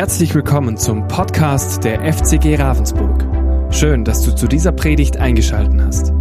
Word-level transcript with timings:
Herzlich 0.00 0.34
willkommen 0.34 0.78
zum 0.78 1.06
Podcast 1.08 1.84
der 1.84 2.00
FCG 2.10 2.56
Ravensburg. 2.56 3.22
Schön, 3.70 4.02
dass 4.02 4.22
du 4.22 4.34
zu 4.34 4.48
dieser 4.48 4.72
Predigt 4.72 5.18
eingeschaltet 5.18 5.78
hast. 5.78 6.12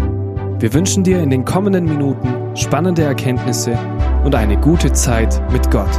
Wir 0.59 0.73
wünschen 0.73 1.05
dir 1.05 1.23
in 1.23 1.29
den 1.29 1.45
kommenden 1.45 1.85
Minuten 1.85 2.57
spannende 2.57 3.03
Erkenntnisse 3.03 3.79
und 4.25 4.35
eine 4.35 4.59
gute 4.59 4.91
Zeit 4.91 5.41
mit 5.53 5.71
Gott. 5.71 5.89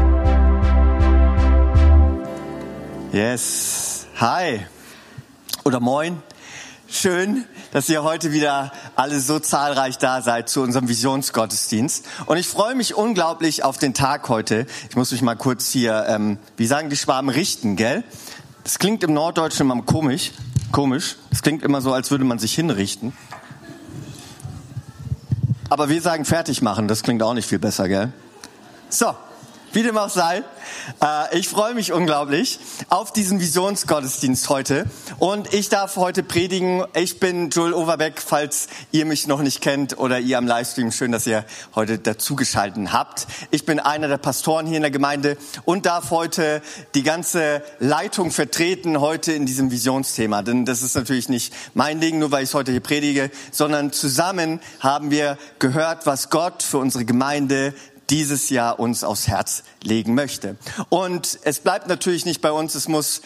Yes. 3.13 4.07
Hi. 4.17 4.61
Oder 5.65 5.81
moin. 5.81 6.23
Schön, 6.93 7.45
dass 7.73 7.89
ihr 7.89 8.03
heute 8.03 8.33
wieder 8.33 8.73
alle 8.97 9.21
so 9.21 9.39
zahlreich 9.39 9.99
da 9.99 10.23
seid 10.23 10.49
zu 10.49 10.61
unserem 10.61 10.89
Visionsgottesdienst. 10.89 12.05
Und 12.27 12.37
ich 12.37 12.49
freue 12.49 12.75
mich 12.75 12.97
unglaublich 12.97 13.63
auf 13.63 13.79
den 13.79 13.95
Tag 13.95 14.29
heute. 14.29 14.67
Ich 14.89 14.97
muss 14.97 15.13
mich 15.13 15.23
mal 15.23 15.37
kurz 15.37 15.71
hier, 15.71 16.05
ähm, 16.09 16.37
wie 16.57 16.67
sagen 16.67 16.91
die 16.91 16.97
Schwaben, 16.97 17.29
richten, 17.29 17.77
gell? 17.77 18.03
Das 18.65 18.81
klingt 18.81 19.05
im 19.05 19.15
Norddeutschen 19.15 19.71
immer 19.71 19.81
komisch. 19.83 20.33
Komisch. 20.73 21.15
Das 21.31 21.43
klingt 21.43 21.63
immer 21.63 21.81
so, 21.81 21.93
als 21.93 22.11
würde 22.11 22.25
man 22.25 22.41
sich 22.41 22.55
hinrichten. 22.57 23.13
Aber 25.69 25.89
wir 25.89 26.03
sagen 26.03 26.25
fertig 26.25 26.61
machen. 26.61 26.89
Das 26.89 27.05
klingt 27.05 27.23
auch 27.23 27.35
nicht 27.35 27.49
viel 27.49 27.61
besser, 27.61 27.87
gell? 27.87 28.13
So. 28.89 29.15
Wie 29.73 29.85
dem 29.85 29.97
auch 29.97 30.11
sei, 30.11 30.43
äh, 31.01 31.39
ich 31.39 31.49
freue 31.49 31.75
mich 31.75 31.93
unglaublich 31.93 32.59
auf 32.89 33.13
diesen 33.13 33.39
Visionsgottesdienst 33.39 34.49
heute. 34.49 34.87
Und 35.21 35.55
ich 35.55 35.69
darf 35.69 35.95
heute 35.95 36.25
predigen. 36.25 36.85
Ich 36.95 37.21
bin 37.21 37.51
Joel 37.51 37.73
Overbeck, 37.75 38.21
falls 38.21 38.67
ihr 38.91 39.07
mich 39.07 39.29
noch 39.29 39.43
nicht 39.43 39.61
kennt 39.61 39.97
oder 39.97 40.19
ihr 40.19 40.39
am 40.39 40.49
Livestream. 40.49 40.91
Schön, 40.91 41.13
dass 41.13 41.25
ihr 41.29 41.45
heute 41.77 41.99
dazugeschalten 41.99 42.93
habt. 42.93 43.29
Ich 43.53 43.65
bin 43.65 43.79
einer 43.79 44.09
der 44.09 44.19
Pastoren 44.19 44.67
hier 44.67 44.75
in 44.75 44.83
der 44.83 44.91
Gemeinde 44.91 45.37
und 45.65 45.87
darf 45.87 46.11
heute 46.11 46.63
die 46.95 47.05
ganze 47.05 47.63
Leitung 47.79 48.33
vertreten, 48.33 49.01
heute 49.01 49.31
in 49.31 49.47
diesem 49.47 49.71
Visionsthema. 49.71 50.43
Denn 50.43 50.65
das 50.65 50.83
ist 50.83 50.97
natürlich 50.97 51.29
nicht 51.29 51.55
mein 51.75 52.01
Ding, 52.01 52.19
nur 52.19 52.33
weil 52.33 52.43
ich 52.43 52.55
heute 52.55 52.73
hier 52.73 52.81
predige, 52.81 53.31
sondern 53.53 53.93
zusammen 53.93 54.59
haben 54.81 55.13
wir 55.13 55.39
gehört, 55.61 56.07
was 56.07 56.29
Gott 56.29 56.65
für 56.65 56.79
unsere 56.79 57.05
Gemeinde 57.05 57.73
dieses 58.11 58.51
Jahr 58.51 58.79
uns 58.79 59.05
aufs 59.05 59.29
Herz 59.29 59.63
legen 59.83 60.15
möchte. 60.15 60.57
Und 60.89 61.39
es 61.45 61.61
bleibt 61.61 61.89
natürlich 61.89 62.27
nicht 62.27 62.41
bei 62.41 62.53
uns, 62.53 62.75
es 62.75 62.89
muss 62.89 63.23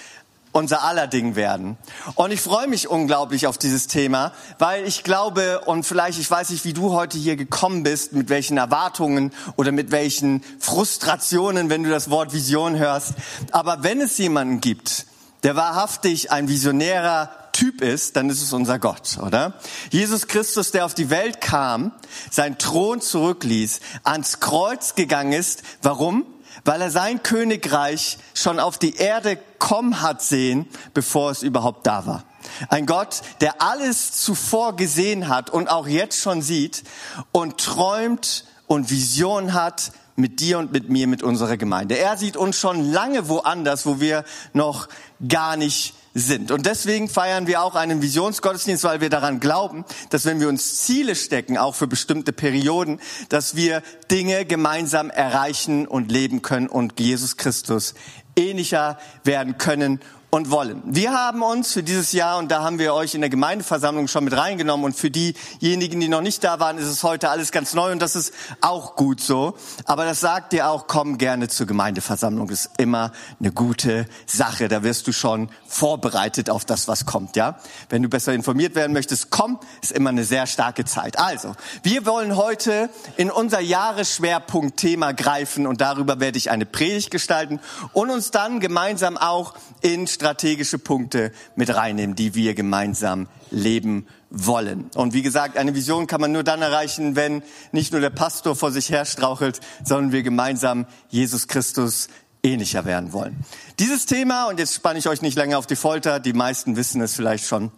unser 0.54 0.84
aller 0.84 1.08
Ding 1.08 1.34
werden. 1.34 1.76
Und 2.14 2.30
ich 2.30 2.40
freue 2.40 2.68
mich 2.68 2.88
unglaublich 2.88 3.48
auf 3.48 3.58
dieses 3.58 3.88
Thema, 3.88 4.32
weil 4.60 4.86
ich 4.86 5.02
glaube 5.02 5.62
und 5.62 5.84
vielleicht, 5.84 6.20
ich 6.20 6.30
weiß 6.30 6.50
nicht, 6.50 6.64
wie 6.64 6.72
du 6.72 6.92
heute 6.92 7.18
hier 7.18 7.34
gekommen 7.34 7.82
bist, 7.82 8.12
mit 8.12 8.28
welchen 8.28 8.56
Erwartungen 8.56 9.32
oder 9.56 9.72
mit 9.72 9.90
welchen 9.90 10.44
Frustrationen, 10.60 11.70
wenn 11.70 11.82
du 11.82 11.90
das 11.90 12.08
Wort 12.08 12.32
Vision 12.32 12.78
hörst. 12.78 13.14
Aber 13.50 13.82
wenn 13.82 14.00
es 14.00 14.16
jemanden 14.16 14.60
gibt, 14.60 15.06
der 15.42 15.56
wahrhaftig 15.56 16.30
ein 16.30 16.48
visionärer 16.48 17.30
Typ 17.54 17.82
ist, 17.82 18.16
dann 18.16 18.28
ist 18.28 18.42
es 18.42 18.52
unser 18.52 18.80
Gott, 18.80 19.16
oder? 19.24 19.54
Jesus 19.90 20.26
Christus, 20.26 20.72
der 20.72 20.84
auf 20.84 20.92
die 20.92 21.08
Welt 21.08 21.40
kam, 21.40 21.92
seinen 22.28 22.58
Thron 22.58 23.00
zurückließ, 23.00 23.78
ans 24.02 24.40
Kreuz 24.40 24.96
gegangen 24.96 25.32
ist. 25.32 25.62
Warum? 25.80 26.26
Weil 26.64 26.82
er 26.82 26.90
sein 26.90 27.22
Königreich 27.22 28.18
schon 28.34 28.58
auf 28.58 28.78
die 28.78 28.96
Erde 28.96 29.38
kommen 29.60 30.02
hat 30.02 30.20
sehen, 30.20 30.68
bevor 30.94 31.30
es 31.30 31.44
überhaupt 31.44 31.86
da 31.86 32.06
war. 32.06 32.24
Ein 32.70 32.86
Gott, 32.86 33.22
der 33.40 33.62
alles 33.62 34.12
zuvor 34.12 34.74
gesehen 34.74 35.28
hat 35.28 35.48
und 35.48 35.68
auch 35.70 35.86
jetzt 35.86 36.20
schon 36.20 36.42
sieht 36.42 36.82
und 37.30 37.58
träumt 37.58 38.46
und 38.66 38.90
Vision 38.90 39.54
hat 39.54 39.92
mit 40.16 40.40
dir 40.40 40.58
und 40.58 40.72
mit 40.72 40.88
mir, 40.90 41.06
mit 41.06 41.22
unserer 41.22 41.56
Gemeinde. 41.56 41.98
Er 41.98 42.16
sieht 42.16 42.36
uns 42.36 42.58
schon 42.58 42.90
lange 42.92 43.28
woanders, 43.28 43.86
wo 43.86 44.00
wir 44.00 44.24
noch 44.52 44.88
gar 45.28 45.56
nicht 45.56 45.94
sind. 46.14 46.52
Und 46.52 46.66
deswegen 46.66 47.08
feiern 47.08 47.46
wir 47.46 47.62
auch 47.62 47.74
einen 47.74 48.00
Visionsgottesdienst, 48.00 48.84
weil 48.84 49.00
wir 49.00 49.10
daran 49.10 49.40
glauben, 49.40 49.84
dass 50.10 50.24
wenn 50.24 50.40
wir 50.40 50.48
uns 50.48 50.76
Ziele 50.82 51.16
stecken, 51.16 51.58
auch 51.58 51.74
für 51.74 51.88
bestimmte 51.88 52.32
Perioden, 52.32 53.00
dass 53.28 53.56
wir 53.56 53.82
Dinge 54.10 54.44
gemeinsam 54.44 55.10
erreichen 55.10 55.86
und 55.86 56.10
leben 56.10 56.40
können 56.40 56.68
und 56.68 56.98
Jesus 57.00 57.36
Christus 57.36 57.94
ähnlicher 58.36 58.98
werden 59.24 59.58
können 59.58 60.00
und 60.34 60.50
wollen. 60.50 60.82
Wir 60.84 61.12
haben 61.12 61.44
uns 61.44 61.72
für 61.72 61.84
dieses 61.84 62.10
Jahr, 62.10 62.38
und 62.38 62.50
da 62.50 62.64
haben 62.64 62.80
wir 62.80 62.92
euch 62.92 63.14
in 63.14 63.20
der 63.20 63.30
Gemeindeversammlung 63.30 64.08
schon 64.08 64.24
mit 64.24 64.36
reingenommen, 64.36 64.84
und 64.84 64.96
für 64.96 65.08
diejenigen, 65.08 66.00
die 66.00 66.08
noch 66.08 66.22
nicht 66.22 66.42
da 66.42 66.58
waren, 66.58 66.76
ist 66.76 66.88
es 66.88 67.04
heute 67.04 67.30
alles 67.30 67.52
ganz 67.52 67.72
neu 67.72 67.92
und 67.92 68.00
das 68.00 68.16
ist 68.16 68.34
auch 68.60 68.96
gut 68.96 69.20
so. 69.20 69.54
Aber 69.84 70.04
das 70.04 70.18
sagt 70.18 70.52
dir 70.52 70.70
auch, 70.70 70.88
komm 70.88 71.18
gerne 71.18 71.46
zur 71.46 71.68
Gemeindeversammlung. 71.68 72.48
Ist 72.48 72.70
immer 72.78 73.12
eine 73.38 73.52
gute 73.52 74.06
Sache. 74.26 74.66
Da 74.66 74.82
wirst 74.82 75.06
du 75.06 75.12
schon 75.12 75.50
vorbereitet 75.68 76.50
auf 76.50 76.64
das, 76.64 76.88
was 76.88 77.06
kommt, 77.06 77.36
ja? 77.36 77.60
Wenn 77.88 78.02
du 78.02 78.08
besser 78.08 78.32
informiert 78.32 78.74
werden 78.74 78.92
möchtest, 78.92 79.30
komm, 79.30 79.60
ist 79.82 79.92
immer 79.92 80.10
eine 80.10 80.24
sehr 80.24 80.48
starke 80.48 80.84
Zeit. 80.84 81.16
Also, 81.16 81.54
wir 81.84 82.06
wollen 82.06 82.34
heute 82.34 82.90
in 83.16 83.30
unser 83.30 83.60
Jahresschwerpunktthema 83.60 85.12
greifen 85.12 85.68
und 85.68 85.80
darüber 85.80 86.18
werde 86.18 86.38
ich 86.38 86.50
eine 86.50 86.66
Predigt 86.66 87.12
gestalten 87.12 87.60
und 87.92 88.10
uns 88.10 88.32
dann 88.32 88.58
gemeinsam 88.58 89.16
auch 89.16 89.54
in 89.80 90.08
strategische 90.24 90.78
Punkte 90.78 91.32
mit 91.54 91.74
reinnehmen, 91.74 92.16
die 92.16 92.34
wir 92.34 92.54
gemeinsam 92.54 93.28
leben 93.50 94.06
wollen. 94.30 94.88
Und 94.94 95.12
wie 95.12 95.20
gesagt, 95.20 95.58
eine 95.58 95.74
Vision 95.74 96.06
kann 96.06 96.18
man 96.18 96.32
nur 96.32 96.42
dann 96.42 96.62
erreichen, 96.62 97.14
wenn 97.14 97.42
nicht 97.72 97.92
nur 97.92 98.00
der 98.00 98.08
Pastor 98.08 98.56
vor 98.56 98.72
sich 98.72 98.88
her 98.88 99.04
strauchelt, 99.04 99.60
sondern 99.84 100.12
wir 100.12 100.22
gemeinsam 100.22 100.86
Jesus 101.10 101.46
Christus 101.46 102.08
ähnlicher 102.42 102.86
werden 102.86 103.12
wollen. 103.12 103.44
Dieses 103.78 104.06
Thema, 104.06 104.46
und 104.46 104.58
jetzt 104.58 104.72
spanne 104.72 104.98
ich 104.98 105.08
euch 105.08 105.20
nicht 105.20 105.36
länger 105.36 105.58
auf 105.58 105.66
die 105.66 105.76
Folter, 105.76 106.20
die 106.20 106.32
meisten 106.32 106.74
wissen 106.74 107.02
es 107.02 107.14
vielleicht 107.14 107.44
schon, 107.44 107.70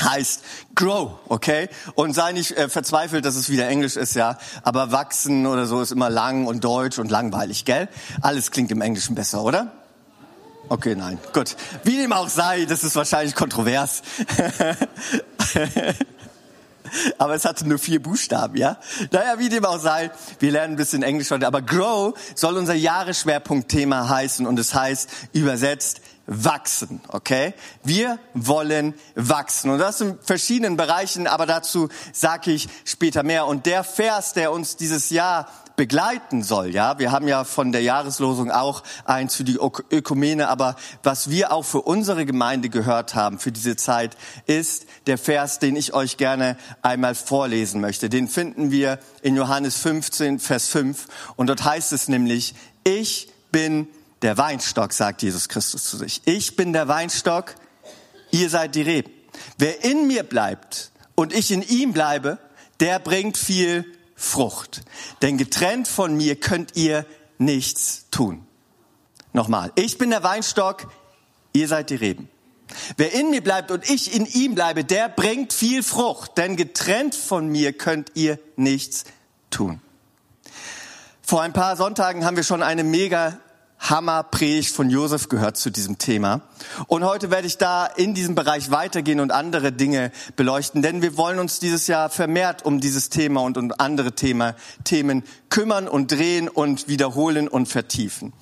heißt 0.00 0.44
grow, 0.76 1.18
okay? 1.26 1.68
Und 1.96 2.14
sei 2.14 2.30
nicht 2.30 2.52
äh, 2.52 2.68
verzweifelt, 2.68 3.24
dass 3.24 3.34
es 3.34 3.50
wieder 3.50 3.66
Englisch 3.66 3.96
ist, 3.96 4.14
ja. 4.14 4.38
Aber 4.62 4.92
wachsen 4.92 5.44
oder 5.44 5.66
so 5.66 5.82
ist 5.82 5.90
immer 5.90 6.08
lang 6.08 6.46
und 6.46 6.62
deutsch 6.62 7.00
und 7.00 7.10
langweilig, 7.10 7.64
gell? 7.64 7.88
Alles 8.20 8.52
klingt 8.52 8.70
im 8.70 8.80
Englischen 8.80 9.16
besser, 9.16 9.42
oder? 9.42 9.72
Okay, 10.70 10.94
nein. 10.94 11.18
Gut. 11.32 11.56
Wie 11.82 11.96
dem 11.96 12.12
auch 12.12 12.28
sei, 12.28 12.64
das 12.64 12.84
ist 12.84 12.94
wahrscheinlich 12.94 13.34
kontrovers. 13.34 14.02
aber 17.18 17.34
es 17.34 17.44
hatte 17.44 17.68
nur 17.68 17.80
vier 17.80 18.00
Buchstaben, 18.00 18.56
ja? 18.56 18.78
Naja, 19.10 19.40
wie 19.40 19.48
dem 19.48 19.64
auch 19.64 19.80
sei, 19.80 20.12
wir 20.38 20.52
lernen 20.52 20.74
ein 20.74 20.76
bisschen 20.76 21.02
Englisch 21.02 21.32
heute. 21.32 21.48
Aber 21.48 21.60
Grow 21.60 22.14
soll 22.36 22.56
unser 22.56 22.74
Jahresschwerpunktthema 22.74 24.08
heißen 24.08 24.46
und 24.46 24.60
es 24.60 24.72
heißt 24.72 25.10
übersetzt 25.32 26.02
wachsen, 26.32 27.00
okay? 27.08 27.54
Wir 27.82 28.20
wollen 28.34 28.94
wachsen 29.16 29.70
und 29.70 29.80
das 29.80 30.00
in 30.00 30.16
verschiedenen 30.22 30.76
Bereichen, 30.76 31.26
aber 31.26 31.44
dazu 31.44 31.88
sage 32.12 32.52
ich 32.52 32.68
später 32.84 33.24
mehr. 33.24 33.46
Und 33.46 33.66
der 33.66 33.82
Vers, 33.82 34.32
der 34.32 34.52
uns 34.52 34.76
dieses 34.76 35.10
Jahr 35.10 35.48
begleiten 35.74 36.44
soll. 36.44 36.68
Ja, 36.68 36.98
wir 36.98 37.10
haben 37.10 37.26
ja 37.26 37.42
von 37.42 37.72
der 37.72 37.82
Jahreslosung 37.82 38.50
auch 38.50 38.84
eins 39.06 39.34
für 39.34 39.44
die 39.44 39.58
Ökumene, 39.58 40.48
aber 40.48 40.76
was 41.02 41.30
wir 41.30 41.52
auch 41.52 41.64
für 41.64 41.80
unsere 41.80 42.26
Gemeinde 42.26 42.68
gehört 42.68 43.14
haben 43.14 43.38
für 43.38 43.50
diese 43.50 43.76
Zeit 43.76 44.16
ist 44.46 44.84
der 45.06 45.18
Vers, 45.18 45.58
den 45.58 45.74
ich 45.74 45.94
euch 45.94 46.16
gerne 46.16 46.56
einmal 46.82 47.14
vorlesen 47.14 47.80
möchte. 47.80 48.08
Den 48.08 48.28
finden 48.28 48.70
wir 48.70 48.98
in 49.22 49.34
Johannes 49.34 49.78
15, 49.78 50.38
Vers 50.38 50.68
5 50.68 51.08
und 51.36 51.48
dort 51.48 51.64
heißt 51.64 51.92
es 51.92 52.08
nämlich, 52.08 52.54
ich 52.84 53.32
bin 53.50 53.88
der 54.22 54.36
Weinstock, 54.38 54.92
sagt 54.92 55.22
Jesus 55.22 55.48
Christus 55.48 55.84
zu 55.84 55.96
sich. 55.96 56.22
Ich 56.24 56.56
bin 56.56 56.72
der 56.72 56.88
Weinstock, 56.88 57.54
ihr 58.30 58.50
seid 58.50 58.74
die 58.74 58.82
Reben. 58.82 59.10
Wer 59.58 59.84
in 59.84 60.06
mir 60.06 60.22
bleibt 60.22 60.90
und 61.14 61.32
ich 61.32 61.50
in 61.50 61.62
ihm 61.62 61.92
bleibe, 61.92 62.38
der 62.80 62.98
bringt 62.98 63.38
viel 63.38 63.84
Frucht. 64.14 64.82
Denn 65.22 65.38
getrennt 65.38 65.88
von 65.88 66.14
mir 66.16 66.36
könnt 66.36 66.76
ihr 66.76 67.06
nichts 67.38 68.06
tun. 68.10 68.46
Nochmal, 69.32 69.72
ich 69.76 69.96
bin 69.96 70.10
der 70.10 70.22
Weinstock, 70.22 70.92
ihr 71.52 71.68
seid 71.68 71.90
die 71.90 71.94
Reben. 71.94 72.28
Wer 72.96 73.12
in 73.12 73.30
mir 73.30 73.42
bleibt 73.42 73.70
und 73.70 73.88
ich 73.88 74.14
in 74.14 74.26
ihm 74.26 74.54
bleibe, 74.54 74.84
der 74.84 75.08
bringt 75.08 75.52
viel 75.52 75.82
Frucht. 75.82 76.36
Denn 76.36 76.56
getrennt 76.56 77.14
von 77.14 77.48
mir 77.48 77.72
könnt 77.72 78.12
ihr 78.14 78.38
nichts 78.56 79.04
tun. 79.50 79.80
Vor 81.22 81.42
ein 81.42 81.52
paar 81.52 81.76
Sonntagen 81.76 82.24
haben 82.24 82.36
wir 82.36 82.44
schon 82.44 82.62
eine 82.62 82.84
mega 82.84 83.38
Hammerpredigt 83.80 84.74
von 84.74 84.90
Josef 84.90 85.28
gehört 85.28 85.56
zu 85.56 85.70
diesem 85.70 85.98
Thema. 85.98 86.42
Und 86.86 87.04
heute 87.04 87.30
werde 87.30 87.46
ich 87.46 87.58
da 87.58 87.86
in 87.86 88.14
diesem 88.14 88.34
Bereich 88.34 88.70
weitergehen 88.70 89.20
und 89.20 89.30
andere 89.30 89.72
Dinge 89.72 90.12
beleuchten, 90.36 90.82
denn 90.82 91.02
wir 91.02 91.16
wollen 91.16 91.38
uns 91.38 91.58
dieses 91.58 91.86
Jahr 91.86 92.10
vermehrt 92.10 92.64
um 92.64 92.80
dieses 92.80 93.10
Thema 93.10 93.42
und 93.42 93.58
um 93.58 93.72
andere 93.78 94.12
Thema, 94.12 94.54
Themen 94.84 95.24
kümmern 95.50 95.88
und 95.88 96.12
drehen 96.12 96.48
und 96.48 96.88
wiederholen 96.88 97.48
und 97.48 97.66
vertiefen. 97.66 98.32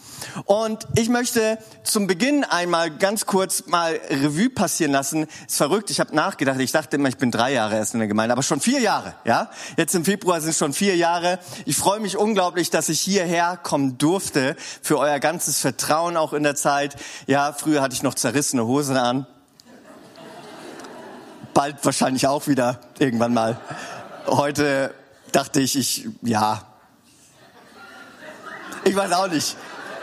Und 0.45 0.87
ich 0.95 1.09
möchte 1.09 1.59
zum 1.83 2.07
Beginn 2.07 2.45
einmal 2.45 2.91
ganz 2.91 3.25
kurz 3.25 3.67
mal 3.67 3.99
Revue 4.11 4.51
passieren 4.51 4.93
lassen. 4.93 5.27
Ist 5.47 5.57
verrückt, 5.57 5.91
ich 5.91 6.01
habe 6.01 6.15
nachgedacht, 6.15 6.61
ich 6.61 6.73
dachte 6.73 6.97
immer, 6.97 7.09
ich 7.09 7.17
bin 7.17 7.31
drei 7.31 7.53
Jahre 7.53 7.77
erst 7.77 7.95
in 7.95 8.01
der 8.01 8.09
Gemeinde, 8.09 8.33
aber 8.33 8.43
schon 8.43 8.61
vier 8.61 8.81
Jahre, 8.81 9.15
ja? 9.25 9.51
Jetzt 9.77 9.95
im 9.95 10.05
Februar 10.05 10.41
sind 10.41 10.55
schon 10.55 10.73
vier 10.75 10.97
Jahre. 10.97 11.39
Ich 11.65 11.77
freue 11.77 12.01
mich 12.01 12.17
unglaublich, 12.17 12.71
dass 12.71 12.89
ich 12.91 13.01
hierher 13.01 13.59
kommen 13.63 13.97
durfte 13.97 14.55
für 14.83 14.99
euer 14.99 15.19
ganzes 15.19 15.61
Vertrauen 15.61 16.17
auch 16.17 16.35
in 16.35 16.43
der 16.43 16.57
Zeit. 16.57 16.97
Ja, 17.27 17.53
früher 17.53 17.81
hatte 17.81 17.95
ich 17.95 18.03
noch 18.03 18.08
zerrissene 18.15 18.65
Hosen 18.67 18.97
an. 18.97 19.27
Bald 21.55 21.85
wahrscheinlich 21.85 22.27
auch 22.27 22.47
wieder 22.47 22.81
irgendwann 22.99 23.35
mal. 23.35 23.61
Heute 24.27 24.95
dachte 25.33 25.61
ich, 25.61 25.77
ich, 25.77 26.09
ja. 26.23 26.63
Ich 28.85 28.95
weiß 28.95 29.13
auch 29.13 29.29
nicht. 29.29 29.57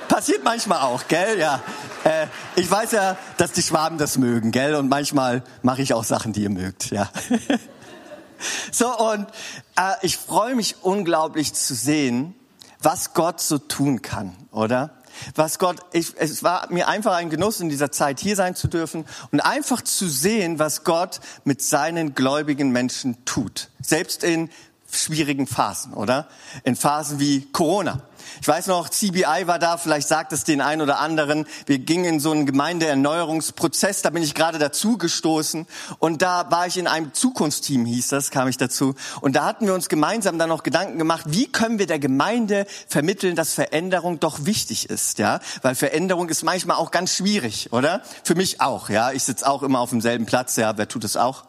Passiert 0.07 0.43
manchmal 0.43 0.81
auch, 0.81 1.07
gell? 1.07 1.39
Ja. 1.39 1.61
Äh, 2.03 2.27
ich 2.55 2.69
weiß 2.69 2.91
ja, 2.91 3.17
dass 3.37 3.51
die 3.51 3.63
Schwaben 3.63 3.97
das 3.97 4.17
mögen, 4.17 4.51
gell? 4.51 4.75
Und 4.75 4.89
manchmal 4.89 5.43
mache 5.63 5.81
ich 5.81 5.93
auch 5.93 6.03
Sachen, 6.03 6.33
die 6.33 6.43
ihr 6.43 6.49
mögt, 6.49 6.91
ja. 6.91 7.09
so, 8.71 8.95
und 8.97 9.27
äh, 9.77 9.93
ich 10.01 10.17
freue 10.17 10.55
mich 10.55 10.83
unglaublich 10.83 11.53
zu 11.53 11.73
sehen, 11.73 12.35
was 12.81 13.13
Gott 13.13 13.41
so 13.41 13.57
tun 13.57 14.01
kann, 14.03 14.35
oder? 14.51 14.91
Was 15.35 15.59
Gott, 15.59 15.77
ich, 15.91 16.13
es 16.17 16.43
war 16.43 16.71
mir 16.71 16.87
einfach 16.87 17.13
ein 17.13 17.29
Genuss, 17.29 17.59
in 17.59 17.69
dieser 17.69 17.91
Zeit 17.91 18.19
hier 18.19 18.35
sein 18.35 18.55
zu 18.55 18.67
dürfen 18.67 19.05
und 19.31 19.39
einfach 19.39 19.81
zu 19.81 20.07
sehen, 20.07 20.59
was 20.59 20.83
Gott 20.83 21.19
mit 21.43 21.61
seinen 21.61 22.15
gläubigen 22.15 22.71
Menschen 22.71 23.23
tut. 23.25 23.69
Selbst 23.81 24.23
in 24.23 24.49
schwierigen 24.91 25.47
Phasen, 25.47 25.93
oder? 25.93 26.27
In 26.63 26.75
Phasen 26.75 27.19
wie 27.19 27.47
Corona. 27.51 28.01
Ich 28.41 28.47
weiß 28.47 28.67
noch, 28.67 28.89
CBI 28.89 29.43
war 29.45 29.59
da, 29.59 29.77
vielleicht 29.77 30.07
sagt 30.07 30.33
es 30.33 30.43
den 30.43 30.61
einen 30.61 30.81
oder 30.81 30.99
anderen. 30.99 31.45
Wir 31.65 31.79
gingen 31.79 32.05
in 32.05 32.19
so 32.19 32.31
einen 32.31 32.45
Gemeindeerneuerungsprozess, 32.45 34.01
da 34.01 34.09
bin 34.09 34.23
ich 34.23 34.33
gerade 34.33 34.59
dazu 34.59 34.97
gestoßen 34.97 35.67
und 35.99 36.21
da 36.21 36.51
war 36.51 36.67
ich 36.67 36.77
in 36.77 36.87
einem 36.87 37.13
Zukunftsteam, 37.13 37.85
hieß 37.85 38.09
das, 38.09 38.31
kam 38.31 38.47
ich 38.47 38.57
dazu. 38.57 38.95
Und 39.21 39.35
da 39.35 39.45
hatten 39.45 39.67
wir 39.67 39.73
uns 39.73 39.89
gemeinsam 39.89 40.39
dann 40.39 40.49
noch 40.49 40.63
Gedanken 40.63 40.97
gemacht, 40.97 41.25
wie 41.27 41.47
können 41.47 41.79
wir 41.79 41.87
der 41.87 41.99
Gemeinde 41.99 42.65
vermitteln, 42.87 43.35
dass 43.35 43.53
Veränderung 43.53 44.19
doch 44.19 44.45
wichtig 44.45 44.89
ist, 44.89 45.19
ja? 45.19 45.39
Weil 45.61 45.75
Veränderung 45.75 46.29
ist 46.29 46.43
manchmal 46.43 46.77
auch 46.77 46.91
ganz 46.91 47.15
schwierig, 47.15 47.71
oder? 47.71 48.01
Für 48.23 48.35
mich 48.35 48.61
auch, 48.61 48.89
ja? 48.89 49.11
Ich 49.11 49.23
sitze 49.23 49.47
auch 49.47 49.63
immer 49.63 49.79
auf 49.79 49.89
demselben 49.89 50.25
Platz, 50.25 50.55
ja? 50.55 50.77
Wer 50.77 50.87
tut 50.87 51.03
es 51.03 51.17
auch? 51.17 51.45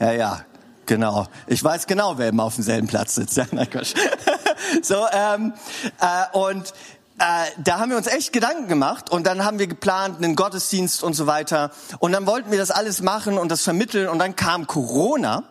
Ja, 0.00 0.12
ja, 0.12 0.44
Genau. 0.88 1.26
Ich 1.46 1.62
weiß 1.62 1.86
genau, 1.86 2.16
wer 2.16 2.30
immer 2.30 2.44
auf 2.44 2.54
demselben 2.54 2.88
Platz 2.88 3.14
sitzt. 3.14 3.36
Ja, 3.36 3.44
nein, 3.52 3.68
Quatsch. 3.70 3.92
so, 4.82 5.06
ähm, 5.12 5.52
äh, 6.00 6.36
und 6.36 6.72
äh, 7.18 7.44
da 7.62 7.78
haben 7.78 7.90
wir 7.90 7.98
uns 7.98 8.06
echt 8.06 8.32
Gedanken 8.32 8.68
gemacht 8.68 9.10
und 9.10 9.26
dann 9.26 9.44
haben 9.44 9.58
wir 9.58 9.66
geplant, 9.66 10.16
einen 10.16 10.34
Gottesdienst 10.34 11.02
und 11.02 11.12
so 11.12 11.26
weiter. 11.26 11.72
Und 11.98 12.12
dann 12.12 12.26
wollten 12.26 12.50
wir 12.50 12.58
das 12.58 12.70
alles 12.70 13.02
machen 13.02 13.36
und 13.36 13.50
das 13.50 13.62
vermitteln 13.62 14.08
und 14.08 14.18
dann 14.18 14.34
kam 14.34 14.66
Corona 14.66 15.44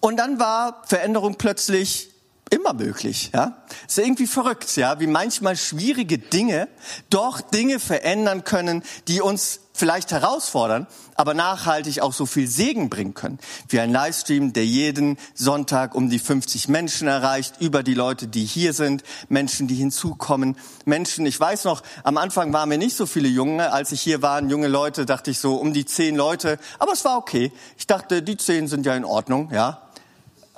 und 0.00 0.18
dann 0.18 0.38
war 0.38 0.82
Veränderung 0.86 1.36
plötzlich 1.36 2.10
immer 2.50 2.74
möglich, 2.74 3.30
ja. 3.32 3.56
Ist 3.88 3.98
irgendwie 3.98 4.26
verrückt, 4.26 4.76
ja, 4.76 5.00
wie 5.00 5.06
manchmal 5.06 5.56
schwierige 5.56 6.18
Dinge 6.18 6.68
doch 7.08 7.40
Dinge 7.40 7.80
verändern 7.80 8.44
können, 8.44 8.82
die 9.08 9.22
uns 9.22 9.60
vielleicht 9.72 10.12
herausfordern, 10.12 10.86
aber 11.14 11.34
nachhaltig 11.34 12.00
auch 12.00 12.12
so 12.12 12.26
viel 12.26 12.46
Segen 12.46 12.90
bringen 12.90 13.14
können. 13.14 13.38
Wie 13.68 13.80
ein 13.80 13.90
Livestream, 13.90 14.52
der 14.52 14.66
jeden 14.66 15.18
Sonntag 15.34 15.94
um 15.94 16.10
die 16.10 16.18
50 16.18 16.68
Menschen 16.68 17.08
erreicht, 17.08 17.60
über 17.60 17.82
die 17.82 17.94
Leute, 17.94 18.28
die 18.28 18.44
hier 18.44 18.72
sind, 18.72 19.02
Menschen, 19.28 19.68
die 19.68 19.74
hinzukommen, 19.74 20.56
Menschen, 20.84 21.26
ich 21.26 21.38
weiß 21.38 21.64
noch, 21.64 21.82
am 22.04 22.18
Anfang 22.18 22.52
waren 22.52 22.70
wir 22.70 22.78
nicht 22.78 22.96
so 22.96 23.06
viele 23.06 23.28
Junge, 23.28 23.72
als 23.72 23.92
ich 23.92 24.00
hier 24.00 24.22
waren, 24.22 24.50
junge 24.50 24.68
Leute, 24.68 25.06
dachte 25.06 25.30
ich 25.30 25.38
so 25.38 25.56
um 25.56 25.72
die 25.72 25.84
zehn 25.84 26.16
Leute, 26.16 26.58
aber 26.78 26.92
es 26.92 27.04
war 27.04 27.16
okay. 27.16 27.52
Ich 27.78 27.86
dachte, 27.86 28.22
die 28.22 28.36
zehn 28.36 28.68
sind 28.68 28.86
ja 28.86 28.94
in 28.94 29.04
Ordnung, 29.04 29.50
ja. 29.52 29.82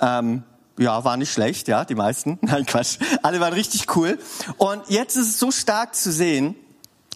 Ähm, 0.01 0.43
ja, 0.77 1.03
war 1.05 1.15
nicht 1.15 1.31
schlecht, 1.31 1.67
ja, 1.67 1.85
die 1.85 1.95
meisten. 1.95 2.37
Nein, 2.41 2.65
Quatsch. 2.65 2.97
Alle 3.23 3.39
waren 3.39 3.53
richtig 3.53 3.95
cool. 3.95 4.19
Und 4.57 4.89
jetzt 4.89 5.15
ist 5.15 5.29
es 5.29 5.39
so 5.39 5.51
stark 5.51 5.95
zu 5.95 6.11
sehen, 6.11 6.55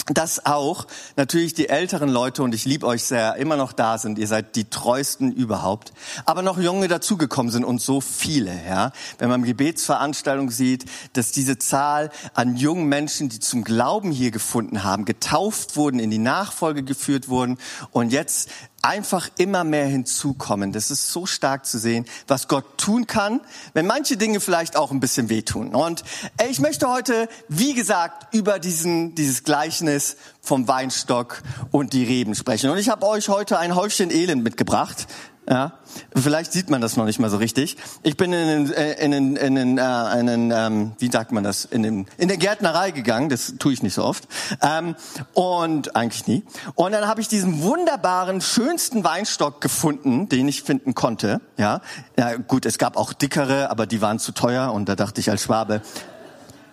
dass 0.09 0.45
auch 0.45 0.87
natürlich 1.15 1.53
die 1.53 1.69
älteren 1.69 2.09
Leute, 2.09 2.43
und 2.43 2.55
ich 2.55 2.65
liebe 2.65 2.85
euch 2.85 3.03
sehr, 3.03 3.35
immer 3.35 3.55
noch 3.55 3.73
da 3.73 3.97
sind. 3.97 4.17
Ihr 4.17 4.27
seid 4.27 4.55
die 4.55 4.69
treuesten 4.69 5.31
überhaupt. 5.31 5.93
Aber 6.25 6.41
noch 6.41 6.57
Junge 6.59 6.87
dazugekommen 6.87 7.51
sind 7.51 7.63
und 7.63 7.81
so 7.81 8.01
viele, 8.01 8.53
ja. 8.67 8.91
Wenn 9.17 9.29
man 9.29 9.43
Gebetsveranstaltungen 9.43 10.51
sieht, 10.51 10.85
dass 11.13 11.31
diese 11.31 11.57
Zahl 11.57 12.09
an 12.33 12.55
jungen 12.55 12.85
Menschen, 12.87 13.29
die 13.29 13.39
zum 13.39 13.63
Glauben 13.63 14.11
hier 14.11 14.31
gefunden 14.31 14.83
haben, 14.83 15.05
getauft 15.05 15.75
wurden, 15.75 15.99
in 15.99 16.09
die 16.09 16.17
Nachfolge 16.17 16.83
geführt 16.83 17.29
wurden 17.29 17.57
und 17.91 18.11
jetzt 18.11 18.49
einfach 18.81 19.29
immer 19.37 19.63
mehr 19.63 19.85
hinzukommen. 19.85 20.71
Das 20.71 20.91
ist 20.91 21.11
so 21.11 21.25
stark 21.25 21.65
zu 21.65 21.77
sehen, 21.77 22.05
was 22.27 22.47
Gott 22.47 22.77
tun 22.77 23.07
kann, 23.07 23.41
wenn 23.73 23.85
manche 23.85 24.17
Dinge 24.17 24.39
vielleicht 24.39 24.75
auch 24.75 24.91
ein 24.91 24.99
bisschen 24.99 25.29
wehtun. 25.29 25.75
Und 25.75 26.03
ich 26.49 26.59
möchte 26.59 26.89
heute, 26.89 27.27
wie 27.47 27.73
gesagt, 27.73 28.33
über 28.33 28.59
diesen, 28.59 29.15
dieses 29.15 29.43
Gleichnis 29.43 30.17
vom 30.41 30.67
Weinstock 30.67 31.41
und 31.71 31.93
die 31.93 32.03
Reben 32.03 32.35
sprechen. 32.35 32.69
Und 32.69 32.77
ich 32.77 32.89
habe 32.89 33.05
euch 33.05 33.29
heute 33.29 33.59
ein 33.59 33.75
Häufchen 33.75 34.11
Elend 34.11 34.43
mitgebracht. 34.43 35.07
Ja, 35.49 35.79
vielleicht 36.15 36.53
sieht 36.53 36.69
man 36.69 36.79
das 36.79 36.95
noch 36.95 37.05
nicht 37.05 37.17
mal 37.17 37.31
so 37.31 37.37
richtig. 37.37 37.75
Ich 38.03 38.17
bin 38.17 38.31
in 38.33 38.67
den, 38.67 38.73
äh, 38.73 39.03
in 39.03 39.09
den, 39.09 39.35
in 39.35 39.55
den, 39.55 39.77
äh, 39.79 40.19
in 40.19 40.27
den 40.27 40.51
ähm, 40.51 40.91
wie 40.99 41.09
sagt 41.09 41.31
man 41.31 41.43
das, 41.43 41.65
in, 41.65 41.81
den, 41.81 42.05
in 42.17 42.27
der 42.27 42.37
Gärtnerei 42.37 42.91
gegangen. 42.91 43.29
Das 43.29 43.55
tue 43.57 43.73
ich 43.73 43.81
nicht 43.81 43.95
so 43.95 44.03
oft 44.03 44.27
ähm, 44.61 44.95
und 45.33 45.95
eigentlich 45.95 46.27
nie. 46.27 46.43
Und 46.75 46.91
dann 46.91 47.07
habe 47.07 47.21
ich 47.21 47.29
diesen 47.29 47.63
wunderbaren, 47.63 48.41
schönsten 48.41 49.03
Weinstock 49.03 49.59
gefunden, 49.59 50.29
den 50.29 50.47
ich 50.47 50.61
finden 50.61 50.93
konnte. 50.93 51.41
Ja, 51.57 51.81
ja 52.15 52.35
gut, 52.35 52.67
es 52.67 52.77
gab 52.77 52.95
auch 52.95 53.11
dickere, 53.11 53.71
aber 53.71 53.87
die 53.87 54.01
waren 54.03 54.19
zu 54.19 54.33
teuer 54.33 54.71
und 54.71 54.87
da 54.87 54.95
dachte 54.95 55.19
ich 55.19 55.31
als 55.31 55.41
Schwabe, 55.41 55.81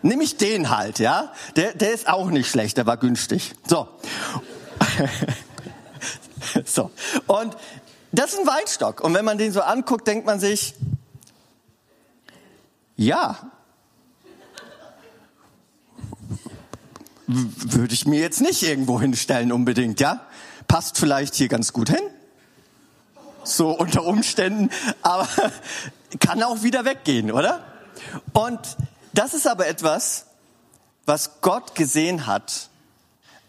nimm 0.02 0.20
ich 0.20 0.36
den 0.36 0.68
halt, 0.68 0.98
ja. 0.98 1.32
Der, 1.56 1.72
der 1.72 1.94
ist 1.94 2.08
auch 2.08 2.28
nicht 2.28 2.50
schlecht, 2.50 2.76
der 2.76 2.84
war 2.84 2.98
günstig. 2.98 3.54
So. 3.66 3.88
so. 6.66 6.90
Und 7.26 7.56
das 8.12 8.32
ist 8.32 8.40
ein 8.40 8.46
Weinstock. 8.46 9.00
Und 9.00 9.14
wenn 9.14 9.24
man 9.24 9.38
den 9.38 9.52
so 9.52 9.60
anguckt, 9.60 10.06
denkt 10.06 10.26
man 10.26 10.40
sich, 10.40 10.74
ja, 12.96 13.50
würde 17.26 17.92
ich 17.92 18.06
mir 18.06 18.20
jetzt 18.20 18.40
nicht 18.40 18.62
irgendwo 18.62 19.00
hinstellen 19.00 19.52
unbedingt, 19.52 20.00
ja? 20.00 20.26
Passt 20.68 20.98
vielleicht 20.98 21.34
hier 21.34 21.48
ganz 21.48 21.72
gut 21.72 21.90
hin. 21.90 22.02
So 23.44 23.70
unter 23.70 24.04
Umständen, 24.04 24.70
aber 25.02 25.28
kann 26.20 26.42
auch 26.42 26.62
wieder 26.62 26.84
weggehen, 26.84 27.30
oder? 27.30 27.64
Und 28.32 28.60
das 29.12 29.34
ist 29.34 29.46
aber 29.46 29.66
etwas, 29.66 30.26
was 31.04 31.40
Gott 31.40 31.74
gesehen 31.74 32.26
hat, 32.26 32.70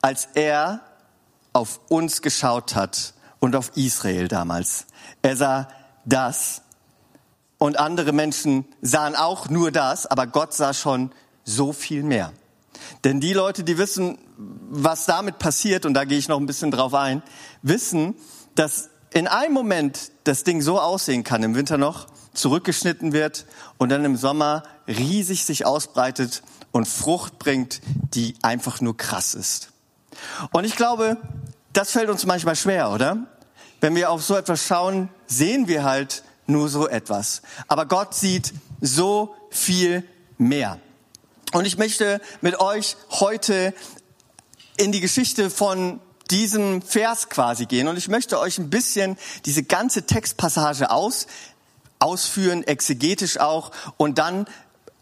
als 0.01 0.27
er 0.36 0.81
auf 1.54 1.80
uns 1.90 2.21
geschaut 2.21 2.76
hat 2.76 3.14
und 3.39 3.56
auf 3.56 3.71
Israel 3.75 4.27
damals. 4.27 4.85
Er 5.21 5.35
sah 5.35 5.67
das 6.06 6.61
und 7.57 7.79
andere 7.79 8.11
Menschen 8.11 8.65
sahen 8.81 9.15
auch 9.15 9.49
nur 9.49 9.71
das, 9.71 10.06
aber 10.06 10.27
Gott 10.27 10.53
sah 10.53 10.73
schon 10.73 11.11
so 11.44 11.73
viel 11.73 12.03
mehr. 12.03 12.33
Denn 13.03 13.19
die 13.19 13.33
Leute, 13.33 13.63
die 13.63 13.77
wissen, 13.77 14.17
was 14.37 15.06
damit 15.06 15.39
passiert, 15.39 15.85
und 15.85 15.94
da 15.94 16.06
gehe 16.06 16.17
ich 16.17 16.27
noch 16.27 16.39
ein 16.39 16.45
bisschen 16.45 16.71
drauf 16.71 16.94
ein, 16.94 17.23
wissen, 17.61 18.15
dass 18.56 18.89
in 19.11 19.27
einem 19.27 19.53
Moment 19.53 20.11
das 20.25 20.44
Ding 20.44 20.61
so 20.61 20.79
aussehen 20.79 21.23
kann, 21.23 21.41
im 21.44 21.56
Winter 21.56 21.77
noch, 21.77 22.07
zurückgeschnitten 22.33 23.13
wird 23.13 23.45
und 23.77 23.89
dann 23.89 24.06
im 24.06 24.15
Sommer 24.15 24.63
riesig 24.87 25.45
sich 25.45 25.65
ausbreitet 25.65 26.44
und 26.71 26.87
Frucht 26.87 27.39
bringt, 27.39 27.81
die 28.13 28.35
einfach 28.44 28.79
nur 28.81 28.95
krass 28.95 29.33
ist. 29.33 29.71
Und 30.51 30.63
ich 30.63 30.75
glaube, 30.75 31.17
das 31.78 31.92
fällt 31.92 32.10
uns 32.10 32.26
manchmal 32.26 32.56
schwer, 32.56 32.90
oder? 32.90 33.28
Wenn 33.81 33.94
wir 33.94 34.10
auf 34.10 34.24
so 34.24 34.36
etwas 34.36 34.66
schauen, 34.66 35.10
sehen 35.28 35.68
wir 35.68 35.84
halt 35.84 36.24
nur 36.48 36.69
so 36.69 36.88
etwas. 36.88 37.44
Aber 37.68 37.86
Gott 37.86 38.16
sieht 38.16 38.52
so 38.81 39.36
viel 39.52 40.04
mehr. 40.40 40.80
Und 41.54 41.66
ich 41.66 41.78
möchte 41.78 42.19
mit 42.42 42.60
euch 42.60 42.98
heute 43.12 43.76
in 44.78 44.92
die 44.92 45.02
Geschichte 45.02 45.52
von 45.52 46.00
diesem 46.31 46.81
Vers 46.81 47.30
quasi 47.30 47.68
gehen. 47.68 47.88
Und 47.88 47.98
ich 47.98 48.07
möchte 48.07 48.40
euch 48.40 48.57
ein 48.57 48.72
bisschen 48.72 49.16
diese 49.46 49.62
ganze 49.62 50.07
Textpassage 50.07 50.90
aus, 50.90 51.28
ausführen, 52.00 52.64
exegetisch 52.64 53.40
auch, 53.40 53.72
und 53.98 54.18
dann 54.18 54.48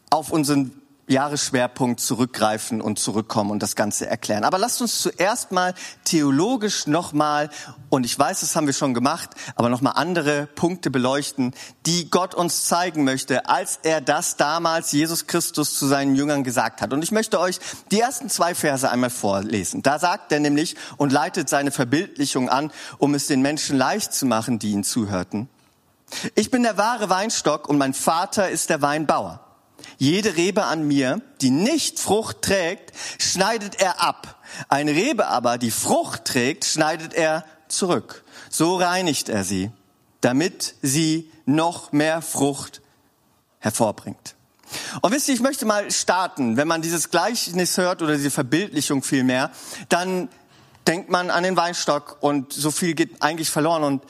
auf 0.10 0.29
unseren 0.29 0.82
Jahresschwerpunkt 1.07 2.00
zurückgreifen 2.00 2.81
und 2.81 2.97
zurückkommen 2.97 3.51
und 3.51 3.62
das 3.62 3.75
Ganze 3.75 4.07
erklären. 4.07 4.43
Aber 4.43 4.57
lasst 4.57 4.81
uns 4.81 5.01
zuerst 5.01 5.51
mal 5.51 5.74
theologisch 6.03 6.88
nochmal, 6.88 7.50
und 7.89 8.05
ich 8.05 8.17
weiß, 8.17 8.39
das 8.39 8.55
haben 8.55 8.65
wir 8.65 8.74
schon 8.74 8.93
gemacht, 8.93 9.29
aber 9.55 9.69
nochmal 9.69 9.93
andere 9.95 10.47
Punkte 10.47 10.89
beleuchten, 10.89 11.53
die 11.85 12.09
Gott 12.09 12.33
uns 12.33 12.65
zeigen 12.65 13.03
möchte, 13.03 13.47
als 13.47 13.79
er 13.83 14.01
das 14.01 14.35
damals 14.35 14.91
Jesus 14.91 15.27
Christus 15.27 15.77
zu 15.77 15.85
seinen 15.85 16.15
Jüngern 16.15 16.43
gesagt 16.43 16.81
hat. 16.81 16.91
Und 16.91 17.03
ich 17.03 17.12
möchte 17.12 17.39
euch 17.39 17.59
die 17.91 18.00
ersten 18.00 18.29
zwei 18.29 18.55
Verse 18.55 18.89
einmal 18.89 19.12
vorlesen. 19.12 19.83
Da 19.83 20.00
sagt 20.00 20.31
er 20.31 20.39
nämlich 20.39 20.75
und 20.97 21.12
leitet 21.12 21.50
seine 21.50 21.71
Verbildlichung 21.71 22.50
an, 22.50 22.71
um 22.97 23.13
es 23.13 23.27
den 23.27 23.41
Menschen 23.41 23.77
leicht 23.77 24.13
zu 24.13 24.25
machen, 24.25 24.57
die 24.57 24.71
ihn 24.71 24.83
zuhörten. 24.83 25.50
Ich 26.33 26.51
bin 26.51 26.63
der 26.63 26.77
wahre 26.77 27.09
Weinstock 27.09 27.67
und 27.67 27.77
mein 27.77 27.93
Vater 27.93 28.50
ist 28.50 28.69
der 28.69 28.81
Weinbauer. 28.81 29.44
Jede 29.98 30.36
Rebe 30.36 30.65
an 30.65 30.88
mir, 30.88 31.22
die 31.41 31.51
nicht 31.51 32.00
Frucht 32.00 32.41
trägt, 32.41 32.91
schneidet 33.20 33.82
er 33.82 34.01
ab. 34.01 34.41
Eine 34.70 34.91
Rebe 34.91 35.27
aber, 35.27 35.58
die 35.58 35.72
Frucht 35.72 36.25
trägt, 36.25 36.65
schneidet 36.65 37.13
er 37.13 37.46
zurück. 37.67 38.24
So 38.50 38.75
reinigt 38.77 39.29
er 39.29 39.44
sie, 39.44 39.72
damit 40.22 40.75
sie 40.82 41.32
noch 41.46 41.91
mehr 41.91 42.22
Frucht 42.22 42.82
hervorbringt. 43.60 44.36
Und 45.01 45.12
wisst 45.13 45.27
ihr, 45.27 45.36
ich 45.36 45.41
möchte 45.41 45.65
mal 45.65 45.89
starten, 45.91 46.58
wenn 46.58 46.67
man 46.67 46.82
dieses 46.82 47.12
Gleichnis 47.12 47.77
hört 47.77 48.01
oder 48.01 48.15
diese 48.15 48.32
Verbildlichung 48.32 49.03
vielmehr, 49.03 49.51
dann 49.89 50.29
denkt 50.88 51.10
man 51.10 51.29
an 51.29 51.44
den 51.44 51.58
Weinstock 51.58 52.17
und 52.22 52.53
so 52.53 52.72
viel 52.72 52.94
geht 52.94 53.22
eigentlich 53.22 53.50
verloren 53.50 53.84
und 53.84 54.03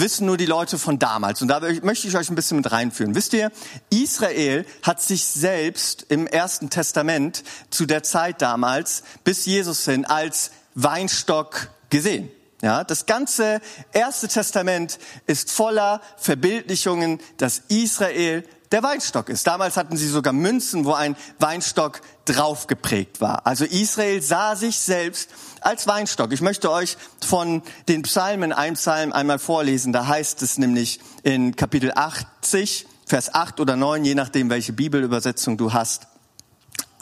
wissen 0.00 0.26
nur 0.26 0.36
die 0.36 0.46
Leute 0.46 0.78
von 0.78 0.98
damals. 0.98 1.42
Und 1.42 1.48
da 1.48 1.60
möchte 1.82 2.08
ich 2.08 2.16
euch 2.16 2.30
ein 2.30 2.34
bisschen 2.34 2.56
mit 2.56 2.72
reinführen. 2.72 3.14
Wisst 3.14 3.32
ihr, 3.34 3.52
Israel 3.90 4.64
hat 4.82 5.02
sich 5.02 5.24
selbst 5.24 6.06
im 6.08 6.26
Ersten 6.26 6.70
Testament 6.70 7.44
zu 7.70 7.86
der 7.86 8.02
Zeit 8.02 8.42
damals 8.42 9.02
bis 9.24 9.46
Jesus 9.46 9.84
hin 9.84 10.04
als 10.04 10.50
Weinstock 10.74 11.68
gesehen. 11.90 12.30
Ja, 12.62 12.84
das 12.84 13.06
ganze 13.06 13.60
Erste 13.92 14.28
Testament 14.28 15.00
ist 15.26 15.50
voller 15.50 16.00
Verbildlichungen, 16.16 17.20
dass 17.36 17.58
Israel 17.68 18.44
der 18.70 18.84
Weinstock 18.84 19.28
ist. 19.28 19.48
Damals 19.48 19.76
hatten 19.76 19.96
sie 19.96 20.06
sogar 20.06 20.32
Münzen, 20.32 20.84
wo 20.84 20.92
ein 20.92 21.16
Weinstock 21.40 22.00
drauf 22.24 22.68
geprägt 22.68 23.20
war. 23.20 23.46
Also 23.48 23.64
Israel 23.64 24.22
sah 24.22 24.54
sich 24.54 24.78
selbst 24.78 25.30
als 25.60 25.88
Weinstock. 25.88 26.32
Ich 26.32 26.40
möchte 26.40 26.70
euch 26.70 26.96
von 27.26 27.62
den 27.88 28.02
Psalmen 28.02 28.52
ein 28.52 28.74
Psalm 28.74 29.12
einmal 29.12 29.40
vorlesen. 29.40 29.92
Da 29.92 30.06
heißt 30.06 30.40
es 30.42 30.56
nämlich 30.56 31.00
in 31.24 31.56
Kapitel 31.56 31.90
80, 31.92 32.86
Vers 33.06 33.34
8 33.34 33.58
oder 33.58 33.74
9, 33.74 34.04
je 34.04 34.14
nachdem, 34.14 34.50
welche 34.50 34.72
Bibelübersetzung 34.72 35.56
du 35.56 35.72
hast. 35.72 36.06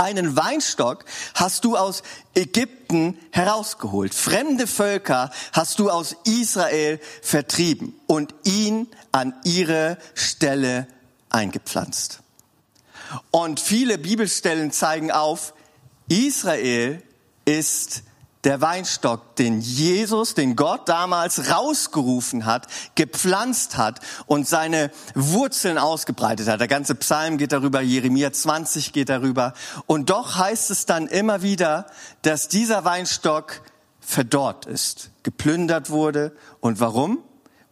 Einen 0.00 0.34
Weinstock 0.34 1.04
hast 1.34 1.66
du 1.66 1.76
aus 1.76 2.02
Ägypten 2.34 3.18
herausgeholt. 3.32 4.14
Fremde 4.14 4.66
Völker 4.66 5.30
hast 5.52 5.78
du 5.78 5.90
aus 5.90 6.16
Israel 6.24 6.98
vertrieben 7.20 7.94
und 8.06 8.34
ihn 8.44 8.88
an 9.12 9.34
ihre 9.44 9.98
Stelle 10.14 10.86
eingepflanzt. 11.28 12.20
Und 13.30 13.60
viele 13.60 13.98
Bibelstellen 13.98 14.72
zeigen 14.72 15.10
auf, 15.10 15.52
Israel 16.08 17.02
ist 17.44 18.02
der 18.44 18.60
Weinstock, 18.60 19.36
den 19.36 19.60
Jesus, 19.60 20.34
den 20.34 20.56
Gott 20.56 20.88
damals 20.88 21.50
rausgerufen 21.50 22.46
hat, 22.46 22.66
gepflanzt 22.94 23.76
hat 23.76 24.00
und 24.26 24.48
seine 24.48 24.90
Wurzeln 25.14 25.76
ausgebreitet 25.76 26.48
hat. 26.48 26.60
Der 26.60 26.68
ganze 26.68 26.94
Psalm 26.94 27.36
geht 27.36 27.52
darüber, 27.52 27.80
Jeremia 27.80 28.32
20 28.32 28.92
geht 28.92 29.10
darüber. 29.10 29.52
Und 29.86 30.10
doch 30.10 30.36
heißt 30.36 30.70
es 30.70 30.86
dann 30.86 31.06
immer 31.06 31.42
wieder, 31.42 31.86
dass 32.22 32.48
dieser 32.48 32.84
Weinstock 32.84 33.60
verdorrt 34.00 34.66
ist, 34.66 35.10
geplündert 35.22 35.90
wurde. 35.90 36.32
Und 36.60 36.80
warum? 36.80 37.18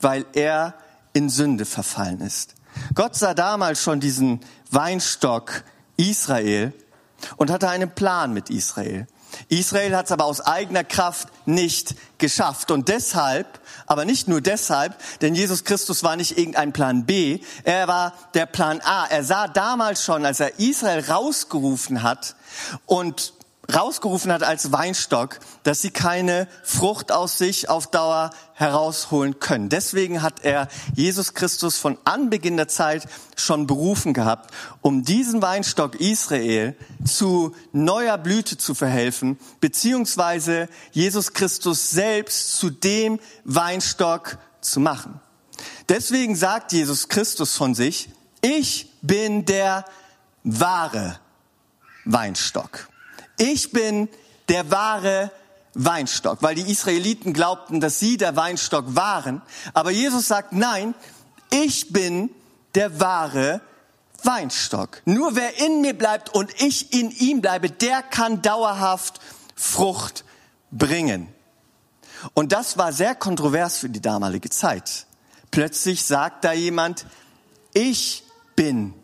Weil 0.00 0.26
er 0.34 0.74
in 1.14 1.30
Sünde 1.30 1.64
verfallen 1.64 2.20
ist. 2.20 2.54
Gott 2.94 3.16
sah 3.16 3.34
damals 3.34 3.82
schon 3.82 4.00
diesen 4.00 4.40
Weinstock 4.70 5.64
Israel 5.96 6.72
und 7.36 7.50
hatte 7.50 7.68
einen 7.68 7.90
Plan 7.90 8.32
mit 8.32 8.50
Israel. 8.50 9.06
Israel 9.48 9.96
hat 9.96 10.06
es 10.06 10.12
aber 10.12 10.24
aus 10.24 10.40
eigener 10.40 10.84
Kraft 10.84 11.28
nicht 11.46 11.94
geschafft. 12.18 12.70
Und 12.70 12.88
deshalb, 12.88 13.60
aber 13.86 14.04
nicht 14.04 14.28
nur 14.28 14.40
deshalb, 14.40 14.96
denn 15.20 15.34
Jesus 15.34 15.64
Christus 15.64 16.02
war 16.02 16.16
nicht 16.16 16.36
irgendein 16.36 16.72
Plan 16.72 17.06
B, 17.06 17.40
er 17.64 17.88
war 17.88 18.14
der 18.34 18.46
Plan 18.46 18.80
A. 18.82 19.06
Er 19.06 19.24
sah 19.24 19.48
damals 19.48 20.04
schon, 20.04 20.26
als 20.26 20.40
er 20.40 20.58
Israel 20.58 21.04
rausgerufen 21.08 22.02
hat 22.02 22.34
und 22.86 23.32
rausgerufen 23.72 24.32
hat 24.32 24.42
als 24.42 24.72
Weinstock, 24.72 25.40
dass 25.62 25.82
sie 25.82 25.90
keine 25.90 26.48
Frucht 26.62 27.12
aus 27.12 27.36
sich 27.36 27.68
auf 27.68 27.90
Dauer 27.90 28.30
herausholen 28.54 29.40
können. 29.40 29.68
Deswegen 29.68 30.22
hat 30.22 30.44
er 30.44 30.68
Jesus 30.94 31.34
Christus 31.34 31.76
von 31.76 31.98
Anbeginn 32.04 32.56
der 32.56 32.68
Zeit 32.68 33.06
schon 33.36 33.66
berufen 33.66 34.14
gehabt, 34.14 34.52
um 34.80 35.04
diesen 35.04 35.42
Weinstock 35.42 36.00
Israel 36.00 36.76
zu 37.04 37.54
neuer 37.72 38.16
Blüte 38.16 38.56
zu 38.56 38.74
verhelfen, 38.74 39.38
beziehungsweise 39.60 40.68
Jesus 40.92 41.34
Christus 41.34 41.90
selbst 41.90 42.56
zu 42.56 42.70
dem 42.70 43.20
Weinstock 43.44 44.38
zu 44.62 44.80
machen. 44.80 45.20
Deswegen 45.88 46.36
sagt 46.36 46.72
Jesus 46.72 47.08
Christus 47.08 47.56
von 47.56 47.74
sich, 47.74 48.08
ich 48.40 48.90
bin 49.02 49.44
der 49.44 49.84
wahre 50.42 51.18
Weinstock. 52.04 52.88
Ich 53.38 53.72
bin 53.72 54.08
der 54.48 54.70
wahre 54.70 55.30
Weinstock, 55.74 56.42
weil 56.42 56.54
die 56.54 56.70
Israeliten 56.70 57.32
glaubten, 57.32 57.80
dass 57.80 57.98
sie 57.98 58.16
der 58.16 58.36
Weinstock 58.36 58.96
waren. 58.96 59.42
Aber 59.74 59.90
Jesus 59.90 60.26
sagt, 60.26 60.52
nein, 60.52 60.94
ich 61.50 61.92
bin 61.92 62.30
der 62.74 63.00
wahre 63.00 63.60
Weinstock. 64.24 65.02
Nur 65.04 65.36
wer 65.36 65.58
in 65.64 65.80
mir 65.80 65.96
bleibt 65.96 66.34
und 66.34 66.60
ich 66.60 66.92
in 66.92 67.10
ihm 67.10 67.40
bleibe, 67.40 67.70
der 67.70 68.02
kann 68.02 68.42
dauerhaft 68.42 69.20
Frucht 69.54 70.24
bringen. 70.70 71.28
Und 72.34 72.52
das 72.52 72.76
war 72.76 72.92
sehr 72.92 73.14
kontrovers 73.14 73.78
für 73.78 73.88
die 73.88 74.00
damalige 74.00 74.50
Zeit. 74.50 75.06
Plötzlich 75.50 76.04
sagt 76.04 76.44
da 76.44 76.52
jemand, 76.52 77.06
ich 77.72 78.24
bin 78.56 78.94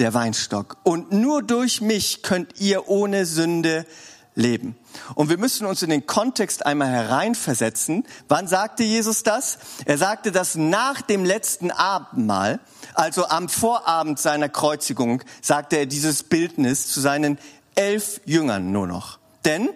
der 0.00 0.14
Weinstock. 0.14 0.78
Und 0.82 1.12
nur 1.12 1.42
durch 1.42 1.80
mich 1.80 2.22
könnt 2.22 2.58
ihr 2.60 2.88
ohne 2.88 3.26
Sünde 3.26 3.86
leben. 4.34 4.76
Und 5.14 5.28
wir 5.28 5.38
müssen 5.38 5.66
uns 5.66 5.82
in 5.82 5.90
den 5.90 6.06
Kontext 6.06 6.64
einmal 6.64 6.88
hereinversetzen. 6.88 8.06
Wann 8.28 8.48
sagte 8.48 8.82
Jesus 8.82 9.22
das? 9.22 9.58
Er 9.84 9.98
sagte 9.98 10.32
das 10.32 10.56
nach 10.56 11.02
dem 11.02 11.24
letzten 11.24 11.70
Abendmahl, 11.70 12.60
also 12.94 13.26
am 13.26 13.48
Vorabend 13.48 14.18
seiner 14.18 14.48
Kreuzigung, 14.48 15.22
sagte 15.42 15.76
er 15.76 15.86
dieses 15.86 16.22
Bildnis 16.22 16.88
zu 16.88 17.00
seinen 17.00 17.38
elf 17.74 18.20
Jüngern 18.24 18.72
nur 18.72 18.86
noch. 18.86 19.18
Denn 19.44 19.68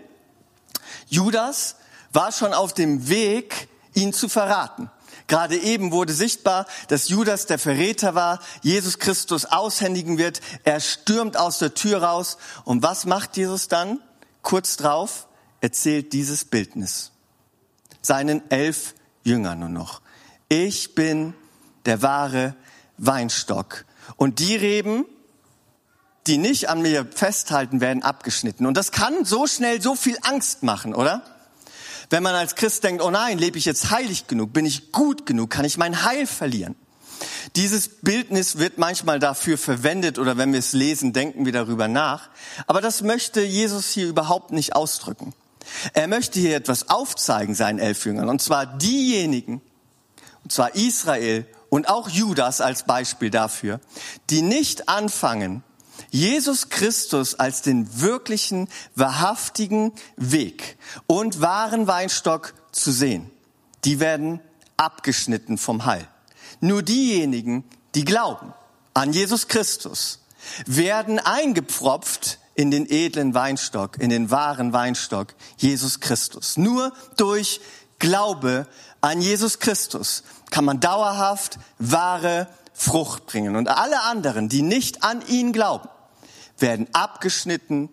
Judas 1.08 1.76
war 2.12 2.32
schon 2.32 2.54
auf 2.54 2.72
dem 2.72 3.08
Weg, 3.08 3.68
ihn 3.94 4.12
zu 4.12 4.28
verraten. 4.28 4.90
Gerade 5.26 5.56
eben 5.56 5.90
wurde 5.90 6.12
sichtbar, 6.12 6.66
dass 6.88 7.08
Judas 7.08 7.46
der 7.46 7.58
Verräter 7.58 8.14
war, 8.14 8.40
Jesus 8.60 8.98
Christus 8.98 9.46
aushändigen 9.46 10.18
wird. 10.18 10.40
Er 10.64 10.80
stürmt 10.80 11.36
aus 11.38 11.58
der 11.58 11.74
Tür 11.74 12.02
raus. 12.02 12.36
Und 12.64 12.82
was 12.82 13.06
macht 13.06 13.36
Jesus 13.36 13.68
dann? 13.68 14.00
Kurz 14.42 14.76
drauf 14.76 15.26
erzählt 15.62 16.12
dieses 16.12 16.44
Bildnis. 16.44 17.10
Seinen 18.02 18.42
elf 18.50 18.94
Jüngern 19.22 19.60
nur 19.60 19.70
noch. 19.70 20.02
Ich 20.50 20.94
bin 20.94 21.32
der 21.86 22.02
wahre 22.02 22.54
Weinstock. 22.98 23.86
Und 24.16 24.38
die 24.38 24.56
Reben, 24.56 25.06
die 26.26 26.36
nicht 26.36 26.68
an 26.68 26.82
mir 26.82 27.06
festhalten, 27.06 27.80
werden 27.80 28.02
abgeschnitten. 28.02 28.66
Und 28.66 28.76
das 28.76 28.92
kann 28.92 29.24
so 29.24 29.46
schnell 29.46 29.80
so 29.80 29.94
viel 29.94 30.18
Angst 30.20 30.62
machen, 30.62 30.94
oder? 30.94 31.22
Wenn 32.14 32.22
man 32.22 32.36
als 32.36 32.54
Christ 32.54 32.84
denkt, 32.84 33.02
oh 33.02 33.10
nein, 33.10 33.38
lebe 33.38 33.58
ich 33.58 33.64
jetzt 33.64 33.90
heilig 33.90 34.28
genug? 34.28 34.52
Bin 34.52 34.64
ich 34.64 34.92
gut 34.92 35.26
genug? 35.26 35.50
Kann 35.50 35.64
ich 35.64 35.78
mein 35.78 36.04
Heil 36.04 36.28
verlieren? 36.28 36.76
Dieses 37.56 37.88
Bildnis 37.88 38.56
wird 38.56 38.78
manchmal 38.78 39.18
dafür 39.18 39.58
verwendet 39.58 40.20
oder 40.20 40.36
wenn 40.36 40.52
wir 40.52 40.60
es 40.60 40.74
lesen, 40.74 41.12
denken 41.12 41.44
wir 41.44 41.52
darüber 41.52 41.88
nach. 41.88 42.30
Aber 42.68 42.80
das 42.80 43.02
möchte 43.02 43.42
Jesus 43.42 43.90
hier 43.90 44.06
überhaupt 44.06 44.52
nicht 44.52 44.76
ausdrücken. 44.76 45.34
Er 45.92 46.06
möchte 46.06 46.38
hier 46.38 46.54
etwas 46.54 46.88
aufzeigen, 46.88 47.56
seinen 47.56 47.80
elf 47.80 48.06
Jüngern, 48.06 48.28
und 48.28 48.40
zwar 48.40 48.64
diejenigen, 48.64 49.60
und 50.44 50.52
zwar 50.52 50.76
Israel 50.76 51.48
und 51.68 51.88
auch 51.88 52.08
Judas 52.08 52.60
als 52.60 52.84
Beispiel 52.84 53.30
dafür, 53.30 53.80
die 54.30 54.42
nicht 54.42 54.88
anfangen, 54.88 55.64
Jesus 56.14 56.68
Christus 56.68 57.34
als 57.34 57.62
den 57.62 58.00
wirklichen, 58.00 58.68
wahrhaftigen 58.94 59.92
Weg 60.14 60.78
und 61.08 61.40
wahren 61.40 61.88
Weinstock 61.88 62.54
zu 62.70 62.92
sehen, 62.92 63.28
die 63.84 63.98
werden 63.98 64.38
abgeschnitten 64.76 65.58
vom 65.58 65.86
Heil. 65.86 66.06
Nur 66.60 66.84
diejenigen, 66.84 67.64
die 67.96 68.04
glauben 68.04 68.54
an 68.94 69.12
Jesus 69.12 69.48
Christus, 69.48 70.20
werden 70.66 71.18
eingepfropft 71.18 72.38
in 72.54 72.70
den 72.70 72.88
edlen 72.88 73.34
Weinstock, 73.34 73.98
in 73.98 74.10
den 74.10 74.30
wahren 74.30 74.72
Weinstock, 74.72 75.34
Jesus 75.56 75.98
Christus. 75.98 76.56
Nur 76.56 76.92
durch 77.16 77.60
Glaube 77.98 78.68
an 79.00 79.20
Jesus 79.20 79.58
Christus 79.58 80.22
kann 80.52 80.64
man 80.64 80.78
dauerhaft 80.78 81.58
wahre 81.80 82.46
Frucht 82.72 83.26
bringen. 83.26 83.56
Und 83.56 83.66
alle 83.66 84.02
anderen, 84.02 84.48
die 84.48 84.62
nicht 84.62 85.02
an 85.02 85.20
ihn 85.26 85.52
glauben, 85.52 85.88
werden 86.58 86.88
abgeschnitten 86.92 87.88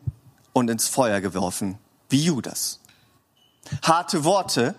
und 0.53 0.69
ins 0.69 0.87
Feuer 0.87 1.21
geworfen, 1.21 1.77
wie 2.09 2.23
Judas. 2.23 2.79
Harte 3.81 4.23
Worte, 4.23 4.75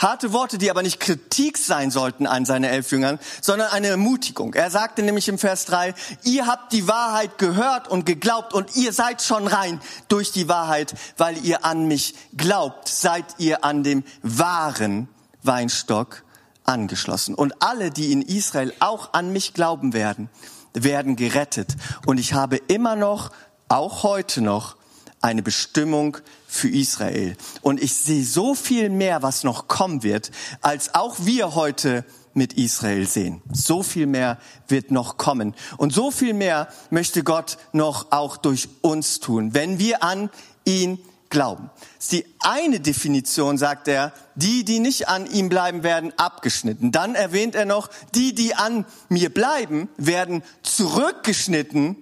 Harte 0.00 0.32
Worte, 0.32 0.56
die 0.56 0.70
aber 0.70 0.82
nicht 0.82 1.00
Kritik 1.00 1.58
sein 1.58 1.90
sollten 1.90 2.26
an 2.26 2.44
seine 2.44 2.68
elf 2.68 2.92
Jüngern, 2.92 3.18
sondern 3.40 3.72
eine 3.72 3.88
Ermutigung. 3.88 4.54
Er 4.54 4.70
sagte 4.70 5.02
nämlich 5.02 5.28
im 5.28 5.38
Vers 5.38 5.64
3, 5.64 5.94
ihr 6.22 6.46
habt 6.46 6.72
die 6.72 6.86
Wahrheit 6.86 7.38
gehört 7.38 7.88
und 7.88 8.06
geglaubt 8.06 8.54
und 8.54 8.76
ihr 8.76 8.92
seid 8.92 9.20
schon 9.20 9.48
rein 9.48 9.80
durch 10.08 10.30
die 10.30 10.48
Wahrheit, 10.48 10.94
weil 11.16 11.44
ihr 11.44 11.64
an 11.64 11.88
mich 11.88 12.14
glaubt, 12.36 12.88
seid 12.88 13.24
ihr 13.38 13.64
an 13.64 13.82
dem 13.82 14.04
wahren 14.22 15.08
Weinstock 15.42 16.22
angeschlossen. 16.62 17.34
Und 17.34 17.60
alle, 17.60 17.90
die 17.90 18.12
in 18.12 18.22
Israel 18.22 18.72
auch 18.78 19.12
an 19.12 19.32
mich 19.32 19.54
glauben 19.54 19.92
werden, 19.92 20.30
werden 20.74 21.16
gerettet. 21.16 21.76
Und 22.04 22.18
ich 22.18 22.34
habe 22.34 22.56
immer 22.56 22.96
noch, 22.96 23.30
auch 23.68 24.02
heute 24.02 24.40
noch, 24.40 24.76
eine 25.20 25.42
Bestimmung 25.42 26.18
für 26.46 26.68
Israel. 26.68 27.36
Und 27.62 27.82
ich 27.82 27.94
sehe 27.94 28.24
so 28.24 28.54
viel 28.54 28.90
mehr, 28.90 29.22
was 29.22 29.42
noch 29.42 29.68
kommen 29.68 30.02
wird, 30.02 30.30
als 30.60 30.94
auch 30.94 31.16
wir 31.20 31.54
heute 31.54 32.04
mit 32.34 32.52
Israel 32.54 33.06
sehen. 33.06 33.40
So 33.50 33.82
viel 33.82 34.06
mehr 34.06 34.38
wird 34.68 34.90
noch 34.90 35.16
kommen. 35.16 35.54
Und 35.78 35.94
so 35.94 36.10
viel 36.10 36.34
mehr 36.34 36.68
möchte 36.90 37.22
Gott 37.22 37.56
noch 37.72 38.12
auch 38.12 38.36
durch 38.36 38.68
uns 38.82 39.20
tun, 39.20 39.54
wenn 39.54 39.78
wir 39.78 40.02
an 40.02 40.28
ihn 40.66 40.98
glauben. 41.34 41.70
Das 41.96 42.06
ist 42.06 42.12
die 42.12 42.26
eine 42.40 42.80
Definition, 42.80 43.58
sagt 43.58 43.88
er, 43.88 44.14
die, 44.34 44.64
die 44.64 44.80
nicht 44.80 45.08
an 45.08 45.26
ihm 45.26 45.50
bleiben, 45.50 45.82
werden 45.82 46.14
abgeschnitten. 46.16 46.90
Dann 46.90 47.14
erwähnt 47.14 47.54
er 47.54 47.66
noch, 47.66 47.90
die, 48.14 48.34
die 48.34 48.54
an 48.54 48.86
mir 49.10 49.28
bleiben, 49.28 49.90
werden 49.98 50.42
zurückgeschnitten 50.62 51.96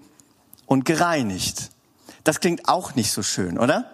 und 0.67 0.85
gereinigt. 0.85 1.71
Das 2.23 2.39
klingt 2.39 2.69
auch 2.69 2.95
nicht 2.95 3.11
so 3.11 3.25
schön, 3.25 3.59
oder? 3.59 3.92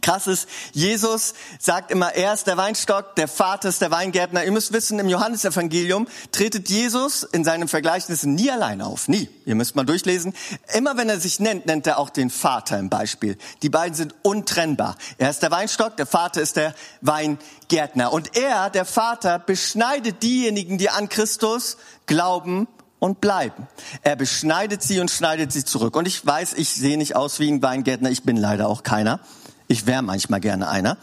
Krass 0.00 0.26
ist, 0.26 0.48
Jesus 0.72 1.34
sagt 1.58 1.90
immer, 1.90 2.14
er 2.14 2.34
ist 2.34 2.46
der 2.46 2.56
Weinstock, 2.56 3.14
der 3.16 3.28
Vater 3.28 3.68
ist 3.68 3.80
der 3.80 3.90
Weingärtner. 3.90 4.44
Ihr 4.44 4.52
müsst 4.52 4.72
wissen, 4.72 4.98
im 4.98 5.08
Johannesevangelium 5.08 6.06
tretet 6.32 6.68
Jesus 6.68 7.22
in 7.22 7.44
seinem 7.44 7.68
Vergleichnis 7.68 8.24
nie 8.24 8.50
allein 8.50 8.80
auf. 8.82 9.08
Nie. 9.08 9.28
Ihr 9.44 9.54
müsst 9.54 9.76
mal 9.76 9.84
durchlesen. 9.84 10.34
Immer 10.74 10.96
wenn 10.96 11.08
er 11.08 11.20
sich 11.20 11.40
nennt, 11.40 11.66
nennt 11.66 11.86
er 11.86 11.98
auch 11.98 12.10
den 12.10 12.30
Vater 12.30 12.78
im 12.78 12.90
Beispiel. 12.90 13.38
Die 13.62 13.70
beiden 13.70 13.94
sind 13.94 14.14
untrennbar. 14.22 14.96
Er 15.18 15.30
ist 15.30 15.42
der 15.42 15.50
Weinstock, 15.50 15.96
der 15.96 16.06
Vater 16.06 16.40
ist 16.42 16.56
der 16.56 16.74
Weingärtner. 17.00 18.12
Und 18.12 18.36
er, 18.36 18.70
der 18.70 18.84
Vater, 18.84 19.38
beschneidet 19.38 20.22
diejenigen, 20.22 20.78
die 20.78 20.90
an 20.90 21.08
Christus 21.08 21.76
glauben 22.06 22.66
und 22.98 23.20
bleiben. 23.20 23.68
Er 24.02 24.16
beschneidet 24.16 24.82
sie 24.82 25.00
und 25.00 25.10
schneidet 25.10 25.52
sie 25.52 25.64
zurück. 25.64 25.96
Und 25.96 26.08
ich 26.08 26.24
weiß, 26.24 26.54
ich 26.54 26.70
sehe 26.70 26.98
nicht 26.98 27.16
aus 27.16 27.38
wie 27.38 27.50
ein 27.50 27.62
Weingärtner, 27.62 28.10
ich 28.10 28.22
bin 28.22 28.36
leider 28.36 28.68
auch 28.68 28.82
keiner. 28.82 29.20
Ich 29.68 29.86
wäre 29.86 30.02
manchmal 30.02 30.40
gerne 30.40 30.68
einer. 30.68 30.96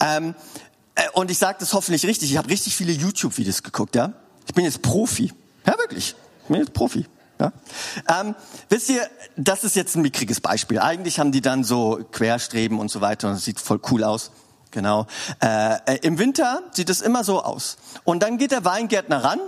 Ähm, 0.00 0.34
äh, 0.94 1.02
und 1.12 1.30
ich 1.30 1.38
sage 1.38 1.58
das 1.60 1.72
hoffentlich 1.72 2.06
richtig, 2.06 2.30
ich 2.30 2.36
habe 2.36 2.48
richtig 2.48 2.76
viele 2.76 2.92
YouTube-Videos 2.92 3.62
geguckt, 3.62 3.94
ja. 3.94 4.12
Ich 4.46 4.54
bin 4.54 4.64
jetzt 4.64 4.82
Profi. 4.82 5.32
Ja, 5.66 5.76
wirklich. 5.78 6.14
Ich 6.42 6.48
bin 6.48 6.60
jetzt 6.60 6.72
Profi. 6.72 7.06
Ja? 7.38 7.52
Ähm, 8.08 8.34
wisst 8.68 8.88
ihr, 8.88 9.08
das 9.36 9.64
ist 9.64 9.76
jetzt 9.76 9.94
ein 9.96 10.02
mickriges 10.02 10.40
Beispiel. 10.40 10.78
Eigentlich 10.78 11.20
haben 11.20 11.32
die 11.32 11.40
dann 11.40 11.64
so 11.64 12.00
Querstreben 12.12 12.78
und 12.78 12.90
so 12.90 13.00
weiter 13.00 13.28
und 13.28 13.34
das 13.34 13.44
sieht 13.44 13.60
voll 13.60 13.80
cool 13.90 14.04
aus. 14.04 14.32
Genau. 14.70 15.06
Äh, 15.42 15.76
äh, 15.86 15.98
Im 16.02 16.18
Winter 16.18 16.62
sieht 16.72 16.90
es 16.90 17.00
immer 17.00 17.24
so 17.24 17.42
aus. 17.42 17.78
Und 18.04 18.22
dann 18.22 18.38
geht 18.38 18.50
der 18.50 18.64
Weingärtner 18.64 19.24
ran 19.24 19.40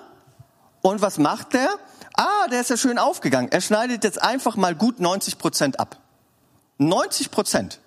und 0.82 1.02
was 1.02 1.18
macht 1.18 1.52
der? 1.52 1.68
Ah, 2.14 2.48
der 2.50 2.60
ist 2.60 2.70
ja 2.70 2.76
schön 2.76 2.98
aufgegangen. 2.98 3.50
Er 3.50 3.60
schneidet 3.60 4.04
jetzt 4.04 4.20
einfach 4.20 4.56
mal 4.56 4.74
gut 4.74 5.00
90 5.00 5.38
Prozent 5.38 5.80
ab. 5.80 5.98
90 6.78 7.30
Prozent. 7.30 7.80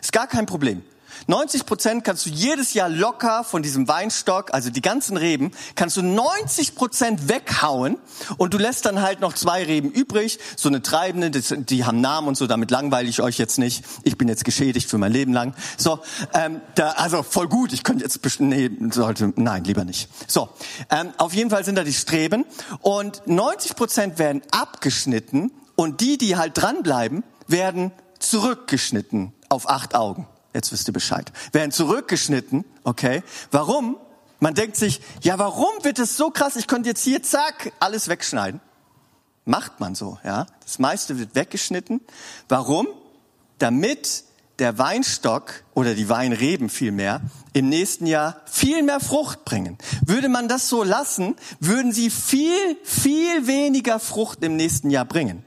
Ist 0.00 0.12
gar 0.12 0.26
kein 0.26 0.46
Problem. 0.46 0.82
90 1.26 1.66
Prozent 1.66 2.04
kannst 2.04 2.26
du 2.26 2.30
jedes 2.30 2.74
Jahr 2.74 2.88
locker 2.88 3.44
von 3.44 3.62
diesem 3.62 3.88
Weinstock, 3.88 4.52
also 4.54 4.70
die 4.70 4.80
ganzen 4.80 5.16
Reben, 5.16 5.52
kannst 5.74 5.96
du 5.96 6.02
90 6.02 6.74
Prozent 6.74 7.28
weghauen 7.28 7.98
und 8.36 8.54
du 8.54 8.58
lässt 8.58 8.86
dann 8.86 9.02
halt 9.02 9.20
noch 9.20 9.34
zwei 9.34 9.62
Reben 9.64 9.90
übrig, 9.90 10.38
so 10.56 10.68
eine 10.68 10.82
treibende, 10.82 11.30
die 11.30 11.84
haben 11.84 12.00
Namen 12.00 12.28
und 12.28 12.36
so, 12.36 12.46
damit 12.46 12.70
langweile 12.70 13.08
ich 13.08 13.20
euch 13.20 13.38
jetzt 13.38 13.58
nicht. 13.58 13.84
Ich 14.02 14.18
bin 14.18 14.28
jetzt 14.28 14.44
geschädigt 14.44 14.88
für 14.88 14.98
mein 14.98 15.12
Leben 15.12 15.32
lang. 15.32 15.54
So, 15.76 16.00
ähm, 16.34 16.60
da, 16.74 16.90
also 16.90 17.22
voll 17.22 17.48
gut. 17.48 17.72
Ich 17.72 17.84
könnte 17.84 18.04
jetzt, 18.04 18.40
nee, 18.40 18.70
sollte, 18.90 19.32
nein, 19.36 19.64
lieber 19.64 19.84
nicht. 19.84 20.08
So, 20.26 20.48
ähm, 20.90 21.12
auf 21.18 21.34
jeden 21.34 21.50
Fall 21.50 21.64
sind 21.64 21.76
da 21.76 21.84
die 21.84 21.92
Streben 21.92 22.44
und 22.80 23.26
90 23.26 23.76
Prozent 23.76 24.18
werden 24.18 24.42
abgeschnitten 24.50 25.52
und 25.76 26.00
die, 26.00 26.18
die 26.18 26.36
halt 26.36 26.56
dranbleiben, 26.56 27.22
werden 27.46 27.92
zurückgeschnitten 28.18 29.32
auf 29.50 29.68
acht 29.68 29.94
Augen. 29.94 30.26
Jetzt 30.54 30.72
wisst 30.72 30.88
ihr 30.88 30.94
Bescheid. 30.94 31.30
Werden 31.52 31.70
zurückgeschnitten, 31.70 32.64
okay? 32.84 33.22
Warum? 33.50 33.96
Man 34.38 34.54
denkt 34.54 34.76
sich, 34.76 35.02
ja, 35.20 35.38
warum 35.38 35.70
wird 35.82 35.98
es 35.98 36.16
so 36.16 36.30
krass? 36.30 36.56
Ich 36.56 36.66
könnte 36.66 36.88
jetzt 36.88 37.04
hier, 37.04 37.22
zack, 37.22 37.72
alles 37.78 38.08
wegschneiden. 38.08 38.60
Macht 39.44 39.80
man 39.80 39.94
so, 39.94 40.18
ja? 40.24 40.46
Das 40.62 40.78
meiste 40.78 41.18
wird 41.18 41.34
weggeschnitten. 41.34 42.00
Warum? 42.48 42.88
Damit 43.58 44.24
der 44.58 44.78
Weinstock 44.78 45.64
oder 45.74 45.94
die 45.94 46.08
Weinreben 46.08 46.68
vielmehr 46.68 47.20
im 47.52 47.68
nächsten 47.68 48.06
Jahr 48.06 48.40
viel 48.46 48.82
mehr 48.82 49.00
Frucht 49.00 49.44
bringen. 49.44 49.78
Würde 50.04 50.28
man 50.28 50.48
das 50.48 50.68
so 50.68 50.84
lassen, 50.84 51.36
würden 51.58 51.92
sie 51.92 52.10
viel, 52.10 52.76
viel 52.84 53.46
weniger 53.46 53.98
Frucht 53.98 54.44
im 54.44 54.56
nächsten 54.56 54.90
Jahr 54.90 55.04
bringen. 55.04 55.44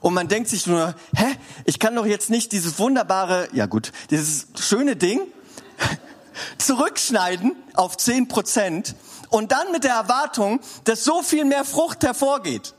Und 0.00 0.14
man 0.14 0.28
denkt 0.28 0.48
sich 0.48 0.66
nur, 0.66 0.94
hä, 1.14 1.26
ich 1.64 1.78
kann 1.78 1.94
doch 1.94 2.06
jetzt 2.06 2.30
nicht 2.30 2.52
dieses 2.52 2.78
wunderbare, 2.78 3.48
ja 3.52 3.66
gut, 3.66 3.92
dieses 4.10 4.46
schöne 4.58 4.96
Ding 4.96 5.20
zurückschneiden 6.58 7.52
auf 7.74 7.96
zehn 7.96 8.28
Prozent 8.28 8.94
und 9.30 9.52
dann 9.52 9.72
mit 9.72 9.84
der 9.84 9.94
Erwartung, 9.94 10.60
dass 10.84 11.04
so 11.04 11.22
viel 11.22 11.44
mehr 11.44 11.64
Frucht 11.64 12.04
hervorgeht. 12.04 12.74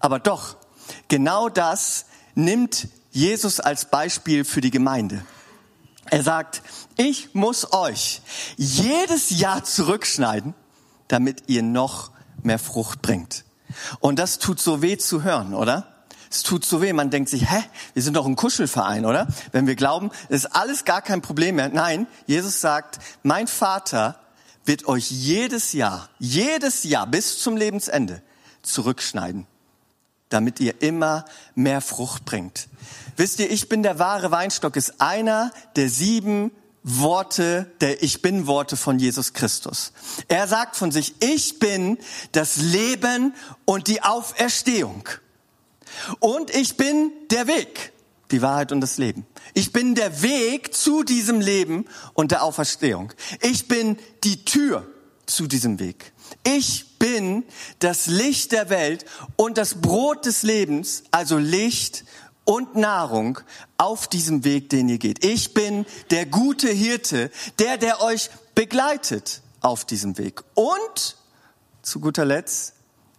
Aber 0.00 0.18
doch, 0.18 0.56
genau 1.08 1.48
das 1.48 2.06
nimmt 2.34 2.88
Jesus 3.10 3.60
als 3.60 3.86
Beispiel 3.86 4.44
für 4.44 4.60
die 4.60 4.70
Gemeinde. 4.70 5.22
Er 6.06 6.22
sagt, 6.22 6.62
ich 6.96 7.34
muss 7.34 7.72
euch 7.72 8.22
jedes 8.56 9.30
Jahr 9.30 9.64
zurückschneiden, 9.64 10.54
damit 11.08 11.44
ihr 11.48 11.62
noch 11.62 12.10
mehr 12.42 12.58
Frucht 12.58 13.02
bringt. 13.02 13.44
Und 14.00 14.18
das 14.18 14.38
tut 14.38 14.60
so 14.60 14.80
weh 14.80 14.96
zu 14.96 15.22
hören, 15.22 15.52
oder? 15.54 15.97
Es 16.30 16.42
tut 16.42 16.64
so 16.64 16.82
weh. 16.82 16.92
Man 16.92 17.10
denkt 17.10 17.30
sich, 17.30 17.50
hä, 17.50 17.62
wir 17.94 18.02
sind 18.02 18.14
doch 18.14 18.26
ein 18.26 18.36
Kuschelverein, 18.36 19.06
oder? 19.06 19.26
Wenn 19.52 19.66
wir 19.66 19.76
glauben, 19.76 20.10
ist 20.28 20.46
alles 20.54 20.84
gar 20.84 21.02
kein 21.02 21.22
Problem 21.22 21.56
mehr. 21.56 21.68
Nein, 21.68 22.06
Jesus 22.26 22.60
sagt, 22.60 22.98
mein 23.22 23.46
Vater 23.46 24.18
wird 24.64 24.86
euch 24.86 25.10
jedes 25.10 25.72
Jahr, 25.72 26.10
jedes 26.18 26.84
Jahr 26.84 27.06
bis 27.06 27.38
zum 27.38 27.56
Lebensende 27.56 28.22
zurückschneiden, 28.62 29.46
damit 30.28 30.60
ihr 30.60 30.82
immer 30.82 31.24
mehr 31.54 31.80
Frucht 31.80 32.24
bringt. 32.24 32.68
Wisst 33.16 33.40
ihr, 33.40 33.50
ich 33.50 33.68
bin 33.68 33.82
der 33.82 33.98
wahre 33.98 34.30
Weinstock 34.30 34.76
ist 34.76 35.00
einer 35.00 35.50
der 35.76 35.88
sieben 35.88 36.52
Worte, 36.82 37.70
der 37.80 38.02
Ich 38.02 38.22
bin 38.22 38.46
Worte 38.46 38.76
von 38.76 38.98
Jesus 38.98 39.32
Christus. 39.32 39.92
Er 40.28 40.46
sagt 40.46 40.76
von 40.76 40.92
sich, 40.92 41.14
ich 41.20 41.58
bin 41.58 41.98
das 42.32 42.56
Leben 42.56 43.34
und 43.64 43.88
die 43.88 44.02
Auferstehung. 44.02 45.08
Und 46.20 46.54
ich 46.54 46.76
bin 46.76 47.12
der 47.30 47.46
Weg, 47.46 47.92
die 48.30 48.42
Wahrheit 48.42 48.72
und 48.72 48.80
das 48.80 48.98
Leben. 48.98 49.26
Ich 49.54 49.72
bin 49.72 49.94
der 49.94 50.22
Weg 50.22 50.74
zu 50.74 51.02
diesem 51.02 51.40
Leben 51.40 51.86
und 52.14 52.30
der 52.30 52.42
Auferstehung. 52.42 53.12
Ich 53.40 53.68
bin 53.68 53.98
die 54.24 54.44
Tür 54.44 54.86
zu 55.26 55.46
diesem 55.46 55.78
Weg. 55.78 56.12
Ich 56.44 56.98
bin 56.98 57.44
das 57.78 58.06
Licht 58.06 58.52
der 58.52 58.70
Welt 58.70 59.04
und 59.36 59.58
das 59.58 59.80
Brot 59.80 60.26
des 60.26 60.42
Lebens, 60.42 61.04
also 61.10 61.38
Licht 61.38 62.04
und 62.44 62.76
Nahrung 62.76 63.40
auf 63.76 64.08
diesem 64.08 64.44
Weg, 64.44 64.70
den 64.70 64.88
ihr 64.88 64.98
geht. 64.98 65.24
Ich 65.24 65.54
bin 65.54 65.84
der 66.10 66.26
gute 66.26 66.68
Hirte, 66.68 67.30
der, 67.58 67.76
der 67.76 68.00
euch 68.00 68.30
begleitet 68.54 69.42
auf 69.60 69.84
diesem 69.84 70.16
Weg. 70.18 70.42
Und 70.54 71.16
zu 71.82 72.00
guter 72.00 72.24
Letzt, 72.24 72.74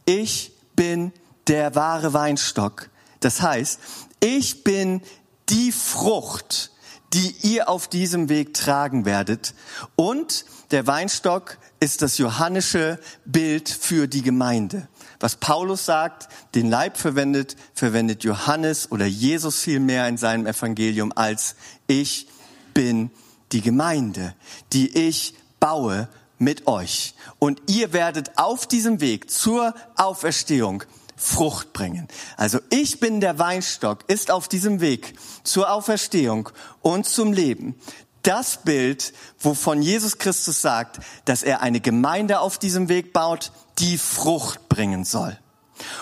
ich 0.05 0.51
bin 0.75 1.11
der 1.49 1.75
wahre 1.75 2.13
Weinstock. 2.13 2.89
Das 3.19 3.41
heißt, 3.41 3.79
ich 4.21 4.63
bin 4.63 5.01
die 5.49 5.71
Frucht, 5.71 6.71
die 7.13 7.35
ihr 7.41 7.67
auf 7.67 7.87
diesem 7.87 8.29
Weg 8.29 8.53
tragen 8.53 9.03
werdet. 9.03 9.55
Und 9.95 10.45
der 10.71 10.85
Weinstock 10.85 11.57
ist 11.79 12.03
das 12.03 12.19
johannische 12.19 12.99
Bild 13.25 13.67
für 13.67 14.07
die 14.07 14.21
Gemeinde. 14.21 14.87
Was 15.19 15.35
Paulus 15.35 15.85
sagt, 15.85 16.29
den 16.53 16.69
Leib 16.69 16.97
verwendet, 16.97 17.55
verwendet 17.73 18.23
Johannes 18.23 18.91
oder 18.91 19.05
Jesus 19.05 19.59
viel 19.59 19.79
mehr 19.79 20.07
in 20.07 20.17
seinem 20.17 20.45
Evangelium 20.45 21.11
als 21.15 21.55
ich 21.87 22.27
bin 22.73 23.09
die 23.51 23.61
Gemeinde, 23.61 24.35
die 24.71 24.95
ich 24.95 25.33
baue 25.59 26.07
mit 26.37 26.67
euch. 26.67 27.15
Und 27.39 27.61
ihr 27.67 27.91
werdet 27.91 28.37
auf 28.37 28.67
diesem 28.67 29.01
Weg 29.01 29.31
zur 29.31 29.73
Auferstehung 29.95 30.83
Frucht 31.19 31.73
bringen. 31.73 32.07
Also 32.37 32.59
ich 32.69 33.01
bin 33.01 33.19
der 33.19 33.37
Weinstock, 33.37 34.07
ist 34.07 34.31
auf 34.31 34.47
diesem 34.47 34.79
Weg 34.79 35.13
zur 35.43 35.71
Auferstehung 35.71 36.49
und 36.81 37.05
zum 37.05 37.33
Leben. 37.33 37.75
das 38.23 38.57
Bild, 38.57 39.13
wovon 39.39 39.81
Jesus 39.81 40.17
Christus 40.17 40.61
sagt, 40.61 40.99
dass 41.25 41.41
er 41.41 41.61
eine 41.61 41.79
Gemeinde 41.79 42.41
auf 42.41 42.57
diesem 42.57 42.89
Weg 42.89 43.13
baut, 43.13 43.51
die 43.79 43.97
Frucht 43.97 44.69
bringen 44.69 45.05
soll. 45.05 45.37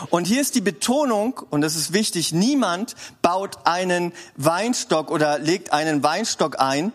Und 0.10 0.25
hier 0.25 0.41
ist 0.41 0.56
die 0.56 0.62
Betonung, 0.62 1.39
und 1.49 1.62
das 1.62 1.75
ist 1.75 1.93
wichtig, 1.93 2.34
niemand 2.34 2.95
baut 3.21 3.60
einen 3.65 4.13
Weinstock 4.36 5.12
oder 5.12 5.39
legt 5.39 5.73
einen 5.73 6.03
Weinstock 6.03 6.60
ein, 6.60 6.91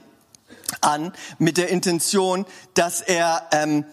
an 0.81 1.13
mit 1.39 1.57
der 1.57 1.69
Intention, 1.69 2.47
dass 2.75 3.01
er 3.01 3.49
ähm, 3.53 3.85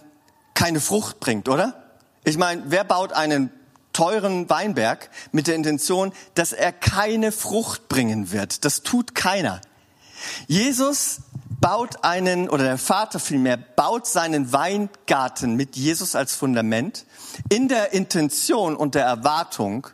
keine 0.55 0.79
Frucht 0.79 1.19
bringt, 1.19 1.47
oder? 1.47 1.93
Ich 2.23 2.37
meine, 2.37 2.63
wer 2.65 2.83
baut 2.83 3.13
einen 3.13 3.51
teuren 3.99 4.49
Weinberg 4.49 5.09
mit 5.33 5.47
der 5.47 5.55
Intention, 5.55 6.13
dass 6.33 6.53
er 6.53 6.71
keine 6.71 7.33
Frucht 7.33 7.89
bringen 7.89 8.31
wird? 8.31 8.63
Das 8.63 8.81
tut 8.81 9.13
keiner. 9.13 9.59
Jesus 10.47 11.17
baut 11.59 12.05
einen, 12.05 12.47
oder 12.47 12.63
der 12.63 12.77
Vater 12.77 13.19
vielmehr, 13.19 13.57
baut 13.57 14.07
seinen 14.07 14.53
Weingarten 14.53 15.55
mit 15.57 15.75
Jesus 15.75 16.15
als 16.15 16.33
Fundament 16.33 17.05
in 17.49 17.67
der 17.67 17.91
Intention 17.91 18.77
und 18.77 18.95
der 18.95 19.03
Erwartung, 19.03 19.87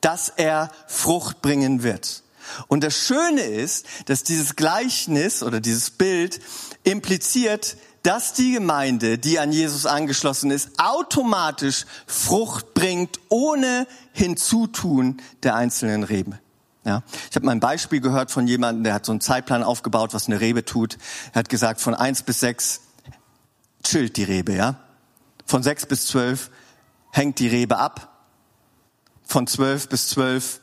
dass 0.00 0.28
er 0.28 0.70
Frucht 0.86 1.42
bringen 1.42 1.82
wird. 1.82 2.22
Und 2.68 2.84
das 2.84 2.96
Schöne 2.96 3.42
ist, 3.42 3.86
dass 4.06 4.22
dieses 4.22 4.54
Gleichnis 4.54 5.42
oder 5.42 5.60
dieses 5.60 5.90
Bild 5.90 6.38
impliziert, 6.84 7.76
dass 8.02 8.32
die 8.32 8.52
Gemeinde, 8.52 9.18
die 9.18 9.38
an 9.38 9.52
Jesus 9.52 9.86
angeschlossen 9.86 10.50
ist, 10.50 10.78
automatisch 10.78 11.84
Frucht 12.06 12.74
bringt, 12.74 13.18
ohne 13.28 13.86
Hinzutun 14.12 15.18
der 15.42 15.56
einzelnen 15.56 16.04
Rebe. 16.04 16.38
Ja, 16.84 17.02
ich 17.28 17.36
habe 17.36 17.44
mal 17.44 17.52
ein 17.52 17.60
Beispiel 17.60 18.00
gehört 18.00 18.30
von 18.30 18.46
jemandem, 18.46 18.84
der 18.84 18.94
hat 18.94 19.04
so 19.04 19.12
einen 19.12 19.20
Zeitplan 19.20 19.62
aufgebaut, 19.62 20.14
was 20.14 20.26
eine 20.26 20.40
Rebe 20.40 20.64
tut. 20.64 20.96
Er 21.32 21.40
hat 21.40 21.48
gesagt, 21.48 21.80
von 21.80 21.94
eins 21.94 22.22
bis 22.22 22.40
sechs 22.40 22.80
chillt 23.82 24.16
die 24.16 24.24
Rebe, 24.24 24.54
ja. 24.54 24.76
Von 25.44 25.62
sechs 25.62 25.84
bis 25.86 26.06
zwölf 26.06 26.50
hängt 27.10 27.40
die 27.40 27.48
Rebe 27.48 27.78
ab. 27.78 28.14
Von 29.24 29.46
zwölf 29.46 29.88
bis 29.88 30.08
zwölf, 30.08 30.60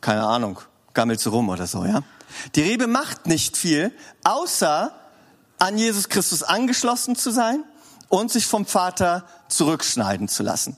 keine 0.00 0.24
Ahnung, 0.24 0.60
gammelt 0.92 1.20
sie 1.20 1.30
rum 1.30 1.48
oder 1.48 1.66
so, 1.66 1.84
ja. 1.86 2.02
Die 2.54 2.62
Rebe 2.62 2.86
macht 2.86 3.26
nicht 3.26 3.56
viel, 3.56 3.92
außer 4.24 4.92
an 5.58 5.78
Jesus 5.78 6.08
Christus 6.08 6.42
angeschlossen 6.42 7.16
zu 7.16 7.30
sein 7.30 7.64
und 8.08 8.30
sich 8.30 8.46
vom 8.46 8.66
Vater 8.66 9.26
zurückschneiden 9.48 10.28
zu 10.28 10.42
lassen. 10.42 10.76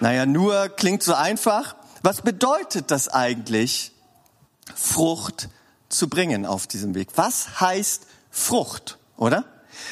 Naja, 0.00 0.26
nur 0.26 0.68
klingt 0.68 1.02
so 1.02 1.14
einfach. 1.14 1.76
Was 2.02 2.22
bedeutet 2.22 2.90
das 2.90 3.08
eigentlich, 3.08 3.92
Frucht 4.74 5.48
zu 5.88 6.08
bringen 6.08 6.46
auf 6.46 6.66
diesem 6.66 6.94
Weg? 6.94 7.10
Was 7.14 7.60
heißt 7.60 8.06
Frucht, 8.30 8.98
oder? 9.16 9.44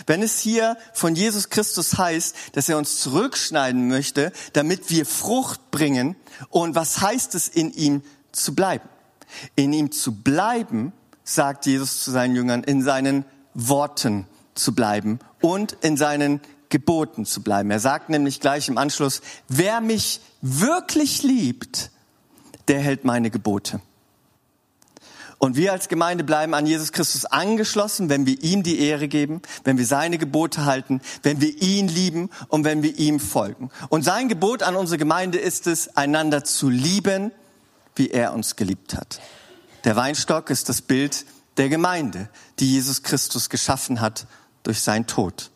Wenn 0.06 0.22
es 0.22 0.38
hier 0.38 0.76
von 0.92 1.14
Jesus 1.14 1.48
Christus 1.48 1.98
heißt, 1.98 2.34
dass 2.52 2.68
er 2.68 2.78
uns 2.78 3.00
zurückschneiden 3.00 3.88
möchte, 3.88 4.32
damit 4.52 4.90
wir 4.90 5.06
Frucht 5.06 5.70
bringen, 5.70 6.16
und 6.48 6.74
was 6.74 7.00
heißt 7.00 7.34
es, 7.34 7.48
in 7.48 7.72
ihm 7.72 8.02
zu 8.32 8.54
bleiben? 8.54 8.88
In 9.54 9.72
ihm 9.72 9.92
zu 9.92 10.12
bleiben, 10.12 10.92
sagt 11.22 11.66
Jesus 11.66 12.02
zu 12.02 12.10
seinen 12.10 12.34
Jüngern, 12.34 12.64
in 12.64 12.82
seinen 12.82 13.24
Worten 13.68 14.26
zu 14.54 14.74
bleiben 14.74 15.18
und 15.40 15.76
in 15.80 15.96
seinen 15.96 16.40
Geboten 16.68 17.26
zu 17.26 17.42
bleiben. 17.42 17.70
Er 17.70 17.80
sagt 17.80 18.08
nämlich 18.08 18.40
gleich 18.40 18.68
im 18.68 18.78
Anschluss, 18.78 19.22
wer 19.48 19.80
mich 19.80 20.20
wirklich 20.40 21.22
liebt, 21.22 21.90
der 22.68 22.80
hält 22.80 23.04
meine 23.04 23.30
Gebote. 23.30 23.80
Und 25.38 25.56
wir 25.56 25.72
als 25.72 25.88
Gemeinde 25.88 26.22
bleiben 26.22 26.52
an 26.52 26.66
Jesus 26.66 26.92
Christus 26.92 27.24
angeschlossen, 27.24 28.10
wenn 28.10 28.26
wir 28.26 28.42
ihm 28.42 28.62
die 28.62 28.78
Ehre 28.78 29.08
geben, 29.08 29.40
wenn 29.64 29.78
wir 29.78 29.86
seine 29.86 30.18
Gebote 30.18 30.66
halten, 30.66 31.00
wenn 31.22 31.40
wir 31.40 31.62
ihn 31.62 31.88
lieben 31.88 32.28
und 32.48 32.64
wenn 32.64 32.82
wir 32.82 32.98
ihm 32.98 33.18
folgen. 33.18 33.70
Und 33.88 34.04
sein 34.04 34.28
Gebot 34.28 34.62
an 34.62 34.76
unsere 34.76 34.98
Gemeinde 34.98 35.38
ist 35.38 35.66
es, 35.66 35.96
einander 35.96 36.44
zu 36.44 36.68
lieben, 36.68 37.32
wie 37.96 38.10
er 38.10 38.34
uns 38.34 38.54
geliebt 38.56 38.94
hat. 38.94 39.20
Der 39.84 39.96
Weinstock 39.96 40.50
ist 40.50 40.68
das 40.68 40.82
Bild 40.82 41.24
der 41.60 41.68
Gemeinde, 41.68 42.30
die 42.58 42.72
Jesus 42.72 43.02
Christus 43.02 43.50
geschaffen 43.50 44.00
hat 44.00 44.24
durch 44.62 44.80
seinen 44.80 45.06
Tod. 45.06 45.50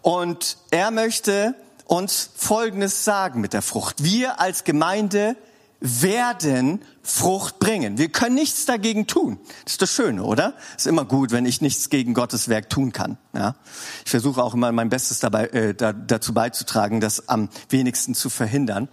Und 0.00 0.56
er 0.70 0.90
möchte 0.90 1.54
uns 1.84 2.30
Folgendes 2.34 3.04
sagen 3.04 3.42
mit 3.42 3.52
der 3.52 3.60
Frucht. 3.60 4.02
Wir 4.02 4.40
als 4.40 4.64
Gemeinde 4.64 5.36
werden 5.80 6.80
Frucht 7.02 7.58
bringen. 7.58 7.98
Wir 7.98 8.08
können 8.08 8.36
nichts 8.36 8.64
dagegen 8.64 9.06
tun. 9.06 9.38
Das 9.64 9.74
ist 9.74 9.82
das 9.82 9.92
Schöne, 9.92 10.24
oder? 10.24 10.54
Ist 10.78 10.86
immer 10.86 11.04
gut, 11.04 11.30
wenn 11.30 11.44
ich 11.44 11.60
nichts 11.60 11.90
gegen 11.90 12.14
Gottes 12.14 12.48
Werk 12.48 12.70
tun 12.70 12.94
kann. 12.94 13.18
Ja? 13.34 13.54
Ich 14.02 14.10
versuche 14.10 14.42
auch 14.42 14.54
immer 14.54 14.72
mein 14.72 14.88
Bestes 14.88 15.20
dabei, 15.20 15.48
äh, 15.48 15.74
da, 15.74 15.92
dazu 15.92 16.32
beizutragen, 16.32 17.02
das 17.02 17.28
am 17.28 17.50
wenigsten 17.68 18.14
zu 18.14 18.30
verhindern. 18.30 18.88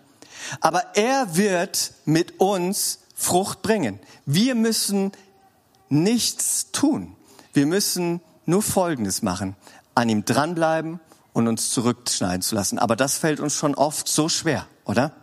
Aber 0.59 0.83
er 0.95 1.37
wird 1.37 1.93
mit 2.03 2.41
uns 2.41 2.99
Frucht 3.15 3.61
bringen. 3.61 4.01
Wir 4.25 4.53
müssen 4.53 5.13
nichts 5.93 6.71
tun. 6.71 7.15
Wir 7.53 7.65
müssen 7.65 8.21
nur 8.45 8.61
Folgendes 8.61 9.21
machen. 9.21 9.55
An 9.95 10.09
ihm 10.09 10.25
dranbleiben 10.25 10.99
und 11.33 11.47
uns 11.47 11.69
zurückschneiden 11.69 12.41
zu 12.41 12.55
lassen. 12.55 12.79
Aber 12.79 12.95
das 12.95 13.17
fällt 13.17 13.39
uns 13.39 13.55
schon 13.55 13.75
oft 13.75 14.07
so 14.07 14.27
schwer, 14.29 14.67
oder? 14.85 15.13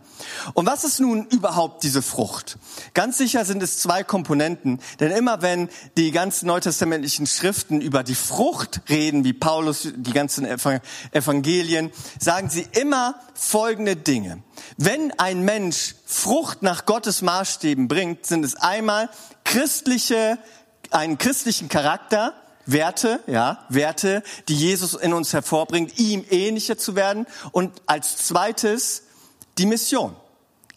Und 0.53 0.65
was 0.65 0.83
ist 0.83 0.99
nun 0.99 1.25
überhaupt 1.27 1.83
diese 1.83 2.01
Frucht? 2.01 2.57
Ganz 2.93 3.17
sicher 3.17 3.45
sind 3.45 3.63
es 3.63 3.79
zwei 3.79 4.03
Komponenten, 4.03 4.79
denn 4.99 5.11
immer 5.11 5.41
wenn 5.41 5.69
die 5.97 6.11
ganzen 6.11 6.47
neutestamentlichen 6.47 7.27
Schriften 7.27 7.81
über 7.81 8.03
die 8.03 8.15
Frucht 8.15 8.81
reden, 8.89 9.23
wie 9.23 9.33
Paulus, 9.33 9.87
die 9.95 10.13
ganzen 10.13 10.45
Evangelien, 11.11 11.91
sagen 12.19 12.49
sie 12.49 12.67
immer 12.79 13.15
folgende 13.33 13.95
Dinge. 13.95 14.43
Wenn 14.77 15.11
ein 15.19 15.43
Mensch 15.43 15.95
Frucht 16.05 16.61
nach 16.61 16.85
Gottes 16.85 17.21
Maßstäben 17.21 17.87
bringt, 17.87 18.25
sind 18.25 18.45
es 18.45 18.55
einmal 18.55 19.09
christliche, 19.43 20.37
einen 20.91 21.17
christlichen 21.17 21.69
Charakter, 21.69 22.33
Werte, 22.65 23.21
ja, 23.27 23.65
Werte, 23.69 24.23
die 24.47 24.55
Jesus 24.55 24.93
in 24.93 25.13
uns 25.13 25.33
hervorbringt, 25.33 25.99
ihm 25.99 26.23
ähnlicher 26.29 26.77
zu 26.77 26.95
werden 26.95 27.25
und 27.51 27.81
als 27.85 28.17
zweites 28.17 29.03
die 29.57 29.65
Mission. 29.65 30.15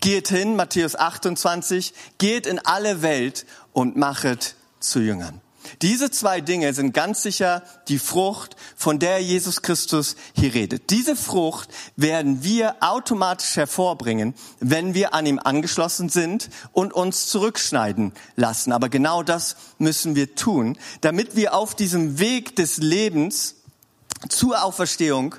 Geht 0.01 0.29
hin, 0.29 0.57
Matthäus 0.57 0.97
28, 0.97 1.95
geht 2.19 2.47
in 2.47 2.59
alle 2.59 3.03
Welt 3.03 3.47
und 3.73 3.97
machet 3.97 4.57
zu 4.81 5.01
Jüngern. 5.01 5.41
Diese 5.83 6.11
zwei 6.11 6.41
Dinge 6.41 6.73
sind 6.75 6.93
ganz 6.93 7.23
sicher 7.23 7.63
die 7.89 7.99
Frucht, 7.99 8.57
von 8.77 8.99
der 8.99 9.21
Jesus 9.21 9.63
Christus 9.63 10.17
hier 10.35 10.55
redet. 10.55 10.91
Diese 10.91 11.17
Frucht 11.17 11.69
werden 11.97 12.43
wir 12.43 12.77
automatisch 12.81 13.57
hervorbringen, 13.57 14.35
wenn 14.61 14.95
wir 14.95 15.15
an 15.15 15.27
ihm 15.27 15.39
angeschlossen 15.39 16.09
sind 16.09 16.51
und 16.73 16.93
uns 16.93 17.27
zurückschneiden 17.27 18.13
lassen. 18.37 18.73
Aber 18.73 18.89
genau 18.89 19.23
das 19.23 19.57
müssen 19.79 20.17
wir 20.17 20.35
tun, 20.35 20.79
damit 21.01 21.37
wir 21.37 21.55
auf 21.55 21.75
diesem 21.75 22.19
Weg 22.19 22.57
des 22.57 22.79
Lebens 22.79 23.57
zur 24.29 24.63
Auferstehung 24.63 25.35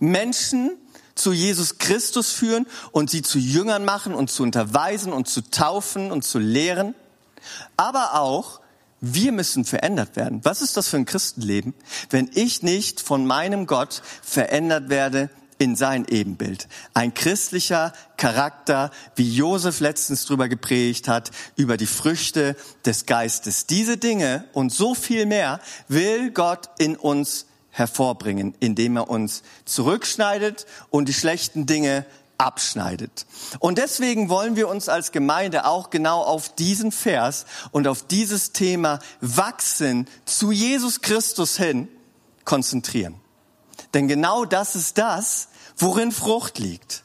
Menschen 0.00 0.70
zu 1.14 1.32
Jesus 1.32 1.78
Christus 1.78 2.32
führen 2.32 2.66
und 2.92 3.10
sie 3.10 3.22
zu 3.22 3.38
Jüngern 3.38 3.84
machen 3.84 4.14
und 4.14 4.30
zu 4.30 4.42
unterweisen 4.42 5.12
und 5.12 5.28
zu 5.28 5.42
taufen 5.42 6.10
und 6.10 6.24
zu 6.24 6.38
lehren. 6.38 6.94
Aber 7.76 8.14
auch, 8.14 8.60
wir 9.00 9.32
müssen 9.32 9.64
verändert 9.64 10.16
werden. 10.16 10.40
Was 10.44 10.62
ist 10.62 10.76
das 10.76 10.88
für 10.88 10.96
ein 10.96 11.04
Christenleben, 11.04 11.74
wenn 12.10 12.30
ich 12.34 12.62
nicht 12.62 13.00
von 13.00 13.26
meinem 13.26 13.66
Gott 13.66 14.02
verändert 14.22 14.88
werde 14.88 15.30
in 15.58 15.76
sein 15.76 16.04
Ebenbild. 16.08 16.68
Ein 16.94 17.14
christlicher 17.14 17.92
Charakter, 18.16 18.90
wie 19.14 19.34
Josef 19.34 19.80
letztens 19.80 20.24
drüber 20.26 20.48
gepredigt 20.48 21.08
hat, 21.08 21.30
über 21.56 21.76
die 21.76 21.86
Früchte 21.86 22.56
des 22.84 23.06
Geistes. 23.06 23.66
Diese 23.66 23.96
Dinge 23.96 24.44
und 24.52 24.72
so 24.72 24.94
viel 24.94 25.26
mehr 25.26 25.60
will 25.88 26.30
Gott 26.30 26.70
in 26.78 26.96
uns 26.96 27.46
hervorbringen, 27.70 28.54
indem 28.60 28.96
er 28.96 29.10
uns 29.10 29.42
zurückschneidet 29.64 30.66
und 30.90 31.08
die 31.08 31.14
schlechten 31.14 31.66
Dinge 31.66 32.06
abschneidet. 32.38 33.26
Und 33.58 33.78
deswegen 33.78 34.28
wollen 34.28 34.56
wir 34.56 34.68
uns 34.68 34.88
als 34.88 35.12
Gemeinde 35.12 35.66
auch 35.66 35.90
genau 35.90 36.22
auf 36.22 36.54
diesen 36.54 36.92
Vers 36.92 37.46
und 37.70 37.88
auf 37.88 38.02
dieses 38.06 38.52
Thema 38.52 38.98
wachsen 39.20 40.08
zu 40.24 40.52
Jesus 40.52 41.00
Christus 41.00 41.56
hin 41.56 41.88
konzentrieren. 42.44 43.14
Denn 43.94 44.08
genau 44.08 44.44
das 44.44 44.76
ist 44.76 44.98
das, 44.98 45.48
worin 45.76 46.12
Frucht 46.12 46.58
liegt. 46.58 47.04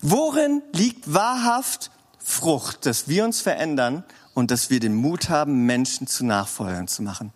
Worin 0.00 0.62
liegt 0.72 1.12
wahrhaft 1.12 1.90
Frucht, 2.18 2.86
dass 2.86 3.08
wir 3.08 3.24
uns 3.24 3.40
verändern 3.40 4.04
und 4.34 4.50
dass 4.50 4.70
wir 4.70 4.80
den 4.80 4.94
Mut 4.94 5.28
haben, 5.28 5.66
Menschen 5.66 6.06
zu 6.06 6.24
Nachfolgern 6.24 6.88
zu 6.88 7.02
machen? 7.02 7.32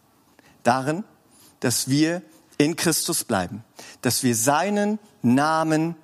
Darin, 0.62 1.04
dass 1.60 1.88
wir 1.88 2.22
in 2.58 2.76
Christus 2.76 3.24
bleiben, 3.24 3.64
dass 4.02 4.22
wir 4.22 4.34
seinen 4.34 4.98
Namen 5.22 5.96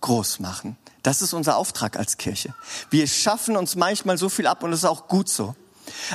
groß 0.00 0.40
machen. 0.40 0.76
Das 1.02 1.22
ist 1.22 1.32
unser 1.32 1.56
Auftrag 1.56 1.96
als 1.96 2.16
Kirche. 2.16 2.54
Wir 2.90 3.06
schaffen 3.06 3.56
uns 3.56 3.76
manchmal 3.76 4.18
so 4.18 4.28
viel 4.28 4.46
ab 4.46 4.62
und 4.62 4.70
das 4.70 4.80
ist 4.80 4.84
auch 4.84 5.08
gut 5.08 5.28
so. 5.28 5.54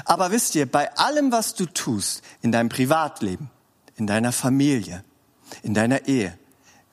Aber 0.05 0.31
wisst 0.31 0.55
ihr, 0.55 0.71
bei 0.71 0.95
allem, 0.97 1.31
was 1.31 1.55
du 1.55 1.65
tust, 1.65 2.21
in 2.41 2.51
deinem 2.51 2.69
Privatleben, 2.69 3.49
in 3.95 4.07
deiner 4.07 4.31
Familie, 4.31 5.03
in 5.63 5.73
deiner 5.73 6.07
Ehe, 6.07 6.37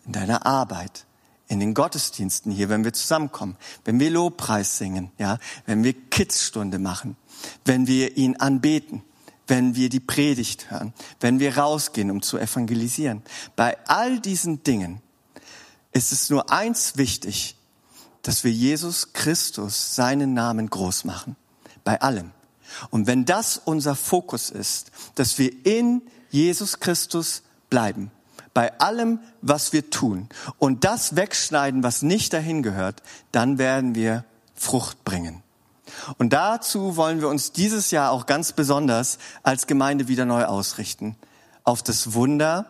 in 0.07 0.13
deiner 0.13 0.47
Arbeit, 0.47 1.05
in 1.49 1.61
den 1.61 1.75
Gottesdiensten 1.75 2.53
hier, 2.53 2.69
wenn 2.69 2.85
wir 2.85 2.93
zusammenkommen, 2.93 3.57
wenn 3.85 3.99
wir 3.99 4.11
Lobpreis 4.11 4.79
singen, 4.79 5.11
ja, 5.19 5.39
wenn 5.67 5.83
wir 5.83 5.93
Kidsstunde 5.93 6.79
machen, 6.79 7.17
wenn 7.65 7.87
wir 7.87 8.17
ihn 8.17 8.37
anbeten, 8.37 9.03
wenn 9.49 9.75
wir 9.75 9.89
die 9.89 10.01
Predigt 10.01 10.71
hören, 10.71 10.95
wenn 11.19 11.41
wir 11.41 11.59
rausgehen, 11.59 12.11
um 12.11 12.23
zu 12.23 12.39
evangelisieren. 12.39 13.23
Bei 13.57 13.77
all 13.87 14.21
diesen 14.21 14.63
Dingen 14.63 15.03
ist 15.93 16.13
es 16.13 16.31
nur 16.31 16.51
eins 16.51 16.97
wichtig, 16.97 17.57
dass 18.23 18.45
wir 18.45 18.53
Jesus 18.53 19.13
Christus, 19.13 19.95
seinen 19.95 20.35
Namen 20.35 20.69
groß 20.69 21.05
machen. 21.05 21.37
Bei 21.85 22.01
allem. 22.01 22.33
Und 22.91 23.07
wenn 23.07 23.25
das 23.25 23.61
unser 23.65 23.97
Fokus 23.97 24.51
ist, 24.51 24.91
dass 25.15 25.39
wir 25.39 25.67
in 25.67 26.03
Jesus 26.31 26.81
Christus 26.81 27.43
bleiben, 27.69 28.11
bei 28.55 28.79
allem, 28.81 29.21
was 29.43 29.73
wir 29.73 29.91
tun 29.91 30.29
und 30.59 30.85
das 30.85 31.17
wegschneiden, 31.17 31.83
was 31.83 32.03
nicht 32.03 32.33
dahin 32.33 32.63
gehört, 32.63 33.03
dann 33.33 33.59
werden 33.59 33.95
wir 33.95 34.25
Frucht 34.55 35.05
bringen. 35.05 35.43
Und 36.19 36.33
dazu 36.33 36.97
wollen 36.97 37.21
wir 37.21 37.29
uns 37.29 37.53
dieses 37.53 37.91
Jahr 37.91 38.11
auch 38.11 38.27
ganz 38.27 38.53
besonders 38.53 39.19
als 39.43 39.67
Gemeinde 39.67 40.09
wieder 40.09 40.25
neu 40.25 40.45
ausrichten. 40.45 41.17
Auf 41.65 41.83
das 41.83 42.13
Wunder, 42.15 42.67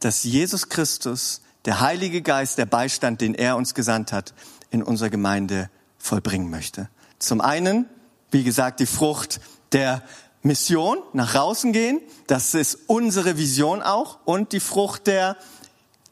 dass 0.00 0.24
Jesus 0.24 0.68
Christus, 0.68 1.42
der 1.64 1.80
Heilige 1.80 2.22
Geist, 2.22 2.58
der 2.58 2.66
Beistand, 2.66 3.20
den 3.20 3.34
er 3.34 3.56
uns 3.56 3.74
gesandt 3.74 4.12
hat, 4.12 4.34
in 4.70 4.82
unserer 4.82 5.10
Gemeinde 5.10 5.70
vollbringen 5.98 6.50
möchte. 6.50 6.88
Zum 7.18 7.40
einen, 7.40 7.86
wie 8.30 8.44
gesagt, 8.44 8.80
die 8.80 8.86
Frucht 8.86 9.40
der 9.72 10.02
Mission, 10.42 10.98
nach 11.12 11.32
draußen 11.32 11.72
gehen, 11.72 12.00
das 12.26 12.54
ist 12.54 12.78
unsere 12.86 13.36
Vision 13.36 13.82
auch, 13.82 14.18
und 14.24 14.52
die 14.52 14.60
Frucht 14.60 15.06
der, 15.06 15.36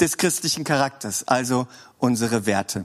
des 0.01 0.19
christlichen 0.19 0.65
Charakters, 0.65 1.27
also 1.27 1.67
unsere 1.99 2.45
Werte. 2.45 2.85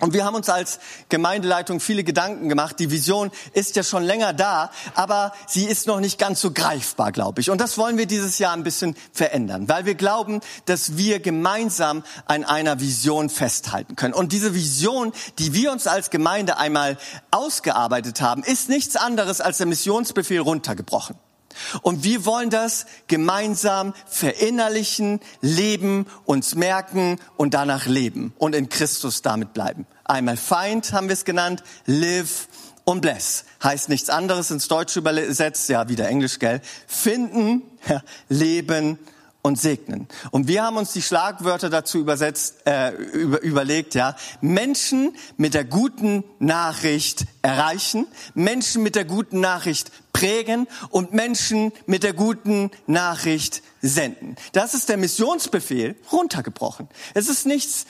Und 0.00 0.12
wir 0.12 0.26
haben 0.26 0.34
uns 0.34 0.50
als 0.50 0.78
Gemeindeleitung 1.08 1.80
viele 1.80 2.04
Gedanken 2.04 2.50
gemacht. 2.50 2.78
Die 2.78 2.90
Vision 2.90 3.30
ist 3.54 3.76
ja 3.76 3.82
schon 3.82 4.02
länger 4.02 4.34
da, 4.34 4.70
aber 4.94 5.32
sie 5.46 5.64
ist 5.64 5.86
noch 5.86 6.00
nicht 6.00 6.18
ganz 6.18 6.40
so 6.40 6.50
greifbar, 6.50 7.12
glaube 7.12 7.40
ich. 7.40 7.50
Und 7.50 7.62
das 7.62 7.78
wollen 7.78 7.96
wir 7.96 8.04
dieses 8.04 8.38
Jahr 8.38 8.52
ein 8.52 8.62
bisschen 8.62 8.94
verändern, 9.12 9.68
weil 9.70 9.86
wir 9.86 9.94
glauben, 9.94 10.40
dass 10.66 10.98
wir 10.98 11.20
gemeinsam 11.20 12.04
an 12.26 12.44
einer 12.44 12.78
Vision 12.78 13.30
festhalten 13.30 13.96
können. 13.96 14.12
Und 14.12 14.32
diese 14.32 14.54
Vision, 14.54 15.12
die 15.38 15.54
wir 15.54 15.72
uns 15.72 15.86
als 15.86 16.10
Gemeinde 16.10 16.58
einmal 16.58 16.98
ausgearbeitet 17.30 18.20
haben, 18.20 18.42
ist 18.42 18.68
nichts 18.68 18.96
anderes 18.96 19.40
als 19.40 19.56
der 19.58 19.66
Missionsbefehl 19.66 20.40
runtergebrochen. 20.40 21.16
Und 21.82 22.04
wir 22.04 22.24
wollen 22.24 22.50
das 22.50 22.86
gemeinsam 23.06 23.94
verinnerlichen, 24.06 25.20
leben, 25.40 26.06
uns 26.24 26.54
merken 26.54 27.18
und 27.36 27.54
danach 27.54 27.86
leben 27.86 28.34
und 28.38 28.54
in 28.54 28.68
Christus 28.68 29.22
damit 29.22 29.52
bleiben. 29.52 29.86
Einmal 30.04 30.36
Feind 30.36 30.92
haben 30.92 31.08
wir 31.08 31.14
es 31.14 31.24
genannt, 31.24 31.62
live 31.86 32.48
und 32.84 33.00
bless. 33.00 33.44
Heißt 33.62 33.88
nichts 33.88 34.10
anderes 34.10 34.50
ins 34.50 34.68
Deutsche 34.68 35.00
übersetzt, 35.00 35.68
ja 35.68 35.88
wieder 35.88 36.08
Englisch, 36.08 36.38
gell? 36.38 36.60
Finden, 36.86 37.62
ja, 37.88 38.02
leben 38.28 38.98
und 39.46 39.58
segnen. 39.58 40.08
Und 40.32 40.48
wir 40.48 40.64
haben 40.64 40.76
uns 40.76 40.92
die 40.92 41.02
Schlagwörter 41.02 41.70
dazu 41.70 41.98
übersetzt, 41.98 42.66
äh, 42.66 42.90
über, 42.90 43.40
überlegt, 43.42 43.94
ja. 43.94 44.16
Menschen 44.40 45.14
mit 45.36 45.54
der 45.54 45.64
guten 45.64 46.24
Nachricht 46.38 47.26
erreichen, 47.42 48.06
Menschen 48.34 48.82
mit 48.82 48.96
der 48.96 49.04
guten 49.04 49.40
Nachricht 49.40 49.92
prägen 50.12 50.66
und 50.90 51.12
Menschen 51.12 51.72
mit 51.86 52.02
der 52.02 52.12
guten 52.12 52.70
Nachricht 52.86 53.62
senden. 53.82 54.36
Das 54.52 54.74
ist 54.74 54.88
der 54.88 54.96
Missionsbefehl 54.96 55.94
runtergebrochen. 56.10 56.88
Es 57.14 57.28
ist 57.28 57.46
nichts 57.46 57.86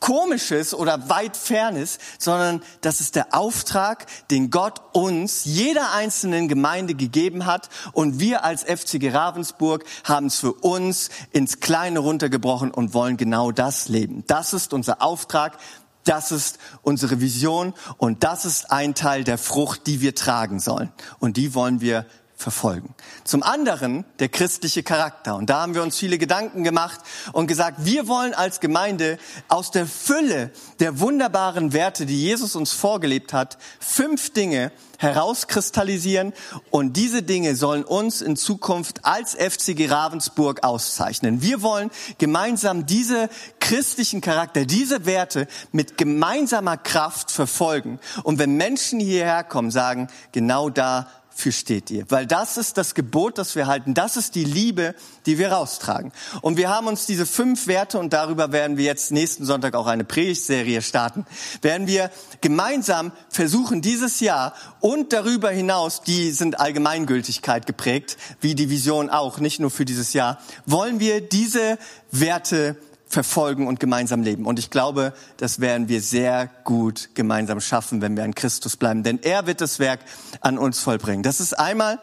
Komisches 0.00 0.74
oder 0.74 1.08
weit 1.08 1.36
Fernes, 1.36 1.98
sondern 2.18 2.62
das 2.80 3.00
ist 3.00 3.14
der 3.16 3.34
Auftrag, 3.34 4.06
den 4.30 4.50
Gott 4.50 4.80
uns, 4.92 5.44
jeder 5.44 5.92
einzelnen 5.92 6.48
Gemeinde 6.48 6.94
gegeben 6.94 7.46
hat. 7.46 7.68
Und 7.92 8.18
wir 8.18 8.44
als 8.44 8.64
FCG 8.64 9.10
Ravensburg 9.10 9.84
haben 10.04 10.26
es 10.26 10.36
für 10.36 10.54
uns 10.54 11.10
ins 11.32 11.60
Kleine 11.60 12.00
runtergebrochen 12.00 12.70
und 12.70 12.94
wollen 12.94 13.16
genau 13.16 13.52
das 13.52 13.88
leben. 13.88 14.24
Das 14.26 14.52
ist 14.52 14.72
unser 14.72 15.02
Auftrag. 15.02 15.58
Das 16.04 16.32
ist 16.32 16.58
unsere 16.82 17.20
Vision 17.20 17.74
und 17.98 18.24
das 18.24 18.46
ist 18.46 18.72
ein 18.72 18.94
Teil 18.94 19.22
der 19.22 19.36
Frucht, 19.36 19.86
die 19.86 20.00
wir 20.00 20.14
tragen 20.14 20.58
sollen. 20.58 20.90
Und 21.18 21.36
die 21.36 21.54
wollen 21.54 21.82
wir 21.82 22.06
verfolgen. 22.40 22.94
Zum 23.24 23.42
anderen 23.42 24.04
der 24.18 24.28
christliche 24.28 24.82
Charakter. 24.82 25.36
Und 25.36 25.50
da 25.50 25.62
haben 25.62 25.74
wir 25.74 25.82
uns 25.82 25.96
viele 25.96 26.18
Gedanken 26.18 26.64
gemacht 26.64 27.00
und 27.32 27.46
gesagt, 27.46 27.84
wir 27.84 28.08
wollen 28.08 28.34
als 28.34 28.60
Gemeinde 28.60 29.18
aus 29.48 29.70
der 29.70 29.86
Fülle 29.86 30.50
der 30.78 31.00
wunderbaren 31.00 31.72
Werte, 31.72 32.06
die 32.06 32.20
Jesus 32.20 32.56
uns 32.56 32.72
vorgelebt 32.72 33.32
hat, 33.32 33.58
fünf 33.78 34.32
Dinge 34.32 34.72
herauskristallisieren 35.00 36.34
und 36.70 36.96
diese 36.98 37.22
Dinge 37.22 37.56
sollen 37.56 37.84
uns 37.84 38.20
in 38.20 38.36
Zukunft 38.36 39.06
als 39.06 39.34
FCG 39.34 39.88
Ravensburg 39.88 40.62
auszeichnen. 40.62 41.40
Wir 41.40 41.62
wollen 41.62 41.90
gemeinsam 42.18 42.84
diese 42.84 43.30
christlichen 43.60 44.20
Charakter, 44.20 44.66
diese 44.66 45.06
Werte 45.06 45.46
mit 45.72 45.96
gemeinsamer 45.96 46.76
Kraft 46.76 47.30
verfolgen. 47.30 47.98
Und 48.24 48.38
wenn 48.38 48.56
Menschen 48.56 49.00
hierher 49.00 49.42
kommen, 49.42 49.70
sagen, 49.70 50.08
genau 50.32 50.68
da 50.68 51.08
für 51.40 51.52
steht 51.52 51.90
ihr. 51.90 52.04
Weil 52.08 52.26
das 52.26 52.56
ist 52.56 52.76
das 52.76 52.94
Gebot, 52.94 53.38
das 53.38 53.56
wir 53.56 53.66
halten. 53.66 53.94
Das 53.94 54.16
ist 54.16 54.34
die 54.34 54.44
Liebe, 54.44 54.94
die 55.26 55.38
wir 55.38 55.52
raustragen. 55.52 56.12
Und 56.42 56.56
wir 56.56 56.68
haben 56.68 56.86
uns 56.86 57.06
diese 57.06 57.26
fünf 57.26 57.66
Werte, 57.66 57.98
und 57.98 58.12
darüber 58.12 58.52
werden 58.52 58.76
wir 58.76 58.84
jetzt 58.84 59.10
nächsten 59.10 59.44
Sonntag 59.44 59.74
auch 59.74 59.86
eine 59.86 60.04
Predigtserie 60.04 60.82
starten, 60.82 61.26
werden 61.62 61.86
wir 61.86 62.10
gemeinsam 62.40 63.12
versuchen, 63.28 63.82
dieses 63.82 64.20
Jahr 64.20 64.54
und 64.80 65.12
darüber 65.12 65.50
hinaus, 65.50 66.02
die 66.02 66.30
sind 66.30 66.60
Allgemeingültigkeit 66.60 67.66
geprägt, 67.66 68.16
wie 68.40 68.54
die 68.54 68.70
Vision 68.70 69.10
auch, 69.10 69.40
nicht 69.40 69.60
nur 69.60 69.70
für 69.70 69.84
dieses 69.84 70.12
Jahr, 70.12 70.38
wollen 70.66 71.00
wir 71.00 71.20
diese 71.20 71.78
Werte 72.10 72.76
verfolgen 73.10 73.66
und 73.66 73.80
gemeinsam 73.80 74.22
leben. 74.22 74.46
Und 74.46 74.58
ich 74.58 74.70
glaube, 74.70 75.12
das 75.36 75.60
werden 75.60 75.88
wir 75.88 76.00
sehr 76.00 76.48
gut 76.64 77.10
gemeinsam 77.14 77.60
schaffen, 77.60 78.00
wenn 78.00 78.16
wir 78.16 78.24
an 78.24 78.34
Christus 78.34 78.76
bleiben. 78.76 79.02
Denn 79.02 79.18
er 79.22 79.46
wird 79.46 79.60
das 79.60 79.80
Werk 79.80 80.00
an 80.40 80.56
uns 80.56 80.78
vollbringen. 80.78 81.22
Das 81.22 81.40
ist 81.40 81.58
einmal 81.58 81.98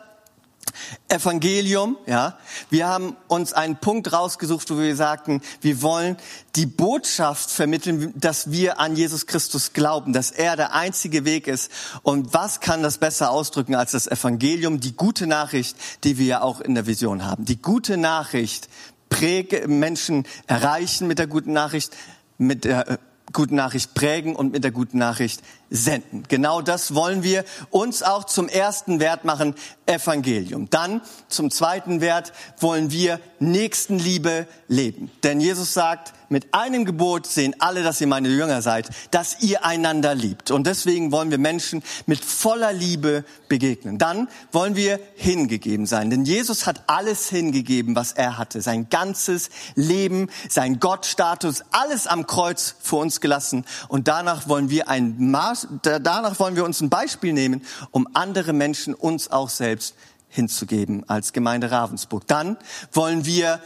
Evangelium, 1.08 1.98
ja. 2.06 2.38
Wir 2.70 2.88
haben 2.88 3.16
uns 3.28 3.54
einen 3.54 3.78
Punkt 3.78 4.12
rausgesucht, 4.12 4.70
wo 4.70 4.78
wir 4.78 4.96
sagten, 4.96 5.42
wir 5.62 5.82
wollen 5.82 6.18
die 6.56 6.66
Botschaft 6.66 7.50
vermitteln, 7.50 8.14
dass 8.16 8.52
wir 8.52 8.80
an 8.80 8.96
Jesus 8.96 9.26
Christus 9.26 9.74
glauben, 9.74 10.12
dass 10.12 10.32
er 10.32 10.56
der 10.56 10.74
einzige 10.74 11.24
Weg 11.24 11.48
ist. 11.48 11.72
Und 12.04 12.34
was 12.34 12.60
kann 12.60 12.84
das 12.84 12.98
besser 12.98 13.32
ausdrücken 13.32 13.76
als 13.76 13.92
das 13.92 14.08
Evangelium, 14.08 14.80
die 14.80 14.96
gute 14.96 15.26
Nachricht, 15.26 15.78
die 16.04 16.18
wir 16.18 16.26
ja 16.26 16.42
auch 16.42 16.60
in 16.60 16.76
der 16.76 16.86
Vision 16.86 17.26
haben. 17.26 17.46
Die 17.46 17.62
gute 17.62 17.98
Nachricht 17.98 18.68
präge, 19.10 19.68
Menschen 19.68 20.26
erreichen 20.48 21.08
mit 21.08 21.20
der 21.20 21.28
guten 21.28 21.54
Nachricht, 21.54 21.96
mit 22.38 22.66
der 22.66 22.88
äh, 22.90 22.98
guten 23.34 23.56
Nachricht 23.56 23.94
prägen 23.94 24.36
und 24.36 24.52
mit 24.54 24.64
der 24.64 24.72
guten 24.72 24.98
Nachricht 24.98 25.42
senden. 25.70 26.24
Genau 26.28 26.62
das 26.62 26.96
wollen 26.96 27.24
wir 27.24 27.44
uns 27.70 28.04
auch 28.04 28.24
zum 28.24 28.48
ersten 28.48 29.00
Wert 29.00 29.26
machen, 29.26 29.56
Evangelium. 29.86 30.70
Dann 30.70 31.02
zum 31.30 31.50
zweiten 31.50 32.02
Wert 32.02 32.34
wollen 32.60 32.92
wir 32.92 33.20
Nächstenliebe 33.40 34.48
leben. 34.68 35.12
Denn 35.24 35.40
Jesus 35.40 35.74
sagt, 35.74 36.14
mit 36.30 36.54
einem 36.54 36.84
Gebot 36.84 37.26
sehen 37.26 37.56
alle, 37.60 37.84
dass 37.84 38.02
ihr 38.02 38.08
meine 38.08 38.28
Jünger 38.28 38.62
seid, 38.62 38.90
dass 39.12 39.42
ihr 39.42 39.64
einander 39.64 40.14
liebt. 40.14 40.52
Und 40.52 40.68
deswegen 40.68 41.12
wollen 41.14 41.32
wir 41.32 41.38
Menschen 41.38 41.84
mit 42.06 42.24
voller 42.24 42.74
Liebe 42.74 43.24
begegnen. 43.48 43.98
Dann 43.98 44.28
wollen 44.52 44.76
wir 44.76 45.00
hingegeben 45.16 45.86
sein. 45.86 46.10
Denn 46.10 46.26
Jesus 46.26 46.66
hat 46.66 46.84
alles 46.88 47.30
hingegeben, 47.30 47.96
was 47.96 48.12
er 48.12 48.38
hatte. 48.38 48.62
Sein 48.62 48.90
ganzes 48.90 49.50
Leben, 49.76 50.30
sein 50.50 50.82
Gottstatus, 50.82 51.64
alles 51.72 52.08
am 52.08 52.28
Kreuz 52.28 52.76
für 52.82 52.98
uns 52.98 53.22
gelassen. 53.22 53.64
Und 53.88 54.10
danach 54.10 54.50
wollen 54.50 54.70
wir 54.70 54.90
ein 54.90 55.16
Maß, 55.32 55.57
danach 55.82 56.40
wollen 56.40 56.56
wir 56.56 56.66
uns 56.66 56.82
ein 56.82 56.90
Beispiel 56.90 57.34
nehmen, 57.34 57.64
um 57.92 58.08
andere 58.14 58.54
Menschen 58.54 58.94
uns 58.94 59.32
auch 59.32 59.50
selbst 59.50 59.96
hinzugeben 60.30 61.08
als 61.08 61.34
Gemeinde 61.34 61.72
Ravensburg. 61.72 62.28
Dann 62.28 62.58
wollen 62.92 63.26
wir, 63.26 63.62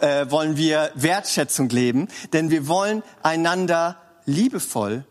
äh, 0.00 0.30
wollen 0.30 0.56
wir 0.56 0.90
Wertschätzung 0.94 1.68
leben, 1.68 2.08
denn 2.32 2.50
wir 2.50 2.68
wollen 2.68 3.02
einander 3.22 3.96
liebevoll 4.24 5.04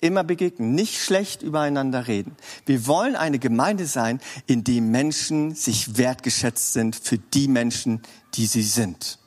immer 0.00 0.24
begegnen, 0.24 0.74
nicht 0.74 1.02
schlecht 1.02 1.42
übereinander 1.42 2.06
reden. 2.06 2.36
Wir 2.66 2.86
wollen 2.86 3.16
eine 3.16 3.38
Gemeinde 3.38 3.86
sein, 3.86 4.20
in 4.46 4.64
der 4.64 4.80
Menschen 4.80 5.54
sich 5.54 5.98
wertgeschätzt 5.98 6.72
sind 6.72 6.96
für 6.96 7.18
die 7.18 7.48
Menschen, 7.48 8.02
die 8.34 8.46
sie 8.46 8.62
sind. 8.62 9.18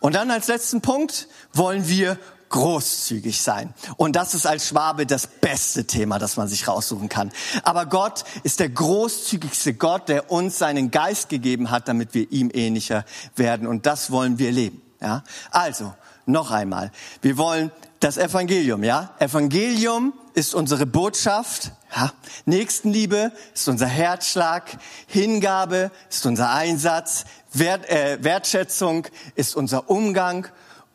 Und 0.00 0.14
dann 0.14 0.30
als 0.30 0.48
letzten 0.48 0.80
Punkt 0.80 1.28
wollen 1.52 1.88
wir 1.88 2.18
großzügig 2.48 3.40
sein. 3.42 3.74
Und 3.96 4.16
das 4.16 4.34
ist 4.34 4.46
als 4.46 4.68
Schwabe 4.68 5.06
das 5.06 5.26
beste 5.26 5.86
Thema, 5.86 6.18
das 6.18 6.36
man 6.36 6.48
sich 6.48 6.68
raussuchen 6.68 7.08
kann. 7.08 7.32
Aber 7.62 7.86
Gott 7.86 8.24
ist 8.42 8.60
der 8.60 8.68
großzügigste 8.68 9.74
Gott, 9.74 10.08
der 10.08 10.30
uns 10.30 10.58
seinen 10.58 10.90
Geist 10.90 11.28
gegeben 11.28 11.70
hat, 11.70 11.88
damit 11.88 12.14
wir 12.14 12.30
ihm 12.30 12.50
ähnlicher 12.52 13.04
werden. 13.36 13.66
Und 13.66 13.86
das 13.86 14.10
wollen 14.10 14.38
wir 14.38 14.52
leben. 14.52 14.82
Ja? 15.00 15.24
Also, 15.50 15.92
noch 16.26 16.50
einmal. 16.50 16.92
Wir 17.22 17.38
wollen 17.38 17.72
das 18.00 18.16
Evangelium, 18.16 18.84
ja? 18.84 19.14
Evangelium 19.18 20.12
ist 20.34 20.54
unsere 20.54 20.86
Botschaft. 20.86 21.72
Ja? 21.94 22.12
Nächstenliebe 22.44 23.32
ist 23.54 23.68
unser 23.68 23.86
Herzschlag. 23.86 24.78
Hingabe 25.06 25.90
ist 26.08 26.26
unser 26.26 26.50
Einsatz. 26.50 27.24
Wert, 27.52 27.88
äh, 27.88 28.18
Wertschätzung 28.20 29.06
ist 29.34 29.56
unser 29.56 29.90
Umgang. 29.90 30.46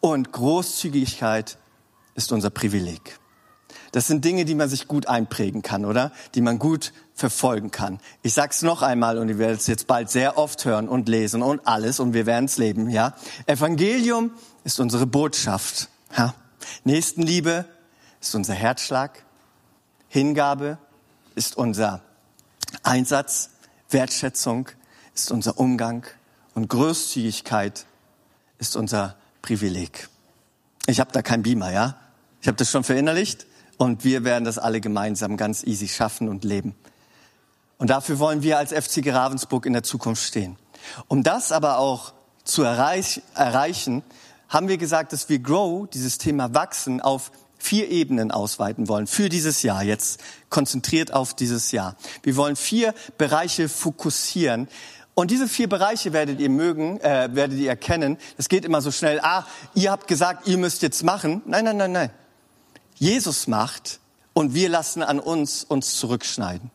Und 0.05 0.33
Großzügigkeit 0.33 1.57
ist 2.13 2.33
unser 2.33 2.49
Privileg. 2.49 3.19
Das 3.93 4.05
sind 4.05 4.25
Dinge, 4.25 4.43
die 4.43 4.53
man 4.53 4.67
sich 4.67 4.89
gut 4.89 5.07
einprägen 5.07 5.61
kann, 5.61 5.85
oder? 5.85 6.11
Die 6.35 6.41
man 6.41 6.59
gut 6.59 6.91
verfolgen 7.13 7.71
kann. 7.71 8.01
Ich 8.21 8.33
sag's 8.33 8.63
noch 8.63 8.81
einmal 8.81 9.17
und 9.17 9.29
ihr 9.29 9.37
werdet 9.37 9.61
es 9.61 9.67
jetzt 9.67 9.87
bald 9.87 10.09
sehr 10.11 10.37
oft 10.37 10.65
hören 10.65 10.89
und 10.89 11.07
lesen 11.07 11.41
und 11.41 11.65
alles 11.65 12.01
und 12.01 12.13
wir 12.13 12.25
werden 12.25 12.43
es 12.45 12.57
leben, 12.57 12.89
ja? 12.89 13.15
Evangelium 13.45 14.31
ist 14.65 14.81
unsere 14.81 15.05
Botschaft, 15.05 15.87
ja? 16.17 16.35
Nächstenliebe 16.83 17.63
ist 18.19 18.35
unser 18.35 18.55
Herzschlag. 18.55 19.23
Hingabe 20.09 20.79
ist 21.33 21.55
unser 21.55 22.01
Einsatz. 22.83 23.51
Wertschätzung 23.89 24.67
ist 25.15 25.31
unser 25.31 25.57
Umgang 25.57 26.05
und 26.55 26.67
Großzügigkeit 26.67 27.85
ist 28.59 28.75
unser 28.75 29.15
Privileg. 29.43 30.09
Ich 30.87 30.99
habe 30.99 31.11
da 31.11 31.21
kein 31.21 31.43
Beamer, 31.43 31.71
ja? 31.71 31.97
Ich 32.41 32.47
habe 32.47 32.57
das 32.57 32.71
schon 32.71 32.83
verinnerlicht 32.83 33.45
und 33.77 34.03
wir 34.03 34.23
werden 34.23 34.45
das 34.45 34.57
alle 34.57 34.81
gemeinsam 34.81 35.37
ganz 35.37 35.63
easy 35.63 35.87
schaffen 35.87 36.29
und 36.29 36.43
leben. 36.43 36.73
Und 37.77 37.89
dafür 37.89 38.19
wollen 38.19 38.41
wir 38.41 38.57
als 38.57 38.71
FC 38.71 39.05
Ravensburg 39.13 39.65
in 39.65 39.73
der 39.73 39.83
Zukunft 39.83 40.23
stehen. 40.23 40.57
Um 41.07 41.23
das 41.23 41.51
aber 41.51 41.77
auch 41.77 42.13
zu 42.43 42.63
erreich 42.63 43.21
erreichen, 43.35 44.01
haben 44.47 44.69
wir 44.69 44.77
gesagt, 44.77 45.13
dass 45.13 45.27
wir 45.27 45.39
Grow, 45.39 45.89
dieses 45.89 46.17
Thema 46.17 46.53
Wachsen, 46.53 47.01
auf 47.01 47.31
vier 47.57 47.89
Ebenen 47.89 48.31
ausweiten 48.31 48.87
wollen 48.87 49.07
für 49.07 49.27
dieses 49.29 49.61
Jahr, 49.63 49.83
jetzt 49.83 50.21
konzentriert 50.49 51.13
auf 51.13 51.33
dieses 51.33 51.71
Jahr. 51.71 51.95
Wir 52.21 52.35
wollen 52.35 52.55
vier 52.55 52.93
Bereiche 53.17 53.67
fokussieren, 53.67 54.67
und 55.15 55.29
diese 55.29 55.47
vier 55.47 55.69
Bereiche 55.69 56.11
werdet 56.11 56.39
ihr 56.39 56.49
mögen, 56.49 56.99
äh, 57.01 57.29
werdet 57.33 57.59
ihr 57.59 57.69
erkennen. 57.69 58.17
Es 58.37 58.49
geht 58.49 58.65
immer 58.65 58.81
so 58.81 58.91
schnell. 58.91 59.19
Ah, 59.21 59.45
ihr 59.75 59.91
habt 59.91 60.07
gesagt, 60.07 60.47
ihr 60.47 60.57
müsst 60.57 60.81
jetzt 60.81 61.03
machen. 61.03 61.41
Nein, 61.45 61.65
nein, 61.65 61.77
nein, 61.77 61.91
nein. 61.91 62.09
Jesus 62.95 63.47
macht 63.47 63.99
und 64.33 64.53
wir 64.55 64.69
lassen 64.69 65.03
an 65.03 65.19
uns 65.19 65.63
uns 65.63 65.97
zurückschneiden. 65.97 66.71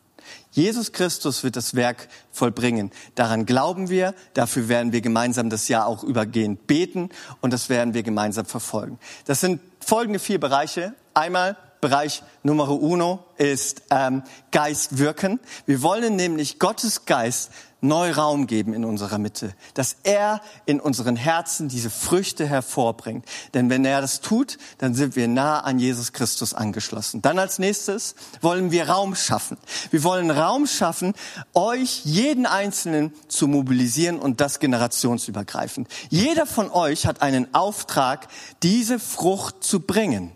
Jesus 0.51 0.93
Christus 0.93 1.43
wird 1.43 1.55
das 1.55 1.75
Werk 1.75 2.07
vollbringen. 2.31 2.91
Daran 3.15 3.45
glauben 3.45 3.89
wir. 3.89 4.15
Dafür 4.33 4.67
werden 4.67 4.93
wir 4.93 5.01
gemeinsam 5.01 5.49
das 5.49 5.67
Jahr 5.67 5.85
auch 5.85 6.03
übergehend 6.03 6.65
beten 6.65 7.09
und 7.41 7.51
das 7.51 7.69
werden 7.69 7.93
wir 7.93 8.03
gemeinsam 8.03 8.45
verfolgen. 8.45 8.99
Das 9.25 9.41
sind 9.41 9.61
folgende 9.79 10.19
vier 10.19 10.39
Bereiche. 10.39 10.93
Einmal 11.13 11.57
Bereich 11.81 12.23
Nummer 12.43 12.69
uno 12.69 13.23
ist 13.37 13.83
ähm, 13.89 14.23
Geist 14.51 14.97
wirken. 14.97 15.39
Wir 15.65 15.81
wollen 15.81 16.17
nämlich 16.17 16.59
Gottes 16.59 17.05
Geist 17.05 17.51
neu 17.81 18.11
Raum 18.11 18.47
geben 18.47 18.73
in 18.73 18.85
unserer 18.85 19.17
Mitte, 19.17 19.53
dass 19.73 19.95
er 20.03 20.41
in 20.65 20.79
unseren 20.79 21.15
Herzen 21.15 21.69
diese 21.69 21.89
Früchte 21.89 22.45
hervorbringt. 22.45 23.25
Denn 23.53 23.69
wenn 23.69 23.85
er 23.85 24.01
das 24.01 24.21
tut, 24.21 24.57
dann 24.77 24.93
sind 24.93 25.15
wir 25.15 25.27
nah 25.27 25.59
an 25.61 25.79
Jesus 25.79 26.13
Christus 26.13 26.53
angeschlossen. 26.53 27.21
Dann 27.21 27.39
als 27.39 27.59
nächstes 27.59 28.15
wollen 28.41 28.71
wir 28.71 28.89
Raum 28.89 29.15
schaffen. 29.15 29.57
Wir 29.91 30.03
wollen 30.03 30.31
Raum 30.31 30.67
schaffen, 30.67 31.13
euch, 31.53 32.01
jeden 32.05 32.45
Einzelnen 32.45 33.13
zu 33.27 33.47
mobilisieren 33.47 34.19
und 34.19 34.41
das 34.41 34.59
generationsübergreifend. 34.59 35.87
Jeder 36.09 36.45
von 36.45 36.69
euch 36.71 37.05
hat 37.05 37.21
einen 37.21 37.53
Auftrag, 37.53 38.27
diese 38.63 38.99
Frucht 38.99 39.63
zu 39.63 39.79
bringen. 39.81 40.31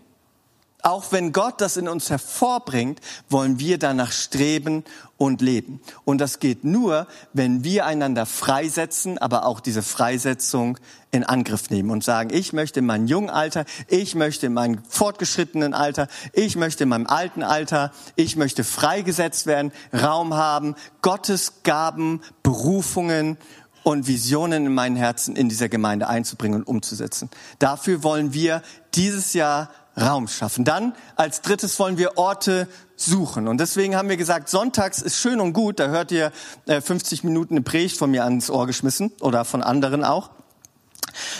Auch 0.86 1.12
wenn 1.12 1.32
Gott 1.32 1.62
das 1.62 1.78
in 1.78 1.88
uns 1.88 2.10
hervorbringt, 2.10 3.00
wollen 3.30 3.58
wir 3.58 3.78
danach 3.78 4.12
streben 4.12 4.84
und 5.16 5.40
leben. 5.40 5.80
Und 6.04 6.18
das 6.18 6.40
geht 6.40 6.62
nur, 6.62 7.06
wenn 7.32 7.64
wir 7.64 7.86
einander 7.86 8.26
freisetzen, 8.26 9.16
aber 9.16 9.46
auch 9.46 9.60
diese 9.60 9.82
Freisetzung 9.82 10.78
in 11.10 11.24
Angriff 11.24 11.70
nehmen 11.70 11.90
und 11.90 12.04
sagen, 12.04 12.28
ich 12.34 12.52
möchte 12.52 12.80
in 12.80 12.86
meinem 12.86 13.06
jungen 13.06 13.30
Alter, 13.30 13.64
ich 13.88 14.14
möchte 14.14 14.44
in 14.44 14.52
meinem 14.52 14.84
fortgeschrittenen 14.86 15.72
Alter, 15.72 16.06
ich 16.34 16.54
möchte 16.54 16.82
in 16.82 16.90
meinem 16.90 17.06
alten 17.06 17.42
Alter, 17.42 17.90
ich 18.14 18.36
möchte 18.36 18.62
freigesetzt 18.62 19.46
werden, 19.46 19.72
Raum 19.90 20.34
haben, 20.34 20.74
Gottes 21.00 21.62
Gaben, 21.62 22.20
Berufungen 22.42 23.38
und 23.84 24.06
Visionen 24.06 24.66
in 24.66 24.74
meinen 24.74 24.96
Herzen 24.96 25.34
in 25.34 25.48
dieser 25.48 25.70
Gemeinde 25.70 26.08
einzubringen 26.08 26.60
und 26.60 26.66
umzusetzen. 26.66 27.30
Dafür 27.58 28.02
wollen 28.02 28.34
wir 28.34 28.60
dieses 28.94 29.32
Jahr 29.32 29.70
Raum 30.00 30.28
schaffen. 30.28 30.64
Dann 30.64 30.94
als 31.16 31.40
drittes 31.40 31.78
wollen 31.78 31.98
wir 31.98 32.18
Orte 32.18 32.68
suchen. 32.96 33.48
Und 33.48 33.58
deswegen 33.58 33.96
haben 33.96 34.08
wir 34.08 34.16
gesagt, 34.16 34.48
sonntags 34.48 35.00
ist 35.02 35.18
schön 35.18 35.40
und 35.40 35.52
gut, 35.52 35.78
da 35.78 35.88
hört 35.88 36.12
ihr 36.12 36.32
50 36.66 37.22
äh, 37.22 37.26
Minuten 37.26 37.54
eine 37.54 37.62
Predigt 37.62 37.96
von 37.96 38.10
mir 38.10 38.24
ans 38.24 38.50
Ohr 38.50 38.66
geschmissen 38.66 39.12
oder 39.20 39.44
von 39.44 39.62
anderen 39.62 40.04
auch. 40.04 40.30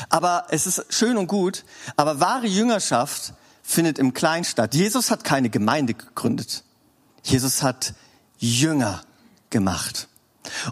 Aber 0.08 0.46
es 0.50 0.66
ist 0.66 0.86
schön 0.90 1.16
und 1.16 1.26
gut, 1.26 1.64
aber 1.96 2.20
wahre 2.20 2.46
Jüngerschaft 2.46 3.34
findet 3.62 3.98
im 3.98 4.14
Kleinen 4.14 4.44
statt. 4.44 4.74
Jesus 4.74 5.10
hat 5.10 5.24
keine 5.24 5.50
Gemeinde 5.50 5.94
gegründet. 5.94 6.64
Jesus 7.22 7.62
hat 7.62 7.94
Jünger 8.38 9.02
gemacht. 9.50 10.08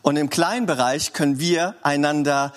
Und 0.03 0.16
im 0.16 0.29
kleinen 0.29 0.66
Bereich 0.66 1.12
können 1.12 1.38
wir 1.38 1.75
einander 1.83 2.53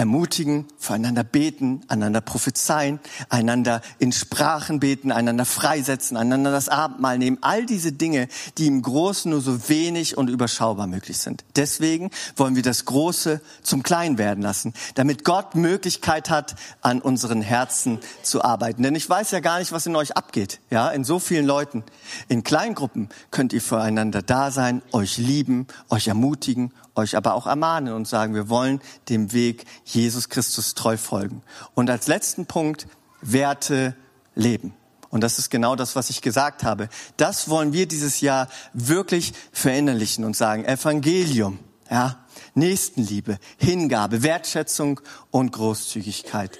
ermutigen, 0.00 0.64
füreinander 0.78 1.24
beten, 1.24 1.82
einander 1.88 2.22
prophezeien, 2.22 3.00
einander 3.28 3.82
in 3.98 4.12
Sprachen 4.12 4.80
beten, 4.80 5.12
einander 5.12 5.44
freisetzen, 5.44 6.16
einander 6.16 6.50
das 6.50 6.70
Abendmahl 6.70 7.18
nehmen. 7.18 7.36
All 7.42 7.66
diese 7.66 7.92
Dinge, 7.92 8.28
die 8.56 8.66
im 8.66 8.80
Großen 8.80 9.30
nur 9.30 9.42
so 9.42 9.68
wenig 9.68 10.16
und 10.16 10.30
überschaubar 10.30 10.86
möglich 10.86 11.18
sind. 11.18 11.44
Deswegen 11.54 12.10
wollen 12.34 12.56
wir 12.56 12.62
das 12.62 12.86
Große 12.86 13.42
zum 13.62 13.82
Kleinen 13.82 14.16
werden 14.16 14.42
lassen, 14.42 14.72
damit 14.94 15.22
Gott 15.22 15.54
Möglichkeit 15.54 16.30
hat, 16.30 16.54
an 16.80 17.02
unseren 17.02 17.42
Herzen 17.42 17.98
zu 18.22 18.42
arbeiten. 18.42 18.82
Denn 18.82 18.94
ich 18.94 19.08
weiß 19.08 19.32
ja 19.32 19.40
gar 19.40 19.58
nicht, 19.58 19.72
was 19.72 19.84
in 19.84 19.96
euch 19.96 20.16
abgeht. 20.16 20.60
Ja, 20.70 20.88
in 20.88 21.04
so 21.04 21.18
vielen 21.18 21.44
Leuten. 21.44 21.84
In 22.26 22.42
Kleingruppen 22.42 23.10
könnt 23.30 23.52
ihr 23.52 23.60
füreinander 23.60 24.22
da 24.22 24.50
sein, 24.50 24.80
euch 24.92 25.18
lieben, 25.18 25.66
euch 25.90 26.08
ermutigen, 26.08 26.72
euch 26.94 27.16
aber 27.16 27.34
auch 27.34 27.46
ermahnen 27.46 27.94
und 27.94 28.08
sagen, 28.08 28.34
wir 28.34 28.48
wollen 28.48 28.80
dem 29.08 29.32
Weg 29.32 29.64
Jesus 29.84 30.28
Christus 30.28 30.74
treu 30.74 30.96
folgen. 30.96 31.42
Und 31.74 31.90
als 31.90 32.06
letzten 32.06 32.46
Punkt, 32.46 32.86
Werte 33.22 33.94
leben. 34.34 34.74
Und 35.10 35.22
das 35.22 35.38
ist 35.38 35.50
genau 35.50 35.76
das, 35.76 35.96
was 35.96 36.08
ich 36.08 36.22
gesagt 36.22 36.62
habe. 36.62 36.88
Das 37.16 37.48
wollen 37.48 37.72
wir 37.72 37.86
dieses 37.86 38.20
Jahr 38.20 38.48
wirklich 38.72 39.32
verinnerlichen 39.52 40.24
und 40.24 40.36
sagen, 40.36 40.64
Evangelium, 40.64 41.58
ja, 41.90 42.16
Nächstenliebe, 42.54 43.38
Hingabe, 43.58 44.22
Wertschätzung 44.22 45.00
und 45.30 45.52
Großzügigkeit. 45.52 46.58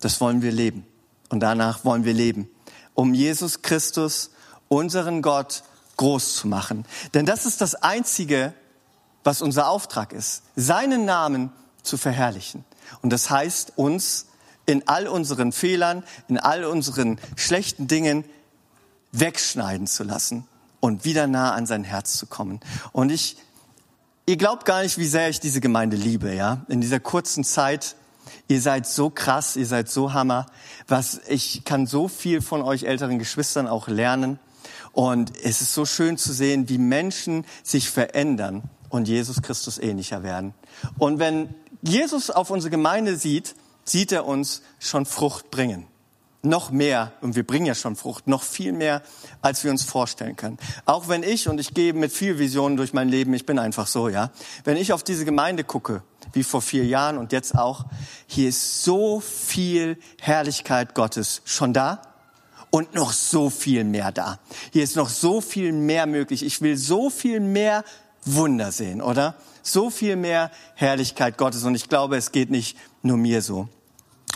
Das 0.00 0.20
wollen 0.20 0.42
wir 0.42 0.52
leben. 0.52 0.86
Und 1.30 1.40
danach 1.40 1.84
wollen 1.84 2.04
wir 2.04 2.14
leben, 2.14 2.48
um 2.94 3.14
Jesus 3.14 3.62
Christus, 3.62 4.30
unseren 4.68 5.22
Gott, 5.22 5.62
groß 5.96 6.36
zu 6.36 6.48
machen. 6.48 6.84
Denn 7.14 7.26
das 7.26 7.46
ist 7.46 7.60
das 7.60 7.74
Einzige, 7.74 8.52
was 9.26 9.42
unser 9.42 9.68
Auftrag 9.68 10.12
ist, 10.12 10.42
seinen 10.54 11.04
Namen 11.04 11.50
zu 11.82 11.96
verherrlichen. 11.96 12.64
Und 13.02 13.10
das 13.12 13.28
heißt, 13.28 13.72
uns 13.76 14.26
in 14.66 14.86
all 14.86 15.08
unseren 15.08 15.50
Fehlern, 15.50 16.04
in 16.28 16.38
all 16.38 16.64
unseren 16.64 17.18
schlechten 17.34 17.88
Dingen 17.88 18.24
wegschneiden 19.10 19.88
zu 19.88 20.04
lassen 20.04 20.46
und 20.80 21.04
wieder 21.04 21.26
nah 21.26 21.52
an 21.54 21.66
sein 21.66 21.82
Herz 21.82 22.16
zu 22.16 22.26
kommen. 22.26 22.60
Und 22.92 23.10
ich, 23.10 23.36
ihr 24.26 24.36
glaubt 24.36 24.64
gar 24.64 24.82
nicht, 24.82 24.96
wie 24.96 25.06
sehr 25.06 25.28
ich 25.28 25.40
diese 25.40 25.60
Gemeinde 25.60 25.96
liebe, 25.96 26.32
ja? 26.32 26.64
In 26.68 26.80
dieser 26.80 27.00
kurzen 27.00 27.42
Zeit, 27.42 27.96
ihr 28.46 28.60
seid 28.60 28.86
so 28.86 29.10
krass, 29.10 29.56
ihr 29.56 29.66
seid 29.66 29.88
so 29.88 30.12
hammer. 30.12 30.46
Was, 30.86 31.20
ich 31.28 31.64
kann 31.64 31.86
so 31.86 32.06
viel 32.06 32.42
von 32.42 32.62
euch 32.62 32.84
älteren 32.84 33.18
Geschwistern 33.18 33.66
auch 33.66 33.88
lernen. 33.88 34.38
Und 34.92 35.36
es 35.42 35.60
ist 35.62 35.74
so 35.74 35.84
schön 35.84 36.16
zu 36.16 36.32
sehen, 36.32 36.68
wie 36.68 36.78
Menschen 36.78 37.44
sich 37.64 37.90
verändern 37.90 38.70
und 38.88 39.08
Jesus 39.08 39.42
Christus 39.42 39.78
ähnlicher 39.78 40.22
werden. 40.22 40.54
Und 40.98 41.18
wenn 41.18 41.54
Jesus 41.82 42.30
auf 42.30 42.50
unsere 42.50 42.70
Gemeinde 42.70 43.16
sieht, 43.16 43.54
sieht 43.84 44.12
er 44.12 44.26
uns 44.26 44.62
schon 44.78 45.06
Frucht 45.06 45.50
bringen. 45.50 45.86
Noch 46.42 46.70
mehr, 46.70 47.12
und 47.22 47.34
wir 47.34 47.44
bringen 47.44 47.66
ja 47.66 47.74
schon 47.74 47.96
Frucht, 47.96 48.28
noch 48.28 48.42
viel 48.42 48.72
mehr, 48.72 49.02
als 49.42 49.64
wir 49.64 49.70
uns 49.70 49.82
vorstellen 49.82 50.36
können. 50.36 50.58
Auch 50.84 51.08
wenn 51.08 51.22
ich, 51.22 51.48
und 51.48 51.58
ich 51.58 51.74
gehe 51.74 51.92
mit 51.92 52.12
viel 52.12 52.38
Visionen 52.38 52.76
durch 52.76 52.92
mein 52.92 53.08
Leben, 53.08 53.34
ich 53.34 53.46
bin 53.46 53.58
einfach 53.58 53.88
so, 53.88 54.08
ja. 54.08 54.30
Wenn 54.62 54.76
ich 54.76 54.92
auf 54.92 55.02
diese 55.02 55.24
Gemeinde 55.24 55.64
gucke 55.64 56.02
wie 56.32 56.44
vor 56.44 56.62
vier 56.62 56.84
Jahren 56.84 57.18
und 57.18 57.32
jetzt 57.32 57.56
auch. 57.56 57.86
Hier 58.26 58.48
ist 58.48 58.84
so 58.84 59.20
viel 59.20 59.98
Herrlichkeit 60.20 60.94
Gottes 60.94 61.42
schon 61.44 61.72
da 61.72 62.02
und 62.70 62.94
noch 62.94 63.12
so 63.12 63.50
viel 63.50 63.84
mehr 63.84 64.12
da. 64.12 64.38
Hier 64.72 64.84
ist 64.84 64.96
noch 64.96 65.08
so 65.08 65.40
viel 65.40 65.72
mehr 65.72 66.06
möglich. 66.06 66.44
Ich 66.44 66.60
will 66.60 66.76
so 66.76 67.10
viel 67.10 67.40
mehr 67.40 67.84
Wunder 68.26 68.72
sehen, 68.72 69.00
oder? 69.00 69.36
So 69.62 69.90
viel 69.90 70.16
mehr 70.16 70.50
Herrlichkeit 70.74 71.38
Gottes. 71.38 71.64
Und 71.64 71.74
ich 71.74 71.88
glaube, 71.88 72.16
es 72.16 72.32
geht 72.32 72.50
nicht 72.50 72.76
nur 73.02 73.16
mir 73.16 73.40
so. 73.42 73.68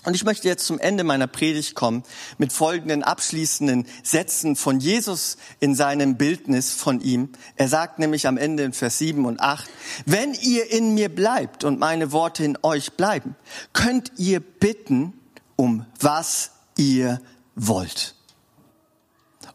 Und 0.05 0.15
ich 0.15 0.25
möchte 0.25 0.49
jetzt 0.49 0.65
zum 0.65 0.79
Ende 0.79 1.05
meiner 1.05 1.27
Predigt 1.27 1.75
kommen 1.75 2.05
mit 2.39 2.55
folgenden 2.55 3.03
abschließenden 3.03 3.87
Sätzen 4.03 4.57
von 4.57 4.81
Jesus 4.81 5.37
in 5.59 5.75
seinem 5.75 6.17
Bildnis 6.17 6.73
von 6.73 7.01
ihm. 7.03 7.29
Er 7.57 7.69
sagt 7.69 7.99
nämlich 7.99 8.27
am 8.27 8.39
Ende 8.39 8.63
in 8.63 8.73
Vers 8.73 8.97
7 8.97 9.27
und 9.27 9.41
8, 9.41 9.69
wenn 10.07 10.33
ihr 10.33 10.71
in 10.71 10.95
mir 10.95 11.15
bleibt 11.15 11.65
und 11.65 11.79
meine 11.79 12.13
Worte 12.13 12.45
in 12.45 12.57
euch 12.63 12.93
bleiben, 12.93 13.37
könnt 13.75 14.13
ihr 14.17 14.41
bitten, 14.41 15.13
um 15.57 15.85
was 15.99 16.53
ihr 16.79 17.21
wollt. 17.55 18.15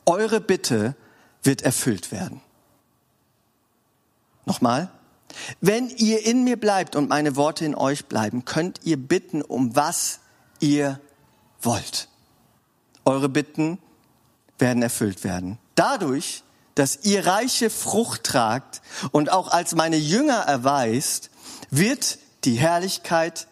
Eure 0.06 0.42
Bitte 0.42 0.96
wird 1.42 1.64
erfüllt 1.64 2.12
werden. 2.12 2.42
Nochmal. 4.46 4.90
Wenn 5.60 5.90
ihr 5.90 6.26
in 6.26 6.44
mir 6.44 6.58
bleibt 6.60 6.96
und 6.96 7.10
meine 7.10 7.36
Worte 7.36 7.66
in 7.66 7.76
euch 7.76 8.06
bleiben, 8.06 8.46
könnt 8.46 8.82
ihr 8.84 8.98
bitten, 8.98 9.42
um 9.42 9.76
was 9.76 10.20
ihr 10.60 11.00
wollt. 11.62 12.08
Eure 13.04 13.30
Bitten 13.30 13.80
werden 14.58 14.82
erfüllt 14.82 15.24
werden. 15.24 15.58
Dadurch, 15.76 16.44
dass 16.76 17.04
ihr 17.04 17.26
reiche 17.26 17.70
Frucht 17.70 18.24
tragt 18.24 18.82
und 19.12 19.32
auch 19.32 19.50
als 19.50 19.76
meine 19.76 19.98
Jünger 19.98 20.40
erweist, 20.40 21.30
wird 21.70 22.20
die 22.44 22.56
Herrlichkeit 22.56 23.48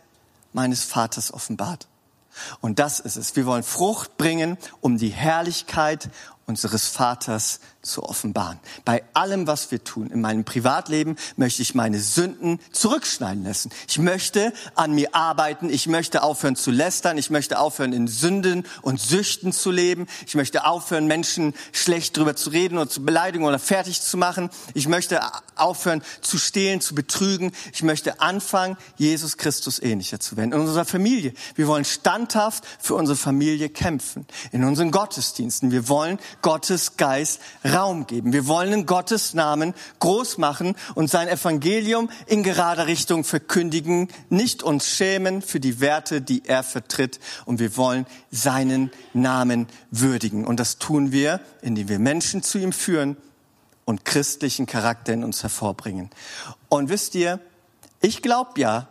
meines 0.54 0.84
Vaters 0.84 1.34
offenbart. 1.34 1.88
Und 2.62 2.80
das 2.80 3.00
ist 3.00 3.16
es. 3.16 3.36
Wir 3.36 3.46
wollen 3.46 3.64
Frucht 3.64 4.18
bringen, 4.18 4.58
um 4.82 4.98
die 4.98 5.10
Herrlichkeit 5.10 6.10
unseres 6.46 6.88
Vaters 6.88 7.60
zu 7.84 8.04
offenbaren. 8.04 8.60
Bei 8.86 9.04
allem, 9.14 9.46
was 9.46 9.70
wir 9.70 9.84
tun, 9.84 10.10
in 10.10 10.22
meinem 10.22 10.46
Privatleben 10.46 11.18
möchte 11.36 11.62
ich 11.62 11.76
meine 11.76 12.00
Sünden 12.00 12.60
zurückschneiden 12.72 13.44
lassen. 13.44 13.72
Ich 13.88 14.00
möchte 14.00 14.54
an 14.76 14.94
mir 14.94 15.14
arbeiten. 15.14 15.70
Ich 15.70 15.88
möchte 15.88 16.24
aufhören 16.24 16.56
zu 16.56 16.72
lästern. 16.72 17.18
Ich 17.18 17.30
möchte 17.30 17.60
aufhören, 17.60 17.92
in 17.92 18.08
Sünden 18.08 18.66
und 18.82 19.02
Süchten 19.02 19.52
zu 19.52 19.70
leben. 19.70 20.08
Ich 20.26 20.36
möchte 20.36 20.66
aufhören, 20.66 21.08
Menschen 21.08 21.54
schlecht 21.74 22.16
drüber 22.16 22.36
zu 22.36 22.50
reden 22.50 22.78
oder 22.78 22.90
zu 22.90 23.04
beleidigen 23.04 23.44
oder 23.44 23.60
fertig 23.60 24.02
zu 24.02 24.18
machen. 24.18 24.50
Ich 24.74 24.88
möchte 24.88 25.20
aufhören, 25.56 26.02
zu 26.22 26.38
stehlen, 26.38 26.80
zu 26.80 26.96
betrügen. 26.96 27.52
Ich 27.74 27.84
möchte 27.84 28.22
anfangen, 28.22 28.78
Jesus 28.96 29.38
Christus 29.38 29.80
ähnlicher 29.80 30.22
zu 30.22 30.38
werden. 30.38 30.54
In 30.54 30.60
unserer 30.62 30.86
Familie. 30.86 31.34
Wir 31.56 31.68
wollen 31.68 31.86
standhaft 31.86 32.64
für 32.80 32.96
unsere 32.96 33.18
Familie 33.18 33.68
kämpfen. 33.68 34.26
In 34.54 34.64
unseren 34.64 34.92
Gottesdiensten. 34.92 35.72
Wir 35.72 35.90
wollen 35.90 36.18
Gottes 36.42 36.96
Geist 36.96 37.42
Raum 37.74 38.08
geben. 38.08 38.34
Wir 38.34 38.48
wollen 38.48 38.72
in 38.74 38.86
Gottes 38.86 39.34
Namen 39.34 39.74
groß 40.00 40.38
machen 40.38 40.76
und 40.96 41.10
sein 41.10 41.28
Evangelium 41.28 42.10
in 42.28 42.44
gerader 42.44 42.88
Richtung 42.88 43.24
verkündigen, 43.24 44.10
nicht 44.30 44.64
uns 44.64 44.88
schämen 44.88 45.42
für 45.42 45.60
die 45.60 45.80
Werte, 45.80 46.22
die 46.22 46.44
er 46.46 46.64
vertritt. 46.64 47.20
Und 47.46 47.60
wir 47.60 47.76
wollen 47.78 48.06
seinen 48.32 48.92
Namen 49.14 49.68
würdigen. 49.92 50.46
Und 50.46 50.60
das 50.60 50.78
tun 50.78 51.12
wir, 51.12 51.40
indem 51.62 51.90
wir 51.90 52.00
Menschen 52.00 52.44
zu 52.44 52.58
ihm 52.58 52.74
führen 52.74 53.18
und 53.86 54.06
christlichen 54.06 54.66
Charakter 54.66 55.14
in 55.14 55.24
uns 55.24 55.44
hervorbringen. 55.44 56.10
Und 56.70 56.90
wisst 56.90 57.16
ihr, 57.16 57.40
ich 58.02 58.22
glaube 58.22 58.60
ja 58.60 58.88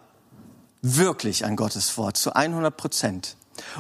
wirklich 0.83 1.45
an 1.45 1.57
Gottes 1.57 1.97
Wort 1.97 2.17
zu 2.17 2.35
100 2.35 2.77
Prozent. 2.77 3.37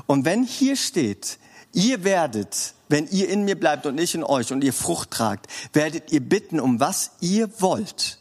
Und 0.07 0.25
wenn 0.25 0.45
hier 0.45 0.77
steht, 0.77 1.39
Ihr 1.73 2.05
werdet, 2.05 2.75
wenn 2.89 3.09
ihr 3.09 3.29
in 3.29 3.45
mir 3.45 3.59
bleibt 3.59 3.87
und 3.87 3.99
ich 3.99 4.15
in 4.15 4.25
euch 4.25 4.53
und 4.53 4.63
ihr 4.63 4.73
Frucht 4.73 5.11
tragt, 5.11 5.47
werdet 5.73 6.13
ihr 6.13 6.21
bitten, 6.21 6.61
um 6.61 6.81
was 6.81 7.13
ihr 7.21 7.49
wollt. 7.61 8.19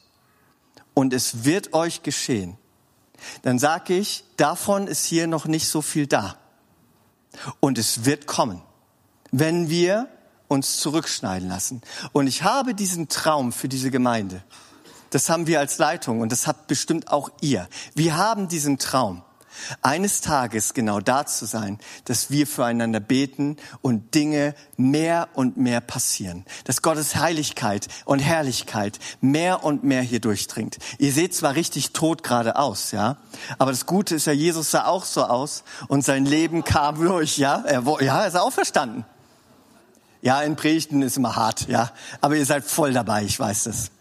Und 0.93 1.13
es 1.13 1.43
wird 1.43 1.73
euch 1.73 2.03
geschehen. 2.03 2.57
Dann 3.43 3.59
sage 3.59 3.95
ich, 3.95 4.23
davon 4.37 4.87
ist 4.87 5.05
hier 5.05 5.27
noch 5.27 5.45
nicht 5.45 5.67
so 5.67 5.81
viel 5.81 6.07
da. 6.07 6.37
Und 7.59 7.77
es 7.77 8.05
wird 8.05 8.27
kommen, 8.27 8.61
wenn 9.31 9.69
wir 9.69 10.07
uns 10.47 10.79
zurückschneiden 10.79 11.47
lassen. 11.47 11.81
Und 12.11 12.27
ich 12.27 12.43
habe 12.43 12.73
diesen 12.73 13.07
Traum 13.07 13.51
für 13.53 13.69
diese 13.69 13.91
Gemeinde. 13.91 14.43
Das 15.09 15.29
haben 15.29 15.47
wir 15.47 15.59
als 15.59 15.77
Leitung 15.77 16.21
und 16.21 16.31
das 16.31 16.47
habt 16.47 16.67
bestimmt 16.67 17.09
auch 17.09 17.29
ihr. 17.41 17.67
Wir 17.95 18.17
haben 18.17 18.47
diesen 18.47 18.77
Traum 18.77 19.23
eines 19.81 20.21
Tages 20.21 20.73
genau 20.73 20.99
da 20.99 21.25
zu 21.25 21.45
sein, 21.45 21.79
dass 22.05 22.31
wir 22.31 22.47
füreinander 22.47 22.99
beten 22.99 23.57
und 23.81 24.15
Dinge 24.15 24.55
mehr 24.77 25.29
und 25.33 25.57
mehr 25.57 25.81
passieren. 25.81 26.45
Dass 26.65 26.81
Gottes 26.81 27.15
Heiligkeit 27.15 27.87
und 28.05 28.19
Herrlichkeit 28.19 28.99
mehr 29.21 29.63
und 29.63 29.83
mehr 29.83 30.01
hier 30.01 30.19
durchdringt. 30.19 30.77
Ihr 30.97 31.11
seht 31.11 31.35
zwar 31.35 31.55
richtig 31.55 31.91
tot 31.91 32.23
gerade 32.23 32.55
aus, 32.55 32.91
ja, 32.91 33.17
aber 33.57 33.71
das 33.71 33.85
Gute 33.85 34.15
ist 34.15 34.25
ja, 34.27 34.33
Jesus 34.33 34.71
sah 34.71 34.85
auch 34.85 35.05
so 35.05 35.23
aus 35.23 35.63
und 35.87 36.03
sein 36.03 36.25
Leben 36.25 36.63
kam 36.63 37.01
durch, 37.01 37.37
ja. 37.37 37.63
Er, 37.65 37.83
ja, 38.01 38.21
er 38.21 38.27
ist 38.27 38.37
auferstanden. 38.37 39.05
Ja, 40.21 40.41
in 40.41 40.55
Predigten 40.55 41.01
ist 41.01 41.17
immer 41.17 41.35
hart, 41.35 41.67
ja. 41.67 41.91
Aber 42.21 42.35
ihr 42.35 42.45
seid 42.45 42.63
voll 42.63 42.93
dabei, 42.93 43.23
ich 43.23 43.39
weiß 43.39 43.63
das. 43.63 43.91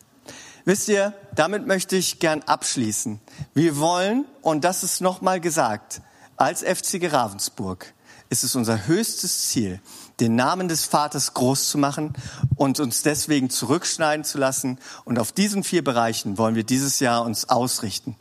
Wisst 0.65 0.89
ihr, 0.89 1.15
damit 1.35 1.67
möchte 1.67 1.97
ich 1.97 2.19
gern 2.19 2.43
abschließen. 2.43 3.21
Wir 3.55 3.79
wollen, 3.79 4.25
und 4.43 4.65
das 4.65 4.83
ist 4.83 5.01
nochmal 5.01 5.41
gesagt, 5.41 6.03
als 6.37 6.63
FC 6.63 7.13
Ravensburg 7.13 7.93
ist 8.29 8.45
es 8.45 8.55
unser 8.55 8.87
höchstes 8.87 9.49
Ziel, 9.49 9.81
den 10.21 10.37
Namen 10.37 10.69
des 10.69 10.85
Vaters 10.85 11.35
groß 11.35 11.69
zu 11.69 11.79
machen 11.79 12.15
und 12.57 12.79
uns 12.79 13.03
deswegen 13.03 13.51
zurückschneiden 13.51 14.25
zu 14.25 14.39
lassen. 14.39 14.79
Und 15.05 15.19
auf 15.19 15.33
diesen 15.33 15.65
vier 15.65 15.83
Bereichen 15.83 16.39
wollen 16.39 16.55
wir 16.55 16.65
dieses 16.65 17.01
Jahr 17.01 17.25
uns 17.25 17.49
ausrichten. 17.49 18.17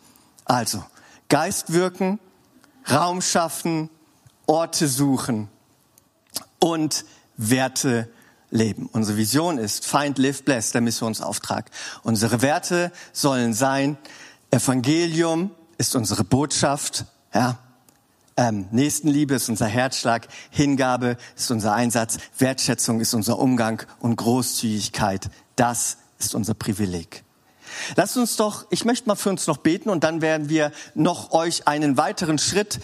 Also, 0.46 0.84
Geist 1.30 1.74
wirken, 1.74 2.20
Raum 2.90 3.22
schaffen, 3.22 3.90
Orte 4.48 4.88
suchen 4.88 5.48
und 6.58 7.06
Werte 7.38 8.10
leben. 8.52 8.90
Unsere 8.92 9.18
Vision 9.18 9.58
ist 9.58 9.86
Find, 9.86 10.18
Live, 10.18 10.44
Bless, 10.44 10.72
der 10.72 10.82
Missionsauftrag. 10.82 11.70
Unsere 12.04 12.42
Werte 12.42 12.92
sollen 13.14 13.54
sein, 13.54 13.98
Evangelium 14.52 15.52
ist 15.78 15.96
unsere 15.96 16.24
Botschaft, 16.24 17.06
ja. 17.34 17.58
Ähm, 18.38 18.68
Nächstenliebe 18.72 19.36
ist 19.36 19.50
unser 19.50 19.66
Herzschlag, 19.66 20.28
Hingabe 20.50 21.18
ist 21.36 21.52
unser 21.52 21.74
Einsatz, 21.74 22.20
Wertschätzung 22.38 23.02
ist 23.02 23.14
unser 23.14 23.38
Umgang 23.38 23.84
und 24.00 24.16
Großzügigkeit, 24.16 25.30
das 25.58 25.98
ist 26.20 26.36
unser 26.36 26.54
Privileg. 26.54 27.26
Lasst 27.96 28.18
uns 28.18 28.36
doch, 28.36 28.66
ich 28.70 28.86
möchte 28.86 29.08
mal 29.08 29.16
für 29.16 29.30
uns 29.30 29.48
noch 29.48 29.58
beten 29.58 29.90
und 29.90 30.04
dann 30.04 30.22
werden 30.22 30.50
wir 30.50 30.72
noch 30.96 31.32
euch 31.32 31.68
einen 31.68 31.98
weiteren 31.98 32.38
Schritt 32.38 32.80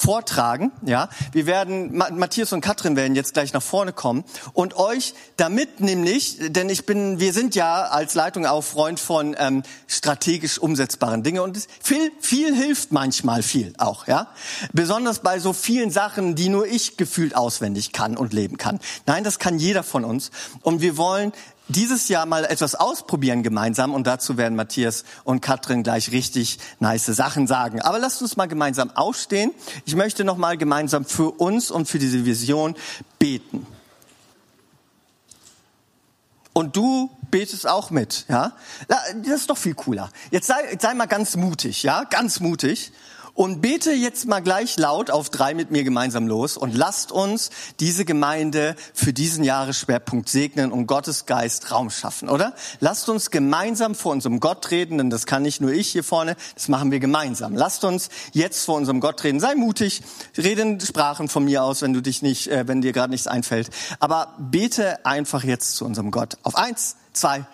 vortragen. 0.00 0.72
Ja, 0.86 1.10
wir 1.32 1.46
werden 1.46 1.96
Matthias 1.96 2.52
und 2.52 2.62
Katrin 2.62 2.96
werden 2.96 3.14
jetzt 3.14 3.34
gleich 3.34 3.52
nach 3.52 3.62
vorne 3.62 3.92
kommen 3.92 4.24
und 4.54 4.76
euch 4.76 5.14
damit 5.36 5.80
nämlich, 5.80 6.38
denn 6.40 6.70
ich 6.70 6.86
bin, 6.86 7.20
wir 7.20 7.32
sind 7.32 7.54
ja 7.54 7.82
als 7.82 8.14
Leitung 8.14 8.46
auch 8.46 8.62
Freund 8.62 8.98
von 8.98 9.36
ähm, 9.38 9.62
strategisch 9.86 10.58
umsetzbaren 10.58 11.22
Dingen 11.22 11.40
und 11.40 11.58
viel, 11.82 12.10
viel 12.20 12.54
hilft 12.54 12.92
manchmal 12.92 13.42
viel 13.42 13.74
auch. 13.76 14.06
Ja, 14.06 14.28
besonders 14.72 15.18
bei 15.18 15.38
so 15.38 15.52
vielen 15.52 15.90
Sachen, 15.90 16.34
die 16.34 16.48
nur 16.48 16.66
ich 16.66 16.96
gefühlt 16.96 17.36
auswendig 17.36 17.92
kann 17.92 18.16
und 18.16 18.32
leben 18.32 18.56
kann. 18.56 18.80
Nein, 19.06 19.22
das 19.22 19.38
kann 19.38 19.58
jeder 19.58 19.82
von 19.82 20.04
uns 20.04 20.30
und 20.62 20.80
wir 20.80 20.96
wollen 20.96 21.32
dieses 21.70 22.08
Jahr 22.08 22.26
mal 22.26 22.44
etwas 22.44 22.74
ausprobieren 22.74 23.42
gemeinsam 23.42 23.94
und 23.94 24.06
dazu 24.06 24.36
werden 24.36 24.56
Matthias 24.56 25.04
und 25.24 25.40
Katrin 25.40 25.82
gleich 25.82 26.10
richtig 26.10 26.58
nice 26.80 27.06
Sachen 27.06 27.46
sagen. 27.46 27.80
Aber 27.80 27.98
lasst 27.98 28.20
uns 28.22 28.36
mal 28.36 28.46
gemeinsam 28.46 28.90
aufstehen. 28.90 29.52
Ich 29.84 29.94
möchte 29.94 30.24
noch 30.24 30.36
mal 30.36 30.56
gemeinsam 30.56 31.04
für 31.04 31.30
uns 31.30 31.70
und 31.70 31.86
für 31.86 31.98
diese 31.98 32.24
Vision 32.24 32.74
beten. 33.18 33.66
Und 36.52 36.76
du 36.76 37.10
betest 37.30 37.68
auch 37.68 37.90
mit, 37.90 38.24
ja? 38.28 38.52
Das 38.88 39.40
ist 39.40 39.50
doch 39.50 39.56
viel 39.56 39.74
cooler. 39.74 40.10
Jetzt 40.30 40.48
sei, 40.48 40.76
sei 40.80 40.94
mal 40.94 41.06
ganz 41.06 41.36
mutig, 41.36 41.84
ja? 41.84 42.04
Ganz 42.04 42.40
mutig 42.40 42.92
und 43.40 43.62
bete 43.62 43.92
jetzt 43.92 44.26
mal 44.26 44.40
gleich 44.40 44.76
laut 44.76 45.10
auf 45.10 45.30
drei 45.30 45.54
mit 45.54 45.70
mir 45.70 45.82
gemeinsam 45.82 46.28
los 46.28 46.58
und 46.58 46.76
lasst 46.76 47.10
uns 47.10 47.48
diese 47.80 48.04
Gemeinde 48.04 48.76
für 48.92 49.14
diesen 49.14 49.44
Jahresschwerpunkt 49.44 50.28
segnen 50.28 50.70
und 50.70 50.86
Gottes 50.86 51.24
Geist 51.24 51.70
Raum 51.70 51.88
schaffen, 51.88 52.28
oder? 52.28 52.52
Lasst 52.80 53.08
uns 53.08 53.30
gemeinsam 53.30 53.94
vor 53.94 54.12
unserem 54.12 54.40
Gott 54.40 54.70
reden, 54.70 54.98
denn 54.98 55.08
das 55.08 55.24
kann 55.24 55.40
nicht 55.40 55.62
nur 55.62 55.72
ich 55.72 55.88
hier 55.88 56.04
vorne, 56.04 56.36
das 56.54 56.68
machen 56.68 56.90
wir 56.90 57.00
gemeinsam. 57.00 57.56
Lasst 57.56 57.82
uns 57.82 58.10
jetzt 58.34 58.66
vor 58.66 58.74
unserem 58.74 59.00
Gott 59.00 59.24
reden. 59.24 59.40
Sei 59.40 59.54
mutig, 59.54 60.02
rede 60.36 60.60
in 60.60 60.78
Sprachen 60.78 61.30
von 61.30 61.46
mir 61.46 61.64
aus, 61.64 61.80
wenn 61.80 61.94
du 61.94 62.02
dich 62.02 62.20
nicht, 62.20 62.48
äh, 62.48 62.68
wenn 62.68 62.82
dir 62.82 62.92
gerade 62.92 63.10
nichts 63.10 63.26
einfällt. 63.26 63.70
Aber 64.00 64.34
bete 64.36 65.06
einfach 65.06 65.44
jetzt 65.44 65.76
zu 65.76 65.86
unserem 65.86 66.10
Gott. 66.10 66.36
Auf 66.42 66.56
eins, 66.56 66.96
zwei 67.14 67.46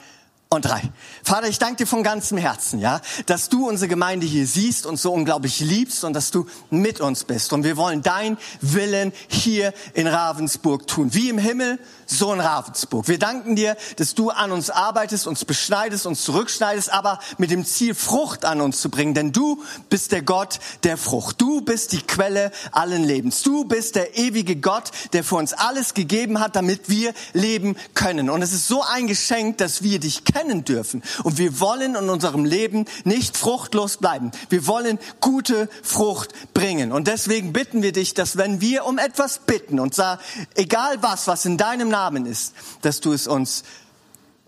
und 0.57 0.63
drei. 0.65 0.83
Vater, 1.23 1.49
ich 1.49 1.59
danke 1.59 1.77
dir 1.77 1.87
von 1.87 2.03
ganzem 2.03 2.39
Herzen, 2.39 2.81
ja, 2.81 3.01
dass 3.27 3.49
du 3.49 3.69
unsere 3.69 3.89
Gemeinde 3.89 4.27
hier 4.27 4.47
siehst 4.47 4.87
und 4.87 4.97
so 4.97 5.13
unglaublich 5.13 5.61
liebst 5.61 6.03
und 6.05 6.13
dass 6.15 6.31
du 6.31 6.47
mit 6.71 7.01
uns 7.01 7.25
bist. 7.25 7.53
Und 7.53 7.63
wir 7.63 7.77
wollen 7.77 8.03
dein 8.03 8.37
Willen 8.61 9.13
hier 9.29 9.73
in 9.95 10.07
Ravensburg 10.07 10.87
tun. 10.87 11.15
Wie 11.15 11.29
im 11.29 11.39
Himmel, 11.39 11.79
so 12.07 12.33
in 12.33 12.41
Ravensburg. 12.41 13.09
Wir 13.09 13.19
danken 13.19 13.57
dir, 13.57 13.77
dass 13.97 14.15
du 14.15 14.31
an 14.31 14.53
uns 14.53 14.71
arbeitest, 14.71 15.27
uns 15.27 15.45
beschneidest, 15.45 16.07
uns 16.07 16.23
zurückschneidest, 16.25 16.93
aber 16.93 17.19
mit 17.39 17.51
dem 17.51 17.65
Ziel, 17.65 17.95
Frucht 17.95 18.45
an 18.45 18.61
uns 18.61 18.81
zu 18.81 18.91
bringen. 18.91 19.15
Denn 19.15 19.33
du 19.33 19.63
bist 19.91 20.13
der 20.13 20.23
Gott 20.23 20.61
der 20.85 20.97
Frucht. 20.97 21.41
Du 21.41 21.61
bist 21.61 21.93
die 21.93 22.03
Quelle 22.03 22.53
allen 22.73 23.05
Lebens. 23.05 23.43
Du 23.43 23.65
bist 23.65 23.97
der 23.97 24.17
ewige 24.17 24.57
Gott, 24.57 24.91
der 25.13 25.25
für 25.25 25.37
uns 25.37 25.53
alles 25.53 25.95
gegeben 25.95 26.41
hat, 26.41 26.57
damit 26.57 26.89
wir 26.89 27.13
leben 27.33 27.77
können. 27.95 28.31
Und 28.31 28.43
es 28.43 28.53
ist 28.53 28.69
so 28.69 28.83
ein 28.83 29.07
Geschenk, 29.07 29.59
dass 29.59 29.83
wir 29.83 29.99
dich 29.99 30.25
kennen 30.25 30.65
dürfen. 30.65 31.03
Und 31.25 31.39
wir 31.39 31.61
wollen 31.61 31.97
in 31.97 32.09
unserem 32.09 32.45
Leben 32.45 32.87
nicht 33.05 33.37
fruchtlos 33.37 33.97
bleiben. 33.97 34.31
Wir 34.49 34.67
wollen 34.67 34.99
gute 35.21 35.69
Frucht 35.83 36.33
bringen. 36.55 36.93
Und 36.93 37.09
deswegen 37.09 37.53
bitten 37.53 37.83
wir 37.83 37.93
dich, 37.93 38.15
dass 38.15 38.37
wenn 38.37 38.61
wir 38.61 38.85
um 38.85 38.99
etwas 38.99 39.41
bitten 39.41 39.81
und 39.81 39.95
sag, 39.95 40.21
egal 40.55 41.03
was, 41.03 41.27
was 41.27 41.45
in 41.45 41.57
deinem 41.57 41.91
Namen 41.97 42.27
ist, 42.27 42.55
dass 42.83 43.01
du 43.01 43.15
es 43.15 43.27
uns 43.27 43.65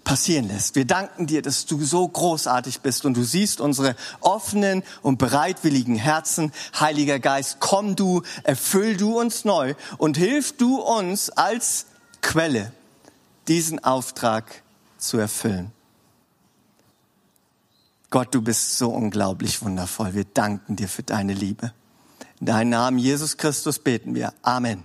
passieren 0.04 0.48
lässt. 0.48 0.74
Wir 0.74 0.86
danken 0.86 1.26
dir, 1.26 1.40
dass 1.40 1.64
du 1.64 1.82
so 1.82 2.06
großartig 2.06 2.80
bist 2.80 3.04
und 3.06 3.16
du 3.16 3.24
siehst 3.24 3.60
unsere 3.60 3.96
offenen 4.20 4.82
und 5.02 5.18
bereitwilligen 5.18 5.96
Herzen. 5.96 6.52
Heiliger 6.78 7.18
Geist, 7.18 7.56
komm 7.60 7.96
du, 7.96 8.22
erfüll 8.42 8.96
du 8.96 9.18
uns 9.18 9.44
neu 9.44 9.74
und 9.96 10.16
hilf 10.16 10.56
du 10.56 10.80
uns 10.80 11.30
als 11.30 11.86
Quelle, 12.20 12.72
diesen 13.48 13.82
Auftrag 13.82 14.62
zu 14.98 15.18
erfüllen. 15.18 15.72
Gott, 18.10 18.34
du 18.34 18.42
bist 18.42 18.78
so 18.78 18.90
unglaublich 18.90 19.62
wundervoll. 19.62 20.14
Wir 20.14 20.24
danken 20.24 20.76
dir 20.76 20.88
für 20.88 21.02
deine 21.02 21.34
Liebe. 21.34 21.72
In 22.40 22.46
deinem 22.46 22.70
Namen 22.70 22.98
Jesus 22.98 23.36
Christus 23.36 23.78
beten 23.78 24.14
wir. 24.14 24.32
Amen. 24.42 24.84